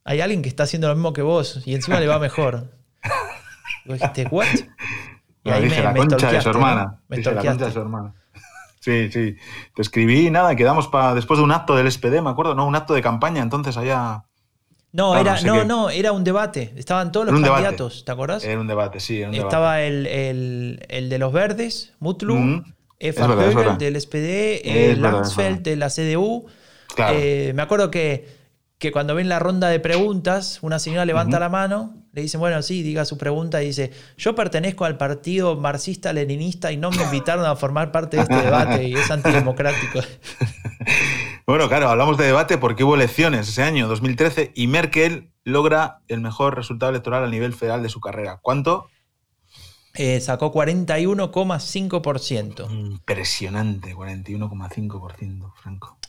hay 0.05 0.21
alguien 0.21 0.41
que 0.41 0.47
está 0.47 0.63
haciendo 0.63 0.87
lo 0.87 0.95
mismo 0.95 1.11
que 1.11 1.21
vos 1.21 1.61
y 1.65 1.75
encima 1.75 1.99
le 1.99 2.07
va 2.07 2.17
mejor. 2.17 2.71
y 3.85 3.93
dijiste, 3.93 4.27
¿what? 4.31 4.47
Y 5.43 5.49
ahí 5.49 5.63
dije, 5.63 5.81
me, 5.81 5.83
la 5.83 5.93
concha 5.93 6.31
de 6.31 6.41
su 6.41 6.49
hermana. 6.49 7.01
Me 7.09 7.17
la 7.17 7.35
concha 7.35 7.65
de 7.65 7.71
su 7.71 7.79
hermana. 7.79 8.13
Sí, 8.79 9.11
sí. 9.11 9.35
Te 9.75 9.81
escribí 9.81 10.29
nada, 10.29 10.55
quedamos 10.55 10.87
para 10.87 11.13
después 11.13 11.39
de 11.39 11.43
un 11.43 11.51
acto 11.51 11.75
del 11.75 11.91
SPD, 11.91 12.21
me 12.21 12.29
acuerdo, 12.29 12.55
¿no? 12.55 12.65
Un 12.65 12.75
acto 12.75 12.93
de 12.93 13.01
campaña, 13.01 13.41
entonces 13.41 13.75
allá 13.77 14.25
no, 14.95 15.17
era, 15.17 15.41
no, 15.41 15.65
no, 15.65 15.89
era 15.89 16.11
un 16.11 16.23
debate. 16.23 16.73
Estaban 16.75 17.11
todos 17.11 17.27
los 17.27 17.41
candidatos, 17.41 18.05
¿te 18.05 18.11
acordás? 18.11 18.43
Era 18.43 18.59
un 18.59 18.67
debate, 18.67 18.99
sí. 18.99 19.21
Estaba 19.21 19.81
El, 19.81 20.07
el, 20.87 21.09
de 21.09 21.19
los 21.19 21.33
verdes, 21.33 21.93
Mutlu, 21.99 22.35
mm 22.35 22.63
del 22.99 24.01
SPD, 24.01 24.61
el 24.63 25.01
Langsfeld 25.01 25.61
de 25.61 25.75
la 25.75 25.89
CDU. 25.89 26.45
Eh, 26.97 27.51
me 27.55 27.61
acuerdo 27.61 27.91
que, 27.91 28.27
que, 28.77 28.91
cuando 28.91 29.15
ven 29.15 29.29
la 29.29 29.39
ronda 29.39 29.67
de 29.67 29.79
preguntas, 29.79 30.59
una 30.61 30.79
señora 30.79 31.05
levanta 31.05 31.39
la 31.39 31.49
mano, 31.49 31.95
le 32.13 32.21
dice, 32.21 32.37
bueno, 32.37 32.61
sí, 32.61 32.81
diga 32.83 33.03
su 33.03 33.17
pregunta 33.17 33.61
y 33.61 33.67
dice, 33.67 33.91
yo 34.17 34.35
pertenezco 34.35 34.85
al 34.85 34.97
partido 34.97 35.57
marxista-leninista 35.57 36.71
y 36.71 36.77
no 36.77 36.89
me 36.91 37.03
invitaron 37.03 37.45
a 37.45 37.55
formar 37.55 37.91
parte 37.91 38.17
de 38.17 38.23
este 38.23 38.35
debate 38.35 38.87
y 38.87 38.93
es 38.93 39.11
antidemocrático. 39.11 39.99
Bueno, 41.47 41.67
claro, 41.67 41.89
hablamos 41.89 42.17
de 42.17 42.25
debate 42.25 42.57
porque 42.57 42.83
hubo 42.83 42.95
elecciones 42.95 43.47
ese 43.47 43.61
año, 43.61 43.87
2013, 43.87 44.51
y 44.55 44.65
Merkel 44.65 45.29
logra 45.43 46.01
el 46.07 46.19
mejor 46.19 46.55
resultado 46.55 46.89
electoral 46.89 47.23
a 47.23 47.27
nivel 47.27 47.53
federal 47.53 47.83
de 47.83 47.89
su 47.89 47.99
carrera. 47.99 48.39
¿Cuánto? 48.41 48.87
Eh, 49.93 50.19
sacó 50.21 50.51
41,5%. 50.51 52.71
Impresionante, 52.71 53.95
41,5%, 53.95 55.53
Franco. 55.55 55.99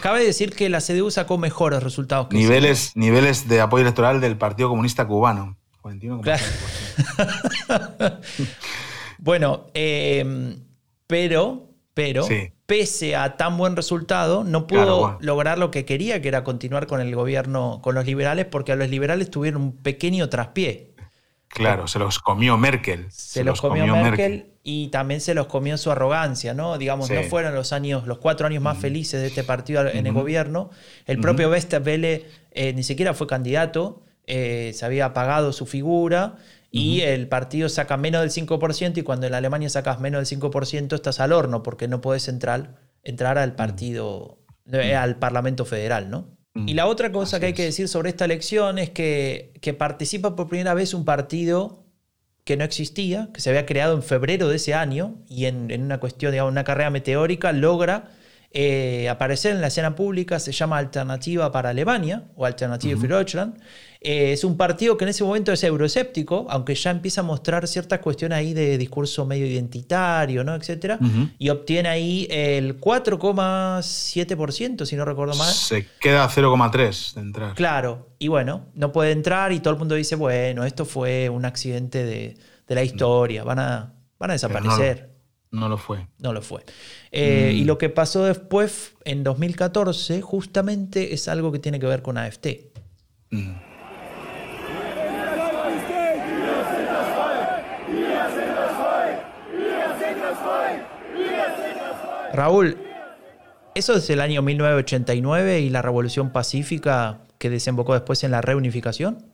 Cabe 0.00 0.24
decir 0.24 0.54
que 0.54 0.70
la 0.70 0.80
CDU 0.80 1.10
sacó 1.10 1.36
mejores 1.36 1.82
resultados 1.82 2.28
que 2.28 2.36
niveles, 2.36 2.96
niveles 2.96 3.48
de 3.48 3.60
apoyo 3.60 3.82
electoral 3.82 4.22
del 4.22 4.38
Partido 4.38 4.70
Comunista 4.70 5.06
Cubano. 5.06 5.58
41,5%. 5.82 8.20
bueno, 9.18 9.66
eh, 9.74 10.56
pero, 11.06 11.68
pero, 11.92 12.26
pese 12.66 13.14
a 13.16 13.36
tan 13.36 13.56
buen 13.56 13.76
resultado, 13.76 14.44
no 14.44 14.66
pudo 14.66 15.18
lograr 15.20 15.58
lo 15.58 15.70
que 15.70 15.84
quería, 15.84 16.20
que 16.20 16.28
era 16.28 16.44
continuar 16.44 16.86
con 16.86 17.00
el 17.00 17.14
gobierno, 17.14 17.80
con 17.82 17.94
los 17.94 18.04
liberales, 18.06 18.46
porque 18.46 18.72
a 18.72 18.76
los 18.76 18.90
liberales 18.90 19.30
tuvieron 19.30 19.62
un 19.62 19.76
pequeño 19.76 20.28
traspié. 20.28 20.94
Claro, 21.48 21.86
se 21.86 21.98
los 21.98 22.18
comió 22.18 22.58
Merkel. 22.58 23.06
Se, 23.10 23.44
los, 23.44 23.60
comió, 23.60 23.86
Merkel, 23.96 24.50
y 24.62 24.88
también 24.88 25.20
se 25.20 25.32
los 25.32 25.46
comió 25.46 25.78
su 25.78 25.90
arrogancia, 25.90 26.52
¿no? 26.54 26.76
Digamos, 26.76 27.08
no 27.08 27.22
fueron 27.22 27.54
los 27.54 27.72
años, 27.72 28.06
los 28.06 28.18
cuatro 28.18 28.46
años 28.46 28.62
más 28.62 28.76
felices 28.78 29.20
de 29.20 29.28
este 29.28 29.44
partido 29.44 29.86
en 29.86 30.06
el 30.06 30.12
gobierno. 30.12 30.70
El 31.06 31.20
propio 31.20 31.48
Westerwelle 31.48 32.26
eh, 32.50 32.72
ni 32.74 32.82
siquiera 32.82 33.14
fue 33.14 33.26
candidato, 33.26 34.02
eh, 34.26 34.72
se 34.74 34.84
había 34.84 35.06
apagado 35.06 35.52
su 35.52 35.66
figura 35.66 36.36
y 36.76 37.00
el 37.00 37.28
partido 37.28 37.68
saca 37.68 37.96
menos 37.96 38.20
del 38.20 38.30
5% 38.30 38.98
y 38.98 39.02
cuando 39.02 39.26
en 39.26 39.34
Alemania 39.34 39.68
sacas 39.70 40.00
menos 40.00 40.28
del 40.28 40.40
5% 40.40 40.94
estás 40.94 41.20
al 41.20 41.32
horno 41.32 41.62
porque 41.62 41.88
no 41.88 42.00
puedes 42.00 42.28
entrar, 42.28 42.76
entrar 43.02 43.38
al 43.38 43.54
partido, 43.54 44.38
eh, 44.70 44.94
al 44.94 45.18
Parlamento 45.18 45.64
Federal, 45.64 46.10
¿no? 46.10 46.36
Y 46.54 46.72
la 46.72 46.86
otra 46.86 47.12
cosa 47.12 47.38
que 47.38 47.46
hay 47.46 47.52
que 47.52 47.64
decir 47.64 47.86
sobre 47.86 48.08
esta 48.08 48.24
elección 48.24 48.78
es 48.78 48.88
que, 48.88 49.52
que, 49.60 49.74
participa 49.74 50.34
por 50.34 50.48
primera 50.48 50.72
vez 50.72 50.94
un 50.94 51.04
partido 51.04 51.84
que 52.44 52.56
no 52.56 52.64
existía, 52.64 53.28
que 53.34 53.42
se 53.42 53.50
había 53.50 53.66
creado 53.66 53.94
en 53.94 54.02
febrero 54.02 54.48
de 54.48 54.56
ese 54.56 54.72
año 54.72 55.22
y 55.28 55.44
en, 55.44 55.70
en 55.70 55.82
una 55.82 56.00
cuestión, 56.00 56.32
digamos, 56.32 56.50
una 56.50 56.64
carrera 56.64 56.88
meteórica 56.88 57.52
logra 57.52 58.10
eh, 58.58 59.10
aparecer 59.10 59.54
en 59.54 59.60
la 59.60 59.66
escena 59.66 59.94
pública, 59.94 60.38
se 60.38 60.50
llama 60.50 60.78
Alternativa 60.78 61.52
para 61.52 61.68
Alemania 61.68 62.24
o 62.36 62.46
Alternative 62.46 62.98
für 62.98 63.08
Deutschland. 63.08 63.60
Eh, 64.00 64.32
es 64.32 64.44
un 64.44 64.56
partido 64.56 64.96
que 64.96 65.04
en 65.04 65.10
ese 65.10 65.24
momento 65.24 65.52
es 65.52 65.62
euroescéptico, 65.64 66.46
aunque 66.48 66.74
ya 66.74 66.90
empieza 66.90 67.22
a 67.22 67.24
mostrar 67.24 67.66
ciertas 67.66 68.00
cuestiones 68.00 68.38
ahí 68.38 68.54
de 68.54 68.78
discurso 68.78 69.26
medio 69.26 69.46
identitario, 69.46 70.44
¿no? 70.44 70.54
etcétera, 70.54 70.98
y 71.38 71.48
obtiene 71.48 71.88
ahí 71.88 72.26
el 72.30 72.80
4,7%, 72.80 74.84
si 74.84 74.96
no 74.96 75.04
recuerdo 75.04 75.34
mal. 75.34 75.52
Se 75.52 75.86
queda 76.00 76.28
0,3 76.28 77.14
de 77.14 77.20
entrar. 77.20 77.54
Claro, 77.54 78.08
y 78.18 78.28
bueno, 78.28 78.66
no 78.74 78.92
puede 78.92 79.12
entrar 79.12 79.52
y 79.52 79.60
todo 79.60 79.74
el 79.74 79.78
mundo 79.78 79.94
dice, 79.94 80.16
bueno, 80.16 80.64
esto 80.64 80.84
fue 80.84 81.28
un 81.28 81.44
accidente 81.44 82.04
de, 82.04 82.36
la 82.68 82.82
historia, 82.82 83.44
van 83.44 83.58
a, 83.58 83.94
van 84.18 84.30
a 84.30 84.32
desaparecer. 84.34 85.14
No 85.50 85.68
lo 85.68 85.78
fue. 85.78 86.06
No 86.18 86.32
lo 86.32 86.42
fue. 86.42 86.64
Eh, 87.12 87.52
y 87.54 87.62
mm. 87.62 87.66
lo 87.66 87.78
que 87.78 87.88
pasó 87.88 88.24
después, 88.24 88.92
en 89.04 89.24
2014, 89.24 90.20
justamente 90.20 91.14
es 91.14 91.28
algo 91.28 91.52
que 91.52 91.58
tiene 91.58 91.80
que 91.80 91.86
ver 91.86 92.02
con 92.02 92.18
AFT. 92.18 92.46
Mm. 93.30 93.65
Raúl, 102.36 102.78
¿eso 103.74 103.94
es 103.94 104.08
el 104.10 104.20
año 104.20 104.42
1989 104.42 105.60
y 105.60 105.70
la 105.70 105.82
Revolución 105.82 106.30
Pacífica 106.30 107.20
que 107.38 107.50
desembocó 107.50 107.94
después 107.94 108.22
en 108.24 108.30
la 108.30 108.40
reunificación? 108.40 109.26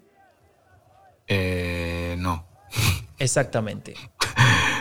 Eh, 1.26 2.16
no. 2.18 2.46
Exactamente. 3.18 3.94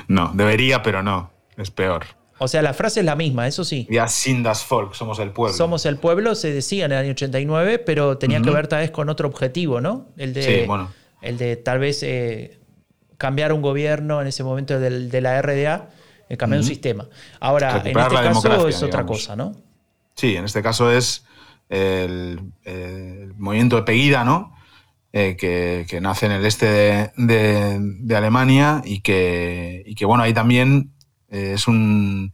No, 0.08 0.32
debería, 0.34 0.82
pero 0.82 1.04
no. 1.04 1.32
Es 1.58 1.72
peor. 1.72 2.06
O 2.38 2.48
sea, 2.48 2.64
la 2.64 2.74
frase 2.74 3.02
es 3.02 3.06
la 3.06 3.16
misma, 3.16 3.48
eso 3.48 3.64
sí. 3.64 3.88
Ya 3.90 4.08
sin 4.08 4.42
das 4.42 4.66
Volk, 4.68 4.96
somos 4.96 5.20
el 5.20 5.30
pueblo. 5.30 5.56
Somos 5.56 5.86
el 5.86 5.98
pueblo, 5.98 6.34
se 6.34 6.52
decía 6.52 6.86
en 6.86 6.92
el 6.92 6.98
año 6.98 7.12
89, 7.12 7.78
pero 7.80 8.18
tenía 8.18 8.42
que 8.42 8.50
ver 8.50 8.68
tal 8.68 8.80
vez 8.80 8.90
con 8.90 9.10
otro 9.10 9.28
objetivo, 9.28 9.80
¿no? 9.80 10.08
El 10.18 10.34
de, 10.34 10.42
sí, 10.42 10.64
bueno. 10.66 10.92
El 11.22 11.38
de 11.38 11.56
tal 11.56 11.78
vez 11.78 12.02
eh, 12.02 12.60
cambiar 13.20 13.54
un 13.54 13.62
gobierno 13.62 14.22
en 14.22 14.28
ese 14.28 14.44
momento 14.44 14.80
de 14.80 15.22
la 15.22 15.40
RDA, 15.40 15.90
eh, 16.34 16.38
cambiar 16.38 16.62
un 16.62 16.66
sistema. 16.66 17.08
Ahora, 17.42 17.82
en 17.84 17.98
este 17.98 18.16
caso 18.16 18.68
es 18.68 18.82
otra 18.82 19.06
cosa, 19.06 19.36
¿no? 19.36 19.54
Sí, 20.16 20.36
en 20.36 20.46
este 20.46 20.62
caso 20.62 20.92
es 20.92 21.26
el, 21.68 22.40
el 22.64 23.34
movimiento 23.38 23.76
de 23.76 23.84
Peguida, 23.84 24.24
¿no? 24.24 24.56
Eh, 25.14 25.36
que, 25.36 26.00
nace 26.00 26.28
en 26.28 26.32
el 26.32 26.46
este 26.46 27.12
de, 27.18 28.16
Alemania 28.16 28.82
y 28.86 29.02
que, 29.02 29.94
que, 29.98 30.06
bueno, 30.06 30.24
ahí 30.24 30.34
también 30.34 30.94
eh, 31.28 31.52
es, 31.56 31.68
un, 31.68 32.32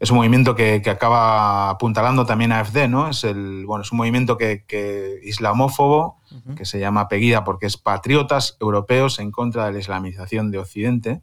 es 0.00 0.10
un 0.10 0.16
movimiento 0.16 0.56
que, 0.56 0.82
acaba 0.86 1.70
apuntalando 1.70 2.26
también 2.26 2.50
a 2.50 2.58
AfD, 2.58 2.88
¿no? 2.88 3.08
Es, 3.08 3.22
el, 3.22 3.64
bueno, 3.64 3.82
es 3.82 3.92
un 3.92 3.98
movimiento 3.98 4.36
que, 4.36 5.20
islamófobo, 5.22 6.20
que 6.56 6.64
se 6.64 6.80
llama 6.80 7.06
Pegida 7.06 7.44
porque 7.44 7.66
es 7.66 7.76
patriotas 7.76 8.56
europeos 8.58 9.20
en 9.20 9.30
contra 9.30 9.66
de 9.66 9.72
la 9.74 9.78
islamización 9.78 10.50
de 10.50 10.58
Occidente. 10.58 11.22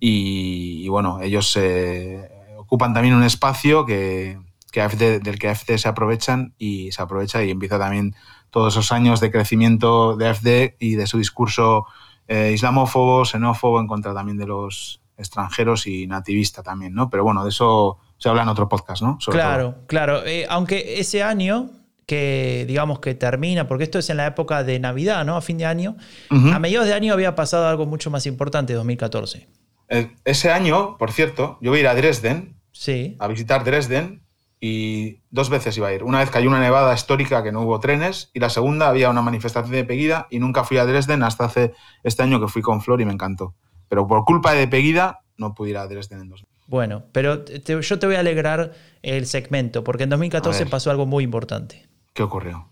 Y, 0.00 0.88
bueno, 0.88 1.20
ellos 1.20 1.56
eh, 1.56 2.30
ocupan 2.56 2.94
también 2.94 3.14
un 3.14 3.22
espacio 3.22 3.86
que, 3.86 4.38
del 4.72 5.38
que 5.38 5.48
AfD 5.48 5.76
se 5.76 5.88
aprovechan 5.88 6.54
y 6.58 6.92
se 6.92 7.02
aprovecha 7.02 7.42
y 7.42 7.50
empieza 7.50 7.78
también 7.78 8.14
todos 8.50 8.74
esos 8.74 8.92
años 8.92 9.20
de 9.20 9.30
crecimiento 9.30 10.16
de 10.16 10.28
AFD 10.28 10.74
y 10.78 10.94
de 10.94 11.06
su 11.06 11.18
discurso 11.18 11.86
eh, 12.28 12.52
islamófobo, 12.54 13.24
xenófobo, 13.24 13.80
en 13.80 13.86
contra 13.86 14.14
también 14.14 14.38
de 14.38 14.46
los 14.46 15.00
extranjeros 15.16 15.86
y 15.86 16.06
nativista 16.06 16.62
también, 16.62 16.94
¿no? 16.94 17.10
Pero 17.10 17.24
bueno, 17.24 17.44
de 17.44 17.50
eso 17.50 17.98
se 18.18 18.28
habla 18.28 18.42
en 18.42 18.48
otro 18.48 18.68
podcast, 18.68 19.02
¿no? 19.02 19.18
claro, 19.18 19.76
claro. 19.86 20.24
Eh, 20.24 20.46
aunque 20.48 20.98
ese 20.98 21.22
año 21.22 21.70
que 22.06 22.64
digamos 22.66 23.00
que 23.00 23.14
termina, 23.14 23.66
porque 23.66 23.84
esto 23.84 23.98
es 23.98 24.10
en 24.10 24.18
la 24.18 24.26
época 24.26 24.64
de 24.64 24.78
Navidad, 24.78 25.24
¿no? 25.24 25.36
A 25.36 25.40
fin 25.40 25.58
de 25.58 25.66
año. 25.66 25.96
A 26.30 26.58
mediados 26.58 26.86
de 26.86 26.94
año 26.94 27.12
había 27.12 27.34
pasado 27.34 27.66
algo 27.66 27.86
mucho 27.86 28.10
más 28.10 28.26
importante, 28.26 28.74
2014. 28.74 29.48
Eh, 29.88 30.10
ese 30.24 30.50
año, 30.50 30.96
por 30.98 31.12
cierto, 31.12 31.58
yo 31.60 31.70
voy 31.70 31.78
a 31.78 31.80
ir 31.82 31.88
a 31.88 31.94
Dresden, 31.94 32.56
sí. 32.72 33.16
a 33.18 33.28
visitar 33.28 33.64
Dresden, 33.64 34.24
y 34.66 35.20
dos 35.30 35.50
veces 35.50 35.76
iba 35.76 35.88
a 35.88 35.92
ir. 35.92 36.02
Una 36.04 36.20
vez 36.20 36.30
cayó 36.30 36.48
una 36.48 36.58
nevada 36.58 36.94
histórica 36.94 37.42
que 37.42 37.52
no 37.52 37.60
hubo 37.60 37.80
trenes 37.80 38.30
y 38.32 38.40
la 38.40 38.48
segunda 38.48 38.88
había 38.88 39.10
una 39.10 39.20
manifestación 39.20 39.72
de 39.72 39.84
Peguida 39.84 40.26
y 40.30 40.38
nunca 40.38 40.64
fui 40.64 40.78
a 40.78 40.86
Dresden 40.86 41.22
hasta 41.22 41.44
hace 41.44 41.74
este 42.02 42.22
año 42.22 42.40
que 42.40 42.48
fui 42.48 42.62
con 42.62 42.80
Flor 42.80 43.02
y 43.02 43.04
me 43.04 43.12
encantó. 43.12 43.54
Pero 43.90 44.06
por 44.06 44.24
culpa 44.24 44.54
de 44.54 44.66
Peguida 44.66 45.20
no 45.36 45.54
pude 45.54 45.70
ir 45.70 45.76
a 45.76 45.86
Dresden 45.86 46.20
en 46.20 46.28
dos 46.30 46.46
Bueno, 46.66 47.04
pero 47.12 47.44
yo 47.44 47.98
te 47.98 48.06
voy 48.06 48.16
a 48.16 48.20
alegrar 48.20 48.72
el 49.02 49.26
segmento 49.26 49.84
porque 49.84 50.04
en 50.04 50.08
2014 50.08 50.64
pasó 50.64 50.90
algo 50.90 51.04
muy 51.04 51.24
importante. 51.24 51.86
¿Qué 52.14 52.22
ocurrió? 52.22 52.68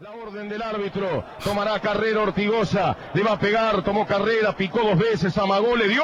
La 0.00 0.10
orden 0.12 0.48
del 0.48 0.62
árbitro, 0.62 1.22
tomará 1.44 1.78
carrera 1.80 2.22
Ortigosa, 2.22 2.96
le 3.12 3.22
va 3.22 3.32
a 3.32 3.38
pegar, 3.38 3.84
tomó 3.84 4.06
carrera, 4.06 4.56
picó 4.56 4.78
dos 4.78 4.98
veces, 4.98 5.36
amagó, 5.36 5.76
le 5.76 5.86
dio. 5.86 6.02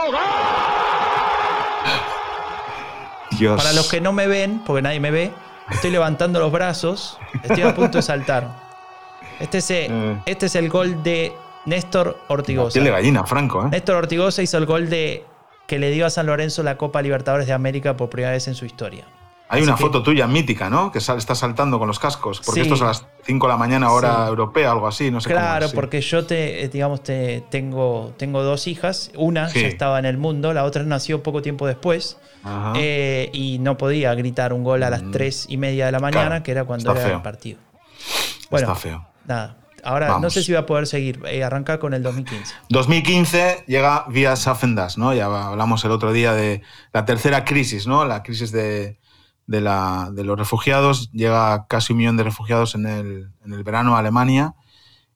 Para 3.57 3.73
los 3.73 3.89
que 3.89 4.03
no 4.03 4.13
me 4.13 4.27
ven, 4.27 4.61
porque 4.67 4.83
nadie 4.83 5.01
me 5.01 5.11
ve, 5.11 5.33
estoy 5.71 5.91
levantando 5.91 6.39
los 6.39 6.53
brazos, 6.53 7.19
estoy 7.43 7.63
a 7.63 7.75
punto 7.75 7.97
de 7.97 8.03
saltar. 8.03 8.47
Este 9.41 9.57
es, 9.57 9.71
el, 9.71 9.91
eh. 9.91 10.23
este 10.27 10.45
es 10.45 10.55
el 10.55 10.69
gol 10.69 11.03
de 11.03 11.33
Néstor 11.65 12.19
Ortigosa. 12.29 12.75
Tiene 12.75 12.91
gallina, 12.91 13.25
Franco. 13.25 13.65
¿eh? 13.65 13.69
Néstor 13.71 13.97
Ortigosa 13.97 14.43
hizo 14.43 14.59
el 14.59 14.67
gol 14.67 14.91
de 14.91 15.25
que 15.67 15.79
le 15.79 15.91
dio 15.93 16.05
a 16.05 16.11
San 16.11 16.27
Lorenzo 16.27 16.63
la 16.63 16.77
Copa 16.77 17.01
Libertadores 17.01 17.47
de 17.47 17.55
América 17.55 17.97
por 17.97 18.11
primera 18.11 18.33
vez 18.33 18.49
en 18.49 18.55
su 18.55 18.67
historia. 18.67 19.07
Hay 19.49 19.63
una 19.63 19.77
foto 19.77 20.03
tuya 20.03 20.27
mítica, 20.27 20.69
¿no? 20.69 20.91
Que 20.91 20.99
está 20.99 21.35
saltando 21.35 21.79
con 21.79 21.87
los 21.87 21.99
cascos. 21.99 22.41
Porque 22.45 22.63
esto 22.63 22.75
es 22.75 22.83
a 22.83 22.87
las 22.87 23.07
5 23.25 23.47
de 23.47 23.53
la 23.53 23.57
mañana, 23.57 23.93
hora 23.93 24.27
europea, 24.27 24.73
algo 24.73 24.89
así. 24.89 25.11
No 25.11 25.21
sé 25.21 25.31
claro, 25.31 25.69
porque 25.73 26.01
yo 26.01 26.27
te, 26.27 26.65
eh, 26.65 26.69
digamos, 26.69 27.03
te, 27.03 27.45
tengo, 27.49 28.13
tengo 28.17 28.43
dos 28.43 28.67
hijas. 28.67 29.13
Una 29.15 29.49
ya 29.53 29.69
estaba 29.69 29.99
en 29.99 30.05
el 30.05 30.19
mundo, 30.19 30.53
la 30.53 30.65
otra 30.65 30.83
nació 30.83 31.23
poco 31.23 31.43
tiempo 31.43 31.67
después. 31.67 32.19
Eh, 32.75 33.31
y 33.33 33.59
no 33.59 33.77
podía 33.77 34.15
gritar 34.15 34.53
un 34.53 34.63
gol 34.63 34.83
a 34.83 34.91
las 34.91 35.03
3 35.11 35.47
mm. 35.49 35.53
y 35.53 35.57
media 35.57 35.87
de 35.87 35.93
la 35.93 36.01
mañana, 36.01 36.43
que 36.43 36.53
era 36.53 36.65
cuando 36.65 36.93
era 36.93 37.15
el 37.15 37.23
partido. 37.23 37.59
Bueno, 38.51 38.69
está 38.69 38.81
feo. 38.81 39.07
Nada. 39.27 39.57
Ahora, 39.83 40.19
no 40.19 40.31
sé 40.31 40.43
si 40.43 40.53
va 40.53 40.61
a 40.61 40.67
poder 40.67 40.89
seguir. 40.89 41.21
Eh, 41.27 41.45
arranca 41.45 41.79
con 41.79 41.95
el 41.95 42.03
2015. 42.03 42.55
2015 42.71 43.65
llega 43.69 44.05
vía 44.09 44.35
Safendas, 44.35 44.99
¿no? 44.99 45.15
Ya 45.15 45.27
hablamos 45.27 45.85
el 45.85 45.93
otro 45.93 46.13
día 46.13 46.33
de 46.33 46.63
la 46.93 47.05
tercera 47.05 47.45
crisis, 47.45 47.87
¿no? 47.87 48.05
La 48.05 48.25
crisis 48.25 48.51
de, 48.51 48.99
de, 49.47 49.61
la, 49.61 50.11
de 50.13 50.25
los 50.25 50.39
refugiados. 50.39 51.11
Llega 51.13 51.67
casi 51.69 51.93
un 51.93 51.99
millón 51.99 52.17
de 52.17 52.25
refugiados 52.25 52.75
en 52.75 52.87
el, 52.87 53.31
en 53.45 53.53
el 53.53 53.63
verano 53.63 53.97
a 53.97 54.01
Alemania. 54.01 54.55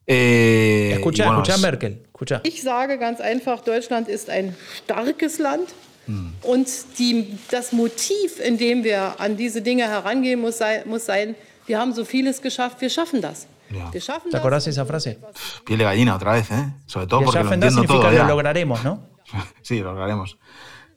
Eh, 0.07 0.93
escucha, 0.95 1.24
bueno, 1.24 1.43
escucha 1.43 1.59
Merkel. 1.59 2.03
Escucha. 2.05 2.41
Ich 2.45 2.62
sage 2.62 2.99
ganz 2.99 3.20
einfach, 3.20 3.61
Deutschland 3.62 4.09
ist 4.09 4.28
ein 4.28 4.57
starkes 4.83 5.39
Land. 5.39 5.68
Hm. 6.07 6.33
Und 6.43 6.66
die, 6.99 7.39
das 7.51 7.72
Motiv, 7.72 8.41
in 8.41 8.59
dem 8.59 8.83
wir 8.83 9.20
an 9.20 9.37
diese 9.37 9.62
Dinge 9.62 9.85
herangehen, 9.85 10.41
muss, 10.41 10.59
sei, 10.59 10.83
muss 10.87 11.07
sein, 11.07 11.37
wir 11.66 11.78
haben 11.78 11.93
so 11.93 12.05
vieles 12.05 12.43
geschafft, 12.43 12.81
wir 12.81 12.91
schaffen 12.91 13.20
das. 13.20 13.47
Ja. 13.70 13.93
Wir 13.93 14.01
schaffen 14.01 14.33
¿Te 14.33 14.37
acordás 14.37 14.64
de 14.64 14.72
esa 14.72 14.85
frase? 14.85 15.20
Piel 15.64 15.78
de 15.78 15.85
gallina 15.85 16.16
otra 16.16 16.33
vez, 16.33 16.51
¿eh? 16.51 16.72
Sobre 16.87 17.07
todo 17.07 17.22
porque 17.22 17.45
lo 17.45 17.53
entiendo 17.53 17.85
todo. 17.85 18.11
Ya. 18.11 18.22
Lo 18.22 18.31
lograremos, 18.31 18.83
¿no? 18.83 19.07
sí, 19.62 19.78
lo 19.78 19.93
lograremos. 19.93 20.39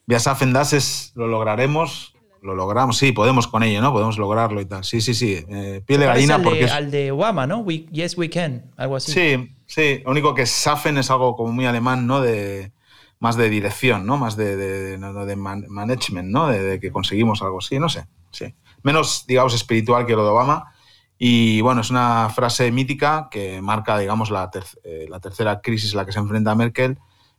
Wir 0.07 0.19
schaffen 0.19 0.53
das 0.53 0.73
es 0.73 1.11
lo 1.13 1.27
lograremos 1.27 2.12
lo 2.43 2.55
logramos, 2.55 2.97
sí, 2.97 3.11
podemos 3.11 3.47
con 3.47 3.63
ello, 3.63 3.81
¿no? 3.81 3.91
Podemos 3.93 4.17
lograrlo 4.17 4.59
y 4.61 4.65
tal. 4.65 4.83
Sí, 4.83 5.01
sí, 5.01 5.13
sí. 5.13 5.43
Eh, 5.49 5.81
piel 5.85 6.01
de 6.01 6.05
gallina 6.05 6.35
al 6.35 6.43
porque. 6.43 6.59
De, 6.59 6.65
es- 6.65 6.71
al 6.71 6.91
de 6.91 7.11
Obama, 7.11 7.47
¿no? 7.47 7.59
We- 7.59 7.85
yes, 7.91 8.17
we 8.17 8.29
can. 8.29 8.65
Algo 8.77 8.97
así. 8.97 9.11
Sí, 9.11 9.55
sí. 9.65 10.01
Lo 10.05 10.11
único 10.11 10.35
que 10.35 10.45
Safen 10.45 10.97
es 10.97 11.09
algo 11.09 11.35
como 11.35 11.51
muy 11.53 11.65
alemán, 11.65 12.05
¿no? 12.05 12.21
De 12.21 12.71
más 13.19 13.37
de 13.37 13.49
dirección, 13.49 14.05
¿no? 14.05 14.17
Más 14.17 14.35
de, 14.35 14.57
de, 14.57 14.97
de- 14.97 15.35
man- 15.35 15.65
management, 15.69 16.29
¿no? 16.29 16.47
De, 16.47 16.61
de 16.61 16.79
que 16.79 16.91
conseguimos 16.91 17.41
algo 17.41 17.59
así, 17.59 17.79
no 17.79 17.87
sé. 17.89 18.05
Sí. 18.31 18.53
Menos, 18.83 19.25
digamos, 19.25 19.53
espiritual 19.53 20.05
que 20.05 20.13
lo 20.15 20.23
de 20.23 20.29
Obama. 20.31 20.73
Y 21.17 21.61
bueno, 21.61 21.79
es 21.79 21.89
una 21.89 22.29
frase 22.35 22.69
mítica 22.73 23.29
que 23.31 23.61
marca, 23.61 23.97
digamos, 23.97 24.29
la, 24.29 24.51
ter- 24.51 24.65
eh, 24.83 25.05
la 25.09 25.21
tercera 25.21 25.61
crisis 25.61 25.93
a 25.93 25.97
la 25.97 26.05
que 26.05 26.11
se 26.11 26.19
enfrenta 26.19 26.53
Merkel, 26.55 26.97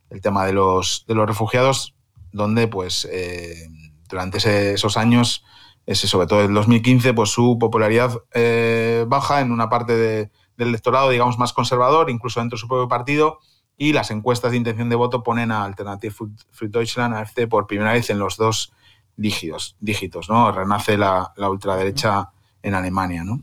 el 0.08 0.22
tema 0.22 0.46
de 0.46 0.54
los, 0.54 1.04
de 1.06 1.14
los 1.14 1.26
refugiados, 1.26 1.94
donde, 2.32 2.66
pues, 2.66 3.06
eh, 3.12 3.68
durante 4.08 4.38
ese- 4.38 4.74
esos 4.74 4.96
años, 4.96 5.44
ese, 5.86 6.06
sobre 6.08 6.26
todo 6.26 6.42
el 6.42 6.54
2015, 6.54 7.12
pues 7.14 7.30
su 7.30 7.58
popularidad 7.58 8.12
eh, 8.32 9.04
baja 9.08 9.40
en 9.40 9.52
una 9.52 9.68
parte 9.68 9.94
de- 9.94 10.30
del 10.56 10.68
electorado, 10.68 11.10
digamos, 11.10 11.38
más 11.38 11.52
conservador, 11.52 12.10
incluso 12.10 12.40
dentro 12.40 12.56
de 12.56 12.60
su 12.60 12.68
propio 12.68 12.88
partido, 12.88 13.38
y 13.76 13.92
las 13.92 14.10
encuestas 14.12 14.52
de 14.52 14.56
intención 14.58 14.88
de 14.88 14.94
voto 14.96 15.22
ponen 15.24 15.50
a 15.50 15.64
Alternative 15.64 16.14
für 16.52 16.68
Deutschland, 16.68 17.14
AfD, 17.14 17.48
por 17.48 17.66
primera 17.66 17.92
vez 17.92 18.08
en 18.08 18.18
los 18.20 18.36
dos 18.36 18.72
dígitos, 19.16 19.76
dígitos 19.80 20.28
¿no? 20.28 20.50
Renace 20.52 20.96
la, 20.96 21.32
la 21.36 21.50
ultraderecha 21.50 22.30
en 22.62 22.74
Alemania, 22.74 23.24
¿no? 23.24 23.40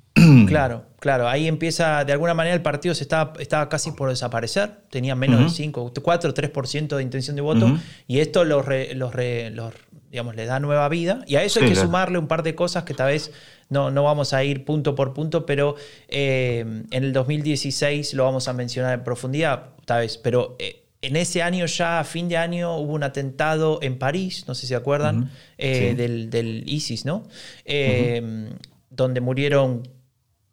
Claro, 0.47 0.85
claro. 0.99 1.27
Ahí 1.29 1.47
empieza, 1.47 2.03
de 2.05 2.13
alguna 2.13 2.33
manera 2.33 2.55
el 2.55 2.61
partido 2.61 2.95
se 2.95 3.03
estaba, 3.03 3.33
estaba 3.39 3.69
casi 3.69 3.91
por 3.91 4.09
desaparecer. 4.09 4.81
Tenía 4.89 5.15
menos 5.15 5.35
Ujú. 5.35 5.43
del 5.45 5.53
5, 5.55 5.91
4 6.01 6.33
3% 6.33 6.95
de 6.95 7.03
intención 7.03 7.35
de 7.35 7.41
voto. 7.43 7.71
Y 8.07 8.19
esto 8.19 8.43
los, 8.45 8.65
re- 8.65 8.95
los, 8.95 9.13
re- 9.13 9.51
los, 9.51 9.73
digamos, 10.11 10.35
le 10.35 10.45
da 10.45 10.59
nueva 10.59 10.87
vida. 10.89 11.23
Y 11.25 11.37
a 11.37 11.43
eso 11.43 11.59
hay 11.61 11.67
que 11.69 11.75
le- 11.75 11.81
sumarle 11.81 12.17
un 12.19 12.27
par 12.27 12.43
de 12.43 12.53
cosas 12.53 12.83
que 12.83 12.93
tal 12.93 13.07
vez 13.07 13.31
no, 13.69 13.89
no 13.89 14.03
vamos 14.03 14.33
a 14.33 14.43
ir 14.43 14.65
punto 14.65 14.93
por 14.93 15.13
punto, 15.13 15.45
pero 15.45 15.75
eh, 16.09 16.59
en 16.91 17.03
el 17.03 17.13
2016 17.13 18.13
lo 18.13 18.25
vamos 18.25 18.47
a 18.49 18.53
mencionar 18.53 18.93
en 18.93 19.03
profundidad, 19.03 19.69
tal 19.85 20.01
vez. 20.01 20.17
Pero 20.17 20.57
eh, 20.59 20.83
en 21.01 21.15
ese 21.15 21.41
año 21.41 21.65
ya, 21.65 21.99
a 21.99 22.03
fin 22.03 22.27
de 22.27 22.35
año, 22.37 22.75
hubo 22.77 22.93
un 22.93 23.03
atentado 23.03 23.79
en 23.81 23.97
París, 23.97 24.43
no 24.47 24.53
sé 24.53 24.61
si 24.61 24.67
se 24.67 24.75
acuerdan, 24.75 25.31
eh, 25.57 25.89
Sí. 25.91 25.95
del, 25.95 26.29
del 26.29 26.63
ISIS, 26.67 27.05
¿no? 27.05 27.23
Eh, 27.65 28.49
Donde 28.89 29.21
murieron 29.21 29.87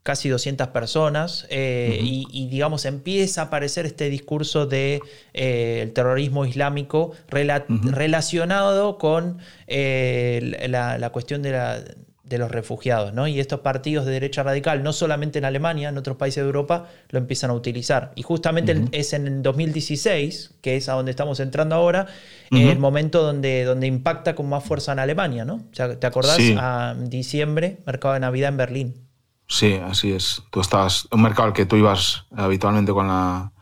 casi 0.08 0.30
200 0.30 0.68
personas 0.68 1.46
eh, 1.50 2.00
y, 2.02 2.26
y, 2.32 2.48
digamos 2.48 2.86
empieza 2.86 3.42
a 3.42 3.44
aparecer 3.44 3.84
este 3.84 4.08
discurso 4.08 4.64
de 4.64 5.02
eh, 5.34 5.80
el 5.82 5.92
terrorismo 5.92 6.46
islámico 6.46 7.12
rela- 7.28 7.66
relacionado 7.92 8.96
con 8.96 9.36
eh, 9.66 10.56
la, 10.70 10.96
la 10.96 11.10
cuestión 11.10 11.42
de, 11.42 11.50
la- 11.52 11.80
de 12.24 12.38
los 12.38 12.50
refugiados 12.50 13.12
¿no? 13.12 13.26
y 13.28 13.38
estos 13.40 13.60
partidos 13.60 14.06
de 14.06 14.12
derecha 14.12 14.42
radical 14.42 14.82
no 14.82 14.92
solamente 14.94 15.38
en 15.38 15.44
Alemania 15.44 15.90
en 15.90 15.98
otros 15.98 16.16
países 16.16 16.42
de 16.42 16.46
Europa 16.46 16.86
lo 17.10 17.18
empiezan 17.18 17.50
a 17.50 17.54
utilizar 17.54 18.12
y 18.16 18.22
justamente 18.22 18.72
en- 18.72 18.88
es 18.92 19.12
en 19.12 19.26
el 19.26 19.42
2016 19.42 20.52
que 20.62 20.76
es 20.76 20.88
a 20.88 20.92
donde 20.94 21.10
estamos 21.10 21.38
entrando 21.40 21.74
ahora 21.74 22.06
el 22.50 22.78
momento 22.78 23.22
donde, 23.22 23.64
donde 23.64 23.86
impacta 23.86 24.34
con 24.34 24.48
más 24.48 24.64
fuerza 24.64 24.92
en 24.92 25.00
Alemania 25.00 25.44
¿no? 25.44 25.56
O 25.70 25.74
sea, 25.74 25.98
¿te 26.00 26.06
acordás? 26.06 26.36
Sí. 26.36 26.54
a 26.58 26.94
diciembre 26.98 27.78
mercado 27.86 28.14
de 28.14 28.20
Navidad 28.20 28.48
en 28.50 28.56
Berlín 28.56 29.07
Sí, 29.48 29.74
así 29.74 30.12
es. 30.12 30.42
Tú 30.50 30.60
estabas, 30.60 31.08
un 31.10 31.22
mercado 31.22 31.48
al 31.48 31.54
que 31.54 31.64
tú 31.66 31.76
ibas 31.76 32.26
habitualmente 32.36 32.92
con 32.92 33.08
la, 33.08 33.52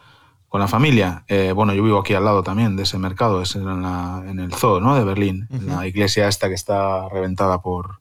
con 0.48 0.60
la 0.60 0.66
familia. 0.68 1.24
Eh, 1.28 1.52
bueno, 1.52 1.72
yo 1.74 1.82
vivo 1.84 2.00
aquí 2.00 2.12
al 2.14 2.24
lado 2.24 2.42
también 2.42 2.76
de 2.76 2.82
ese 2.82 2.98
mercado, 2.98 3.40
es 3.40 3.54
en, 3.54 3.82
la- 3.82 4.22
en 4.26 4.40
el 4.40 4.52
zoo 4.52 4.80
¿no? 4.80 4.96
de 4.96 5.04
Berlín, 5.04 5.46
en 5.50 5.66
la 5.68 5.86
iglesia 5.86 6.26
esta 6.28 6.48
que 6.48 6.54
está 6.54 7.08
reventada 7.08 7.62
por, 7.62 8.00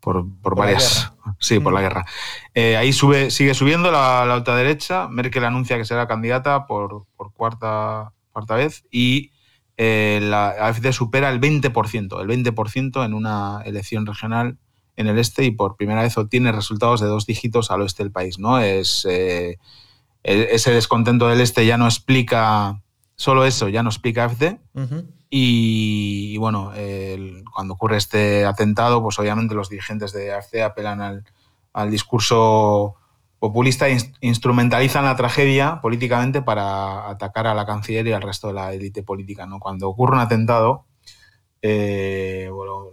por, 0.00 0.24
por 0.42 0.54
varias... 0.56 1.12
Sí, 1.38 1.58
por 1.60 1.72
la 1.72 1.80
guerra. 1.80 2.04
Eh, 2.54 2.76
ahí 2.76 2.92
sube, 2.92 3.30
sigue 3.32 3.54
subiendo 3.54 3.90
la, 3.90 4.24
la 4.24 4.36
ultraderecha. 4.36 5.08
Merkel 5.08 5.44
anuncia 5.44 5.76
que 5.76 5.84
será 5.84 6.06
candidata 6.06 6.66
por, 6.66 7.06
por 7.16 7.32
cuarta, 7.32 8.12
cuarta 8.32 8.54
vez 8.54 8.84
y 8.92 9.32
eh, 9.76 10.20
la 10.22 10.50
AfD 10.50 10.92
supera 10.92 11.30
el 11.30 11.40
20%, 11.40 12.20
el 12.20 12.28
20% 12.28 13.04
en 13.04 13.14
una 13.14 13.62
elección 13.64 14.06
regional 14.06 14.58
en 14.96 15.06
el 15.06 15.18
este 15.18 15.44
y 15.44 15.50
por 15.50 15.76
primera 15.76 16.02
vez 16.02 16.16
obtiene 16.18 16.52
resultados 16.52 17.00
de 17.00 17.06
dos 17.06 17.26
dígitos 17.26 17.70
al 17.70 17.80
oeste 17.82 18.02
del 18.02 18.12
país. 18.12 18.38
¿no? 18.38 18.58
Es, 18.60 19.06
eh, 19.08 19.58
e- 20.22 20.48
ese 20.52 20.70
descontento 20.72 21.28
del 21.28 21.40
este 21.40 21.64
ya 21.66 21.76
no 21.78 21.86
explica, 21.86 22.80
solo 23.16 23.44
eso, 23.44 23.68
ya 23.68 23.82
no 23.82 23.88
explica 23.90 24.24
AfD. 24.24 24.58
Ujú. 24.74 25.04
Y, 25.30 26.32
y 26.34 26.36
bueno, 26.36 26.72
el- 26.74 27.42
cuando 27.54 27.74
ocurre 27.74 27.96
este 27.96 28.44
atentado, 28.44 29.02
pues 29.02 29.18
obviamente 29.18 29.54
los 29.54 29.70
dirigentes 29.70 30.12
de 30.12 30.32
AfD 30.34 30.62
apelan 30.62 31.00
al, 31.00 31.24
al 31.72 31.90
discurso 31.90 32.96
populista 33.38 33.88
e 33.88 33.96
ins- 33.96 34.14
instrumentalizan 34.20 35.04
la 35.06 35.16
tragedia 35.16 35.80
políticamente 35.80 36.42
para 36.42 37.08
atacar 37.08 37.46
a 37.46 37.54
la 37.54 37.64
canciller 37.66 38.06
y 38.06 38.12
al 38.12 38.22
resto 38.22 38.48
de 38.48 38.52
la 38.54 38.72
élite 38.74 39.02
política. 39.02 39.46
¿no? 39.46 39.58
Cuando 39.58 39.88
ocurre 39.88 40.14
un 40.16 40.20
atentado, 40.20 40.84
eh, 41.62 42.48
bueno, 42.52 42.86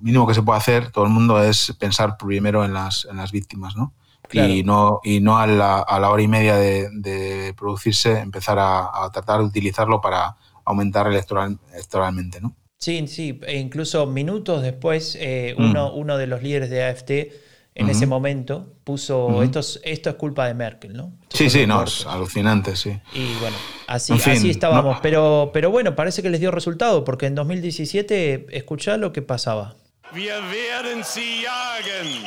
mínimo 0.00 0.26
que 0.26 0.34
se 0.34 0.42
puede 0.42 0.58
hacer, 0.58 0.90
todo 0.90 1.04
el 1.04 1.10
mundo, 1.10 1.42
es 1.42 1.74
pensar 1.78 2.16
primero 2.16 2.64
en 2.64 2.72
las, 2.74 3.06
en 3.10 3.16
las 3.16 3.32
víctimas, 3.32 3.76
¿no? 3.76 3.92
Claro. 4.28 4.52
Y 4.52 4.62
no, 4.62 5.00
y 5.02 5.20
no 5.20 5.38
a, 5.38 5.46
la, 5.46 5.80
a 5.80 5.98
la 5.98 6.10
hora 6.10 6.22
y 6.22 6.28
media 6.28 6.54
de, 6.56 6.88
de 6.92 7.52
producirse 7.56 8.20
empezar 8.20 8.58
a, 8.58 9.04
a 9.04 9.10
tratar 9.10 9.40
de 9.40 9.46
utilizarlo 9.46 10.00
para 10.00 10.36
aumentar 10.64 11.06
electoral, 11.08 11.58
electoralmente, 11.72 12.40
¿no? 12.40 12.54
Sí, 12.78 13.06
sí, 13.08 13.38
e 13.46 13.58
incluso 13.58 14.06
minutos 14.06 14.62
después, 14.62 15.16
eh, 15.20 15.54
Mm. 15.58 15.70
uno, 15.70 15.92
uno 15.92 16.16
de 16.16 16.26
los 16.28 16.42
líderes 16.42 16.70
de 16.70 16.84
AfD 16.84 17.32
en 17.74 17.88
ese 17.88 18.06
momento 18.06 18.74
puso, 18.84 19.42
esto, 19.42 19.60
es, 19.60 19.80
esto 19.84 20.10
es 20.10 20.16
culpa 20.16 20.46
de 20.46 20.54
Merkel, 20.54 20.92
¿no? 20.92 21.12
Estos 21.22 21.38
Sí, 21.38 21.50
sí, 21.50 21.66
no, 21.66 21.76
muertos. 21.76 22.00
es 22.00 22.06
alucinante, 22.06 22.76
sí. 22.76 22.90
Y 23.14 23.32
bueno, 23.40 23.56
así, 23.86 24.12
En 24.12 24.18
fin, 24.20 24.32
así 24.34 24.50
estábamos. 24.50 24.96
no- 24.96 25.02
Pero, 25.02 25.50
pero 25.52 25.70
bueno, 25.70 25.94
parece 25.96 26.22
que 26.22 26.30
les 26.30 26.40
dio 26.40 26.50
resultado, 26.50 27.04
porque 27.04 27.26
en 27.26 27.34
2017, 27.34 28.46
escuchá 28.56 28.96
lo 28.96 29.12
que 29.12 29.22
pasaba. 29.22 29.76
Wir 30.12 30.34
werden 30.50 31.02
sie 31.04 31.42
jagen. 31.42 32.24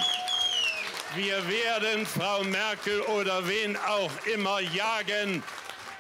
Wir 1.15 1.37
werden 1.47 2.05
Frau 2.05 2.43
Merkel 2.43 3.01
oder 3.19 3.45
wen 3.47 3.75
auch 3.77 4.11
immer 4.33 4.59
jagen. 4.61 5.43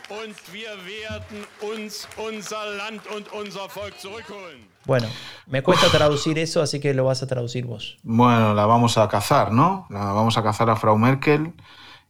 Und 0.09 0.35
wir 0.51 0.69
werden 0.85 1.45
uns 1.61 2.07
unser 2.17 2.65
Land 2.77 3.01
und 3.07 3.31
unser 3.31 3.69
Volk 3.69 3.99
zurückholen. 3.99 4.67
Bueno, 4.85 5.07
me 5.47 5.61
cuesta 5.63 5.87
traducir 5.89 6.37
eso, 6.37 6.61
así 6.61 6.79
que 6.81 6.93
lo 6.93 7.05
vas 7.05 7.23
a 7.23 7.27
traducir 7.27 7.65
vos. 7.65 7.97
Bueno, 8.03 8.53
la 8.53 8.65
vamos 8.65 8.97
a 8.97 9.07
cazar, 9.07 9.51
¿no? 9.53 9.87
La 9.89 10.11
vamos 10.11 10.37
a 10.37 10.43
cazar 10.43 10.69
a 10.69 10.75
Frau 10.75 10.97
Merkel 10.97 11.53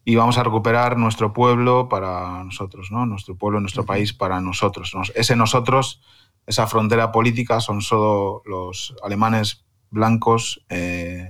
y 0.06 0.16
vamos 0.16 0.38
a 0.40 0.44
recuperar 0.44 0.98
nuestro 0.98 1.34
pueblo 1.34 1.88
para 1.88 2.44
nosotros, 2.44 2.90
¿no? 2.92 3.06
Nuestro 3.06 3.36
pueblo, 3.36 3.60
nuestro 3.60 3.86
país 3.86 4.12
para 4.12 4.42
nosotros. 4.42 4.94
Nos- 4.96 5.12
Ese 5.16 5.36
nosotros, 5.36 6.02
esa 6.46 6.68
frontera 6.68 7.12
política, 7.12 7.60
son 7.60 7.82
solo 7.82 8.42
los 8.46 8.96
alemanes 9.04 9.64
blancos, 9.90 10.64
eh, 10.70 11.30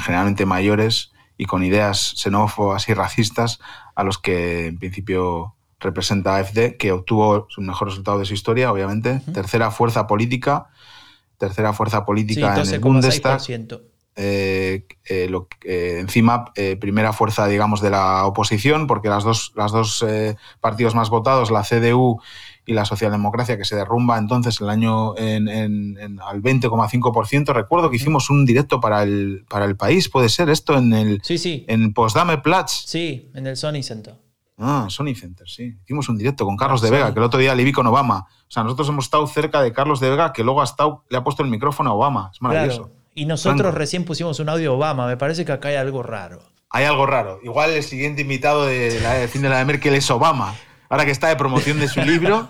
generalmente 0.00 0.46
mayores 0.46 1.12
y 1.38 1.44
con 1.44 1.64
ideas 1.64 2.14
xenófobas 2.16 2.88
y 2.88 2.94
racistas, 2.94 3.60
a 3.94 4.04
los 4.04 4.18
que 4.18 4.66
en 4.66 4.78
principio 4.78 5.54
representa 5.80 6.36
AfD, 6.36 6.76
que 6.78 6.92
obtuvo 6.92 7.46
su 7.50 7.60
mejor 7.60 7.88
resultado 7.88 8.18
de 8.18 8.24
su 8.24 8.34
historia, 8.34 8.72
obviamente. 8.72 9.20
Tercera 9.32 9.70
fuerza 9.70 10.06
política, 10.06 10.68
tercera 11.38 11.72
fuerza 11.72 11.98
Sí, 11.98 12.04
política 12.06 12.60
en 12.60 12.68
el 12.68 12.80
Bundestag. 12.80 13.40
12,6%. 13.40 13.82
Eh, 14.18 14.86
eh, 15.04 15.28
lo 15.28 15.46
eh, 15.62 15.98
encima, 16.00 16.46
primera 16.80 17.12
fuerza, 17.12 17.46
digamos, 17.46 17.82
de 17.82 17.90
la 17.90 18.24
oposición, 18.24 18.86
porque 18.86 19.08
las 19.08 19.24
dos, 19.24 19.52
las 19.56 19.72
dos 19.72 20.04
partidos 20.60 20.94
más 20.94 21.10
votados, 21.10 21.50
la 21.50 21.62
CDU 21.62 22.20
y 22.66 22.72
la 22.74 22.84
Socialdemocracia, 22.84 23.56
que 23.56 23.64
se 23.64 23.76
derrumba 23.76 24.18
entonces 24.18 24.60
el 24.60 24.68
año 24.68 25.16
en, 25.16 25.48
en- 25.48 25.96
en- 25.98 26.20
al 26.20 26.42
20,5%. 26.42 27.52
Recuerdo 27.54 27.88
que 27.90 27.96
hicimos 27.96 28.28
un 28.28 28.44
directo 28.44 28.80
para 28.80 29.02
el, 29.04 29.44
para 29.48 29.64
el 29.64 29.76
país, 29.76 30.08
puede 30.08 30.28
ser 30.28 30.50
esto, 30.50 30.76
en 30.76 30.92
el 30.92 31.20
Sí, 31.22 31.38
sí. 31.38 31.64
en 31.68 31.92
Potsdame 31.94 32.38
Platz. 32.38 32.72
Sí, 32.86 33.30
en 33.34 33.46
el 33.46 33.56
Sony 33.56 33.82
Center. 33.82 34.14
Ah, 34.58 34.86
Sony 34.88 35.14
Center, 35.14 35.46
sí. 35.48 35.76
Hicimos 35.84 36.08
un 36.08 36.16
directo 36.16 36.44
con 36.44 36.56
Carlos 36.56 36.82
Ah, 36.82 36.86
de 36.86 36.90
Vega, 36.90 37.12
que 37.12 37.18
el 37.20 37.24
otro 37.24 37.38
día 37.38 37.54
le 37.54 37.62
vi 37.62 37.72
con 37.72 37.86
Obama. 37.86 38.26
O 38.48 38.50
sea, 38.50 38.62
nosotros 38.64 38.88
hemos 38.88 39.04
estado 39.04 39.26
cerca 39.26 39.60
de 39.62 39.72
Carlos 39.72 40.00
de 40.00 40.10
Vega, 40.10 40.32
que 40.32 40.42
luego 40.44 40.60
ha 40.60 40.64
estado, 40.64 41.04
le 41.10 41.18
ha 41.18 41.22
puesto 41.24 41.42
el 41.42 41.50
micrófono 41.50 41.90
a 41.90 41.92
Obama. 41.94 42.30
Es 42.32 42.40
maravilloso. 42.40 42.84
Claro. 42.84 42.96
Y 43.14 43.26
nosotros 43.26 43.60
Franco. 43.62 43.78
recién 43.78 44.04
pusimos 44.04 44.40
un 44.40 44.48
audio 44.48 44.70
de 44.70 44.76
Obama. 44.76 45.06
Me 45.06 45.16
parece 45.16 45.44
que 45.44 45.52
acá 45.52 45.68
hay 45.68 45.76
algo 45.76 46.02
raro. 46.02 46.42
Hay 46.70 46.84
algo 46.84 47.06
raro. 47.06 47.38
Igual 47.44 47.70
el 47.70 47.82
siguiente 47.82 48.22
invitado 48.22 48.66
de 48.66 48.98
la 49.00 49.14
del 49.14 49.28
fin 49.28 49.40
de 49.42 49.48
la 49.50 49.58
de 49.58 49.64
Merkel 49.66 49.94
es 49.94 50.10
Obama. 50.10 50.54
Ahora 50.88 51.04
que 51.04 51.10
está 51.10 51.28
de 51.28 51.36
promoción 51.36 51.78
de 51.80 51.88
su 51.88 52.00
libro, 52.02 52.48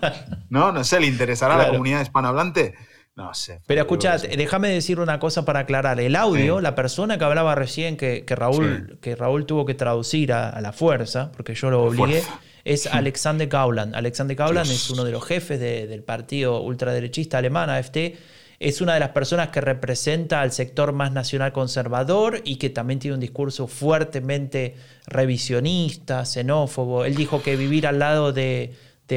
¿no? 0.49 0.71
No 0.71 0.83
sé, 0.83 0.99
¿le 0.99 1.07
interesará 1.07 1.55
a 1.55 1.57
la 1.57 1.69
comunidad 1.69 2.01
hispanohablante? 2.01 2.75
No 3.15 3.33
sé. 3.33 3.61
Pero 3.65 3.81
escucha, 3.81 4.17
déjame 4.17 4.69
decir 4.69 4.99
una 4.99 5.17
cosa 5.19 5.43
para 5.43 5.61
aclarar. 5.61 5.99
El 5.99 6.15
audio, 6.15 6.57
Sí. 6.57 6.63
la 6.63 6.75
persona 6.75 7.17
que 7.17 7.23
hablaba 7.25 7.55
recién, 7.55 7.97
que, 7.97 8.25
que 8.25 8.35
Raúl, 8.35 8.99
que 9.01 9.15
Raúl 9.15 9.47
tuvo 9.47 9.65
que 9.65 9.73
traducir 9.73 10.31
a, 10.33 10.49
a 10.49 10.61
la 10.61 10.71
fuerza, 10.71 11.31
porque 11.31 11.55
yo 11.55 11.71
lo 11.71 11.83
obligué, 11.85 12.21
es 12.63 12.85
Alexander 12.85 13.47
Gauland. 13.47 13.95
Alexander 13.95 14.35
Gauland 14.37 14.69
es 14.69 14.89
uno 14.91 15.03
de 15.03 15.11
los 15.11 15.25
jefes 15.25 15.59
de- 15.59 15.87
del 15.87 16.03
partido 16.03 16.61
ultraderechista 16.61 17.39
alemán, 17.39 17.71
AfD. 17.71 18.17
Es 18.59 18.81
una 18.81 18.95
de 18.95 18.99
las 18.99 19.09
personas 19.09 19.49
que 19.49 19.61
representa 19.61 20.41
al 20.41 20.51
sector 20.51 20.91
más 20.91 21.11
nacional 21.11 21.51
conservador 21.51 22.41
y 22.43 22.55
que 22.55 22.69
también 22.69 22.99
tiene 22.99 23.13
un 23.13 23.19
discurso 23.19 23.67
fuertemente 23.67 24.75
revisionista, 25.05 26.25
xenófobo. 26.25 27.05
Él 27.05 27.15
dijo 27.15 27.43
que 27.43 27.55
vivir 27.55 27.85
al 27.85 27.99
lado 27.99 28.33
de, 28.33 28.73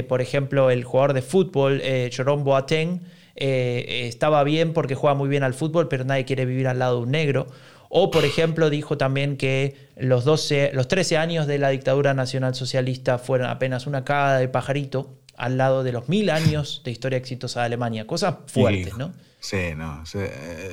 por 0.08 0.20
ejemplo, 0.20 0.70
el 0.70 0.84
jugador 0.84 1.14
de 1.14 1.22
fútbol, 1.22 1.80
eh, 1.82 2.10
Jerome 2.12 2.42
Boateng, 2.42 3.00
eh, 3.34 4.06
estaba 4.06 4.44
bien 4.44 4.74
porque 4.74 4.94
juega 4.94 5.14
muy 5.14 5.30
bien 5.30 5.42
al 5.42 5.54
fútbol, 5.54 5.88
pero 5.88 6.04
nadie 6.04 6.26
quiere 6.26 6.44
vivir 6.44 6.68
al 6.68 6.78
lado 6.78 6.96
de 6.96 7.02
un 7.04 7.10
negro. 7.10 7.46
O, 7.88 8.10
por 8.10 8.24
ejemplo, 8.24 8.70
dijo 8.70 8.98
también 8.98 9.36
que 9.36 9.74
los, 9.96 10.24
12, 10.24 10.70
los 10.74 10.86
13 10.86 11.16
años 11.16 11.46
de 11.46 11.58
la 11.58 11.70
dictadura 11.70 12.14
nacional 12.14 12.54
socialista 12.54 13.18
fueron 13.18 13.48
apenas 13.48 13.86
una 13.86 14.04
cagada 14.04 14.38
de 14.38 14.48
pajarito 14.48 15.16
al 15.40 15.56
lado 15.56 15.82
de 15.82 15.90
los 15.90 16.08
mil 16.10 16.28
años 16.28 16.82
de 16.84 16.90
historia 16.90 17.16
exitosa 17.16 17.60
de 17.60 17.66
Alemania. 17.66 18.06
Cosas 18.06 18.36
fuertes, 18.46 18.96
¿no? 18.98 19.12
Sí, 19.40 19.74
no. 19.74 20.04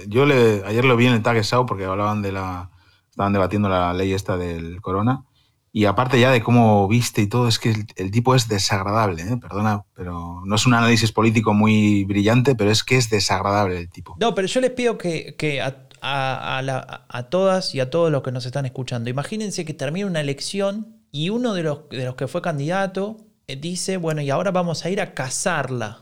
Yo 0.07 0.25
le, 0.25 0.61
ayer 0.65 0.83
lo 0.83 0.97
vi 0.97 1.07
en 1.07 1.13
el 1.13 1.23
Tagesschau 1.23 1.65
porque 1.65 1.85
hablaban 1.85 2.21
de 2.21 2.33
la. 2.33 2.69
Estaban 3.09 3.31
debatiendo 3.31 3.69
la 3.69 3.93
ley 3.93 4.11
esta 4.11 4.35
del 4.37 4.81
corona. 4.81 5.23
Y 5.71 5.85
aparte 5.85 6.19
ya 6.19 6.31
de 6.31 6.41
cómo 6.41 6.87
viste 6.87 7.21
y 7.21 7.27
todo, 7.27 7.47
es 7.47 7.59
que 7.59 7.73
el, 7.95 8.11
tipo 8.11 8.35
es 8.35 8.47
desagradable, 8.47 9.21
¿eh? 9.21 9.37
perdona, 9.37 9.83
pero 9.93 10.41
no 10.43 10.55
es 10.55 10.65
un 10.65 10.73
análisis 10.73 11.11
político 11.11 11.53
muy 11.53 12.03
brillante, 12.03 12.55
pero 12.55 12.71
es 12.71 12.83
que 12.83 12.97
es 12.97 13.09
desagradable 13.09 13.77
el 13.77 13.89
tipo. 13.89 14.15
No, 14.19 14.33
pero 14.33 14.47
yo 14.47 14.59
les 14.59 14.71
pido 14.71 14.97
que, 14.97 15.35
que 15.37 15.61
a, 15.61 15.87
a, 16.01 17.05
a, 17.07 17.23
todas 17.29 17.75
y 17.75 17.79
a 17.79 17.89
todos 17.89 18.11
los 18.11 18.23
que 18.23 18.31
nos 18.31 18.45
están 18.45 18.65
escuchando, 18.65 19.09
imagínense 19.09 19.65
que 19.65 19.73
termina 19.73 20.07
una 20.07 20.21
elección 20.21 20.97
y 21.11 21.29
uno 21.29 21.53
de 21.53 21.63
los, 21.63 21.89
de 21.89 22.05
los 22.05 22.15
que 22.15 22.27
fue 22.27 22.41
candidato 22.41 23.17
eh, 23.17 23.26
dice, 23.55 23.95
bueno, 23.95 24.21
y 24.21 24.29
ahora 24.29 24.51
vamos 24.51 24.83
a 24.83 24.89
ir 24.89 24.99
a 24.99 25.13
cazarla. 25.13 26.01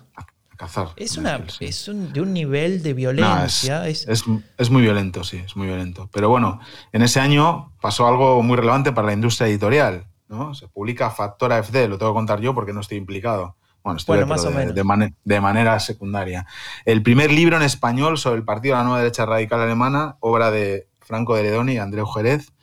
Es, 0.96 1.18
una, 1.18 1.44
es 1.60 1.86
de 1.86 2.22
un 2.22 2.34
nivel 2.34 2.82
de 2.82 2.94
violencia. 2.94 3.88
es, 3.88 4.08
es, 4.08 4.70
muy 4.72 4.82
violento, 4.82 5.24
sí, 5.24 5.38
es 5.46 5.56
muy 5.56 5.68
violento. 5.68 6.10
Pero 6.12 6.30
bueno, 6.30 6.60
en 6.94 7.02
ese 7.02 7.20
año 7.20 7.74
pasó 7.82 8.08
algo 8.08 8.42
muy 8.42 8.56
relevante 8.56 8.94
para 8.94 9.08
la 9.08 9.14
industria 9.14 9.48
editorial. 9.48 10.08
¿no? 10.30 10.56
Se 10.56 10.68
publica 10.70 11.12
Factora 11.12 11.62
FD, 11.62 11.88
lo 11.88 11.98
tengo 11.98 12.14
que 12.14 12.16
contar 12.16 12.40
yo 12.40 12.56
porque 12.56 12.74
no 12.74 12.80
estoy 12.80 12.98
implicado. 12.98 13.58
Bueno, 13.84 13.98
estoy 13.98 14.26
más 14.26 14.44
o 14.46 14.50
de, 14.50 14.56
menos. 14.56 15.14
De, 15.24 15.42
manera 15.42 15.80
secundaria. 15.80 16.48
El 16.86 17.04
primer 17.04 17.32
libro 17.32 17.58
en 17.58 17.62
español 17.62 18.18
sobre 18.18 18.38
el 18.38 18.44
partido 18.44 18.74
de 18.74 18.80
la 18.80 18.86
nueva 18.86 19.00
derecha 19.00 19.26
radical 19.28 19.60
alemana, 19.60 20.16
obra 20.22 20.50
de 20.50 20.88
Franco 21.02 21.36
de 21.36 21.44
Ledoni 21.44 21.74
y 21.74 21.78
Andreu 21.78 22.08
Jerez, 22.08 22.54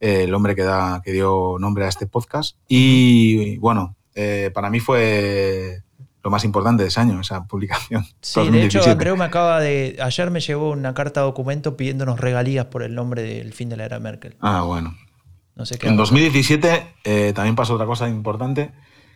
eh, 0.00 0.22
el 0.22 0.34
hombre 0.34 0.54
que, 0.54 0.62
da, 0.62 1.02
que 1.04 1.12
dio 1.12 1.56
nombre 1.58 1.84
a 1.84 1.88
este 1.88 2.06
podcast. 2.06 2.56
Y 2.68 3.58
bueno, 3.58 3.96
eh, 4.14 4.50
para 4.52 4.70
mí 4.70 4.80
fue 4.80 5.82
lo 6.22 6.30
más 6.30 6.44
importante 6.44 6.82
de 6.82 6.88
ese 6.88 7.00
año, 7.00 7.20
esa 7.20 7.46
publicación. 7.46 8.06
Sí, 8.20 8.48
de 8.48 8.64
hecho, 8.64 8.82
Andreu 8.88 9.16
me 9.16 9.24
acaba 9.24 9.60
de. 9.60 9.96
Ayer 10.00 10.30
me 10.30 10.40
llegó 10.40 10.70
una 10.70 10.94
carta 10.94 11.20
documento 11.20 11.76
pidiéndonos 11.76 12.20
regalías 12.20 12.66
por 12.66 12.82
el 12.82 12.94
nombre 12.94 13.22
del 13.22 13.52
fin 13.52 13.68
de 13.68 13.76
la 13.76 13.84
era 13.84 13.98
Merkel. 13.98 14.36
Ah, 14.40 14.62
bueno. 14.62 14.96
No 15.54 15.66
sé 15.66 15.78
qué. 15.78 15.88
En 15.88 15.96
2017 15.96 16.94
eh, 17.04 17.32
también 17.34 17.56
pasó 17.56 17.74
otra 17.74 17.86
cosa 17.86 18.08
importante, 18.08 18.72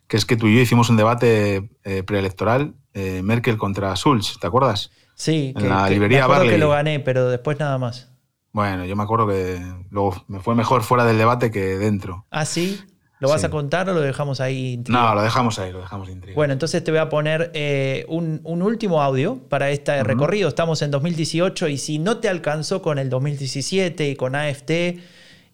que 0.06 0.16
es 0.16 0.26
que 0.26 0.36
tú 0.36 0.48
y 0.48 0.56
yo 0.56 0.60
hicimos 0.60 0.90
un 0.90 0.96
debate 0.96 1.70
eh, 1.84 2.02
preelectoral, 2.02 2.74
eh, 2.92 3.22
Merkel 3.22 3.56
contra 3.56 3.94
Schulz, 3.94 4.38
¿te 4.40 4.46
acuerdas? 4.46 4.90
Sí, 5.14 5.54
en 5.56 5.68
la 5.68 5.88
librería 5.88 6.18
me 6.18 6.24
acuerdo 6.24 6.50
que 6.50 6.58
lo 6.58 6.70
gané, 6.70 7.00
pero 7.00 7.28
después 7.28 7.58
nada 7.58 7.78
más. 7.78 8.10
Bueno, 8.52 8.84
yo 8.84 8.96
me 8.96 9.02
acuerdo 9.02 9.26
que 9.28 9.62
luego 9.90 10.24
me 10.28 10.40
fue 10.40 10.54
mejor 10.54 10.82
fuera 10.82 11.04
del 11.04 11.18
debate 11.18 11.50
que 11.50 11.78
dentro. 11.78 12.26
¿Ah, 12.30 12.44
sí? 12.44 12.80
¿Lo 13.18 13.28
vas 13.30 13.44
a 13.44 13.50
contar 13.50 13.88
o 13.88 13.94
lo 13.94 14.00
dejamos 14.00 14.40
ahí 14.40 14.82
No, 14.88 15.14
lo 15.14 15.22
dejamos 15.22 15.58
ahí, 15.58 15.72
lo 15.72 15.80
dejamos 15.80 16.08
intrigado. 16.10 16.34
Bueno, 16.34 16.52
entonces 16.52 16.84
te 16.84 16.90
voy 16.90 17.00
a 17.00 17.08
poner 17.08 17.50
eh, 17.54 18.04
un, 18.08 18.40
último 18.44 19.02
audio 19.02 19.38
para 19.48 19.70
este 19.70 20.02
recorrido. 20.04 20.48
Estamos 20.48 20.82
en 20.82 20.90
2018 20.90 21.68
y 21.68 21.78
si 21.78 21.98
no 21.98 22.18
te 22.18 22.28
alcanzó 22.28 22.82
con 22.82 22.98
el 22.98 23.08
2017 23.08 24.10
y 24.10 24.16
con 24.16 24.34
AFT 24.34 24.70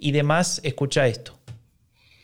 y 0.00 0.10
demás, 0.10 0.60
escucha 0.64 1.06
esto. 1.06 1.38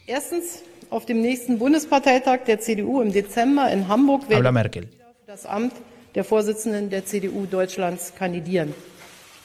Erstens, 0.08 0.62
auf 0.90 1.04
dem 1.04 1.20
nächsten 1.20 1.58
Bundesparteitag 1.58 2.44
der 2.46 2.58
CDU 2.60 3.02
im 3.02 3.12
Dezember 3.12 3.70
in 3.72 3.86
Hamburg 3.86 4.22
Habla 4.30 4.50
Merkel. 4.50 4.88
das 5.26 5.44
Amt 5.46 5.74
der 6.14 6.24
Vorsitzenden 6.24 6.88
der 6.90 7.04
CDU 7.04 7.46
Deutschlands 7.46 8.12
kandidieren. 8.18 8.74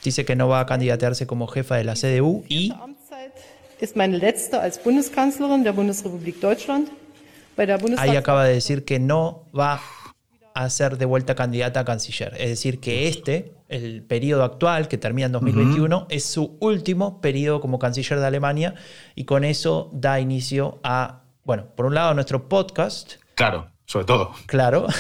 Dice 0.04 0.26
que 0.26 0.36
no 0.36 0.48
va 0.48 0.62
a 0.62 0.66
candidatearse 0.66 1.28
como 1.28 1.48
jefa 1.48 1.76
de 1.76 1.84
la 1.84 1.94
CDU 1.94 2.44
y 2.50 2.74
ist 3.84 3.98
meine 3.98 4.18
letzte 4.18 4.62
als 4.62 4.82
Bundeskanzlerin 4.82 5.64
der 5.64 5.74
Bundesrepublik 5.74 6.40
Deutschland. 6.40 6.90
Ahí 7.98 8.16
acaba 8.16 8.46
de 8.46 8.54
decir 8.54 8.84
que 8.84 8.98
no 8.98 9.46
va 9.56 9.80
a 10.56 10.70
ser 10.70 10.98
de 10.98 11.06
vuelta 11.06 11.36
candidata 11.36 11.82
a 11.82 11.86
canciller. 11.86 12.34
Es 12.40 12.50
decir, 12.50 12.80
que 12.80 13.08
este, 13.08 13.54
el 13.68 14.02
periodo 14.04 14.44
actual, 14.44 14.88
que 14.88 14.98
termina 14.98 15.28
en 15.28 15.34
2021, 15.34 16.08
es 16.10 16.26
su 16.26 16.58
último 16.62 17.22
periodo 17.22 17.60
como 17.62 17.78
canciller 17.78 18.20
de 18.20 18.26
Alemania 18.26 18.74
y 19.16 19.26
con 19.26 19.44
eso 19.44 19.92
da 19.94 20.20
inicio 20.20 20.80
a, 20.84 21.24
bueno, 21.44 21.66
por 21.76 21.86
un 21.86 21.94
lado 21.94 22.12
a 22.12 22.14
nuestro 22.14 22.48
podcast. 22.48 23.16
Claro, 23.36 23.68
sobre 23.86 24.06
todo. 24.06 24.32
Claro. 24.46 24.88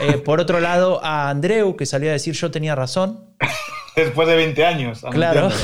Eh, 0.00 0.18
por 0.18 0.38
otro 0.38 0.60
lado 0.60 1.04
a 1.04 1.28
Andreu, 1.28 1.74
que 1.74 1.84
salió 1.84 2.10
a 2.10 2.12
decir 2.12 2.32
yo 2.34 2.52
tenía 2.52 2.76
razón. 2.76 3.34
Después 4.04 4.28
de 4.28 4.36
20 4.36 4.64
años. 4.64 5.04
Claro. 5.10 5.50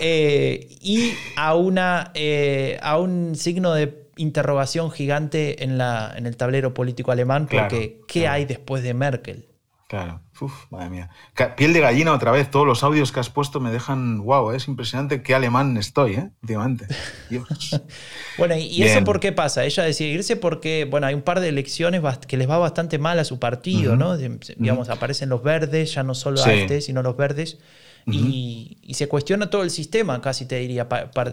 Eh, 0.00 0.68
y 0.80 1.12
a, 1.36 1.54
una, 1.54 2.12
eh, 2.14 2.78
a 2.80 2.98
un 2.98 3.34
signo 3.36 3.74
de 3.74 4.06
interrogación 4.16 4.90
gigante 4.90 5.62
en, 5.62 5.76
la, 5.76 6.14
en 6.16 6.24
el 6.26 6.38
tablero 6.38 6.72
político 6.72 7.12
alemán, 7.12 7.46
porque 7.46 8.00
¿qué 8.08 8.26
hay 8.26 8.46
después 8.46 8.82
de 8.82 8.94
Merkel? 8.94 9.49
Claro, 9.90 10.20
Uf, 10.40 10.70
madre 10.70 10.88
mía. 10.88 11.10
Piel 11.56 11.72
de 11.72 11.80
gallina 11.80 12.12
otra 12.12 12.30
vez, 12.30 12.48
todos 12.48 12.64
los 12.64 12.84
audios 12.84 13.10
que 13.10 13.18
has 13.18 13.28
puesto 13.28 13.58
me 13.58 13.72
dejan, 13.72 14.22
wow, 14.22 14.52
es 14.52 14.68
impresionante 14.68 15.20
qué 15.24 15.34
alemán 15.34 15.76
estoy, 15.76 16.14
¿eh? 16.14 16.30
Últimamente. 16.42 16.86
bueno, 18.38 18.54
¿y, 18.56 18.84
eso 18.84 19.02
por 19.02 19.18
qué 19.18 19.32
pasa? 19.32 19.64
Ella 19.64 19.82
decide 19.82 20.10
irse 20.10 20.36
porque, 20.36 20.86
bueno, 20.88 21.08
hay 21.08 21.14
un 21.14 21.22
par 21.22 21.40
de 21.40 21.48
elecciones 21.48 22.02
que 22.28 22.36
les 22.36 22.48
va 22.48 22.58
bastante 22.58 23.00
mal 23.00 23.18
a 23.18 23.24
su 23.24 23.40
partido, 23.40 23.96
¿no? 23.96 24.16
Digamos, 24.16 24.90
aparecen 24.90 25.28
los 25.28 25.42
verdes, 25.42 25.92
ya 25.92 26.04
no 26.04 26.14
solo 26.14 26.40
a 26.40 26.52
este, 26.52 26.82
sino 26.82 27.02
los 27.02 27.16
verdes 27.16 27.58
y, 28.06 28.94
se 28.94 29.08
cuestiona 29.08 29.50
todo 29.50 29.64
el 29.64 29.70
sistema, 29.70 30.20
casi 30.20 30.46
te 30.46 30.56
diría, 30.56 30.86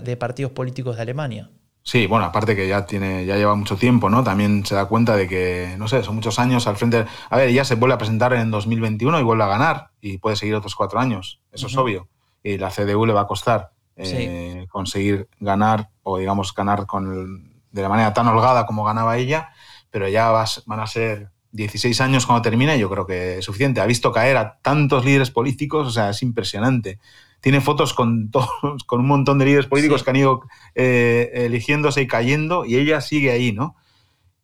de 0.03 0.17
partidos 0.17 0.51
políticos 0.51 0.95
de 0.95 1.03
Alemania. 1.03 1.51
Sí, 1.87 2.05
bueno, 2.05 2.25
aparte 2.25 2.53
que 2.53 2.67
ya 2.67 2.85
tiene, 2.85 3.25
ya 3.25 3.37
lleva 3.37 3.55
mucho 3.55 3.77
tiempo, 3.77 4.09
¿no? 4.09 4.21
También 4.21 4.65
se 4.65 4.75
da 4.75 4.87
cuenta 4.87 5.15
de 5.15 5.25
que, 5.25 5.73
no 5.77 5.87
sé, 5.87 6.03
son 6.03 6.15
muchos 6.15 6.37
años 6.37 6.67
al 6.67 6.75
frente. 6.75 7.05
A 7.29 7.37
ver, 7.37 7.49
ya 7.53 7.63
se 7.63 7.75
vuelve 7.75 7.95
a 7.95 7.97
presentar 7.97 8.33
en 8.33 8.51
2021 8.51 9.17
y 9.17 9.23
vuelve 9.23 9.45
a 9.45 9.47
ganar 9.47 9.91
y 10.01 10.17
puede 10.17 10.35
seguir 10.35 10.55
otros 10.55 10.75
cuatro 10.75 10.99
años, 10.99 11.39
eso 11.49 11.67
es 11.67 11.77
obvio. 11.77 12.09
Y 12.43 12.57
la 12.57 12.71
CDU 12.71 13.05
le 13.05 13.13
va 13.13 13.21
a 13.21 13.25
costar 13.25 13.71
eh, 13.95 14.67
conseguir 14.69 15.29
ganar 15.39 15.87
o, 16.03 16.17
digamos, 16.17 16.53
ganar 16.53 16.87
con 16.87 17.53
de 17.71 17.81
la 17.81 17.87
manera 17.87 18.13
tan 18.13 18.27
holgada 18.27 18.65
como 18.65 18.83
ganaba 18.83 19.17
ella, 19.17 19.51
pero 19.89 20.09
ya 20.09 20.29
van 20.65 20.79
a 20.81 20.87
ser 20.87 21.31
16 21.53 22.01
años 22.01 22.25
cuando 22.25 22.41
termine, 22.41 22.77
yo 22.77 22.89
creo 22.89 23.07
que 23.07 23.37
es 23.37 23.45
suficiente. 23.45 23.79
Ha 23.79 23.85
visto 23.85 24.11
caer 24.11 24.35
a 24.35 24.57
tantos 24.61 25.05
líderes 25.05 25.31
políticos, 25.31 25.87
o 25.87 25.91
sea, 25.91 26.09
es 26.09 26.21
impresionante. 26.21 26.99
Tiene 27.41 27.61
fotos 27.61 27.93
con, 27.93 28.31
todos, 28.31 28.49
con 28.85 29.01
un 29.01 29.07
montón 29.07 29.37
de 29.37 29.45
líderes 29.45 29.67
políticos 29.67 30.03
que 30.03 30.09
han 30.09 30.15
ido 30.15 30.41
eh, 30.75 31.31
eligiéndose 31.33 32.01
y 32.01 32.07
cayendo, 32.07 32.65
y 32.65 32.77
ella 32.77 33.01
sigue 33.01 33.31
ahí, 33.31 33.51
¿no? 33.51 33.75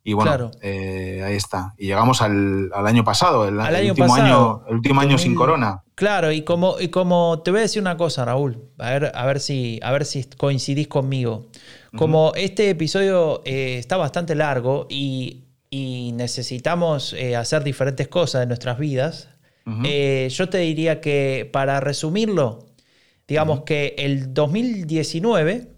Y 0.06 0.12
bueno, 0.12 0.50
eh, 0.60 1.22
ahí 1.24 1.34
está. 1.34 1.74
Y 1.78 1.86
llegamos 1.86 2.20
al, 2.20 2.70
año 2.74 3.04
pasado, 3.04 3.48
el, 3.48 3.56
último, 3.56 4.14
año, 4.14 4.62
el 4.68 4.74
último 4.74 5.00
año 5.00 5.16
sin 5.16 5.34
corona. 5.34 5.82
Claro, 5.94 6.30
y 6.30 6.42
como, 6.42 6.78
y 6.78 6.88
como 6.88 7.40
te 7.42 7.50
voy 7.50 7.60
a 7.60 7.62
decir 7.62 7.80
una 7.80 7.96
cosa, 7.96 8.26
Raúl, 8.26 8.68
a 8.78 8.90
ver, 8.90 9.12
a 9.14 9.24
ver, 9.24 9.40
si, 9.40 9.80
a 9.82 9.92
ver 9.92 10.04
si 10.04 10.24
coincidís 10.36 10.88
conmigo. 10.88 11.46
Como 11.96 12.32
este 12.34 12.68
episodio 12.68 13.40
eh, 13.44 13.78
está 13.78 13.96
bastante 13.96 14.34
largo 14.34 14.86
y 14.90 15.44
y 15.74 16.12
necesitamos 16.12 17.14
eh, 17.14 17.34
hacer 17.34 17.64
diferentes 17.64 18.06
cosas 18.06 18.44
en 18.44 18.48
nuestras 18.48 18.78
vidas, 18.78 19.28
eh, 19.82 20.28
yo 20.30 20.48
te 20.48 20.58
diría 20.58 21.00
que 21.00 21.50
para 21.52 21.80
resumirlo, 21.80 22.66
digamos 23.26 23.62
que 23.62 23.94
el 23.98 24.34
2019 24.34 25.68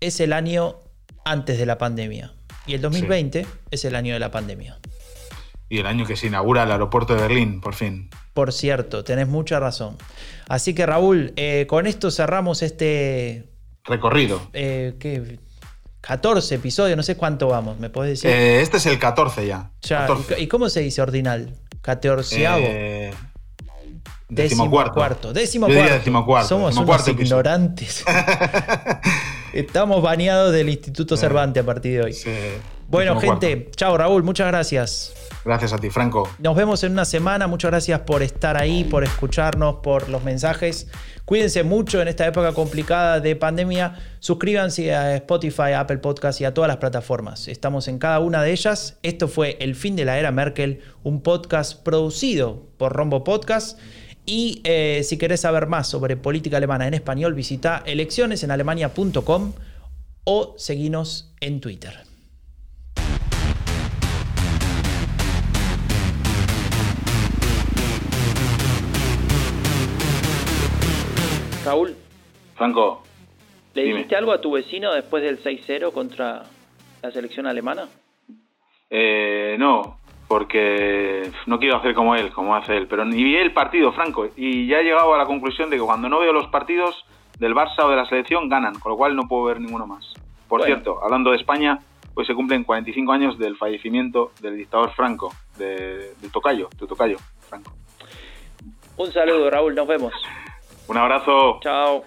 es 0.00 0.20
el 0.20 0.32
año 0.32 0.80
antes 1.24 1.58
de 1.58 1.66
la 1.66 1.78
pandemia 1.78 2.32
y 2.66 2.74
el 2.74 2.80
2020 2.80 3.46
es 3.70 3.84
el 3.84 3.94
año 3.94 4.12
de 4.14 4.20
la 4.20 4.30
pandemia. 4.30 4.78
Y 5.68 5.78
el 5.78 5.86
año 5.86 6.06
que 6.06 6.16
se 6.16 6.28
inaugura 6.28 6.62
el 6.62 6.70
aeropuerto 6.70 7.14
de 7.14 7.22
Berlín, 7.22 7.60
por 7.60 7.74
fin. 7.74 8.08
Por 8.34 8.52
cierto, 8.52 9.02
tenés 9.02 9.26
mucha 9.26 9.58
razón. 9.58 9.96
Así 10.48 10.74
que 10.74 10.86
Raúl, 10.86 11.32
eh, 11.36 11.66
con 11.68 11.86
esto 11.86 12.10
cerramos 12.10 12.62
este... 12.62 13.48
Recorrido. 13.84 14.48
¿qué? 14.52 15.38
14 16.06 16.54
episodios, 16.54 16.96
no 16.96 17.02
sé 17.02 17.16
cuánto 17.16 17.48
vamos, 17.48 17.80
¿me 17.80 17.90
puedes 17.90 18.20
decir? 18.20 18.30
Eh, 18.30 18.60
este 18.60 18.76
es 18.76 18.86
el 18.86 18.98
14 18.98 19.44
ya. 19.44 19.72
¿Y 20.38 20.46
cómo 20.46 20.68
se 20.68 20.80
dice 20.80 21.02
ordinal? 21.02 21.52
¿Catorceavo? 24.28 24.30
Eh, 24.30 24.34
décimo 24.34 24.70
cuarto. 24.92 25.32
Décimo 25.32 26.26
cuarto. 26.26 26.48
Somos 26.48 26.76
unos 26.76 27.08
ignorantes. 27.08 28.04
Estamos 29.52 30.02
baneados 30.02 30.52
del 30.52 30.68
Instituto 30.68 31.16
Cervantes 31.16 31.62
a 31.62 31.66
partir 31.66 31.92
de 31.92 32.02
hoy. 32.02 32.16
bueno, 32.88 33.18
gente, 33.20 33.70
chao 33.76 33.96
Raúl, 33.96 34.22
muchas 34.22 34.48
gracias. 34.48 35.14
Gracias 35.44 35.72
a 35.72 35.78
ti, 35.78 35.90
Franco. 35.90 36.28
Nos 36.40 36.56
vemos 36.56 36.82
en 36.82 36.92
una 36.92 37.04
semana. 37.04 37.46
Muchas 37.46 37.70
gracias 37.70 38.00
por 38.00 38.22
estar 38.24 38.60
ahí, 38.60 38.82
por 38.82 39.04
escucharnos, 39.04 39.76
por 39.76 40.08
los 40.08 40.24
mensajes. 40.24 40.88
Cuídense 41.24 41.62
mucho 41.62 42.02
en 42.02 42.08
esta 42.08 42.26
época 42.26 42.52
complicada 42.52 43.20
de 43.20 43.36
pandemia. 43.36 43.94
Suscríbanse 44.18 44.92
a 44.92 45.14
Spotify, 45.16 45.72
a 45.72 45.80
Apple 45.80 45.98
Podcast 45.98 46.40
y 46.40 46.44
a 46.44 46.52
todas 46.52 46.66
las 46.66 46.78
plataformas. 46.78 47.46
Estamos 47.46 47.86
en 47.86 47.98
cada 47.98 48.18
una 48.18 48.42
de 48.42 48.50
ellas. 48.50 48.98
Esto 49.04 49.28
fue 49.28 49.56
El 49.60 49.76
fin 49.76 49.94
de 49.94 50.04
la 50.04 50.18
era 50.18 50.32
Merkel, 50.32 50.82
un 51.04 51.22
podcast 51.22 51.80
producido 51.82 52.66
por 52.76 52.92
Rombo 52.92 53.22
Podcast. 53.22 53.78
Y 54.26 54.60
eh, 54.64 55.02
si 55.04 55.18
querés 55.18 55.40
saber 55.40 55.68
más 55.68 55.88
sobre 55.88 56.16
política 56.16 56.56
alemana 56.56 56.88
en 56.88 56.94
español, 56.94 57.32
visita 57.34 57.82
eleccionesenalemania.com 57.86 59.52
o 60.24 60.54
seguinos 60.58 61.32
en 61.40 61.60
Twitter. 61.60 61.94
Raúl, 71.64 71.96
Franco, 72.54 73.02
¿le 73.74 73.82
Dime. 73.82 73.94
dijiste 73.94 74.16
algo 74.16 74.32
a 74.32 74.40
tu 74.40 74.52
vecino 74.52 74.92
después 74.92 75.22
del 75.22 75.42
6-0 75.42 75.92
contra 75.92 76.44
la 77.02 77.10
selección 77.10 77.46
alemana? 77.46 77.88
eh, 78.90 79.56
no, 79.58 79.95
porque 80.28 81.30
no 81.46 81.58
quiero 81.58 81.76
hacer 81.76 81.94
como 81.94 82.14
él, 82.16 82.32
como 82.32 82.54
hace 82.56 82.76
él, 82.76 82.86
pero 82.88 83.04
ni 83.04 83.22
vi 83.22 83.36
el 83.36 83.52
partido, 83.52 83.92
Franco, 83.92 84.26
y 84.36 84.66
ya 84.66 84.80
he 84.80 84.84
llegado 84.84 85.14
a 85.14 85.18
la 85.18 85.26
conclusión 85.26 85.70
de 85.70 85.76
que 85.76 85.82
cuando 85.82 86.08
no 86.08 86.18
veo 86.18 86.32
los 86.32 86.48
partidos 86.48 87.04
del 87.38 87.54
Barça 87.54 87.84
o 87.84 87.88
de 87.90 87.96
la 87.96 88.06
selección 88.06 88.48
ganan, 88.48 88.78
con 88.78 88.90
lo 88.92 88.96
cual 88.96 89.14
no 89.14 89.28
puedo 89.28 89.44
ver 89.44 89.60
ninguno 89.60 89.86
más. 89.86 90.12
Por 90.48 90.60
Bueno. 90.60 90.74
cierto, 90.74 91.02
hablando 91.04 91.30
de 91.30 91.36
España, 91.36 91.78
hoy 92.14 92.24
se 92.24 92.34
cumplen 92.34 92.64
45 92.64 93.12
años 93.12 93.38
del 93.38 93.56
fallecimiento 93.56 94.32
del 94.40 94.56
dictador 94.56 94.90
Franco, 94.94 95.32
de, 95.58 96.14
de 96.20 96.28
Tocayo, 96.32 96.68
tu 96.78 96.86
Tocayo, 96.86 97.18
Franco. 97.48 97.72
Un 98.96 99.12
saludo, 99.12 99.50
Raúl, 99.50 99.74
nos 99.74 99.86
vemos. 99.86 100.12
Un 100.88 100.96
abrazo. 100.96 101.58
Chao. 101.60 102.04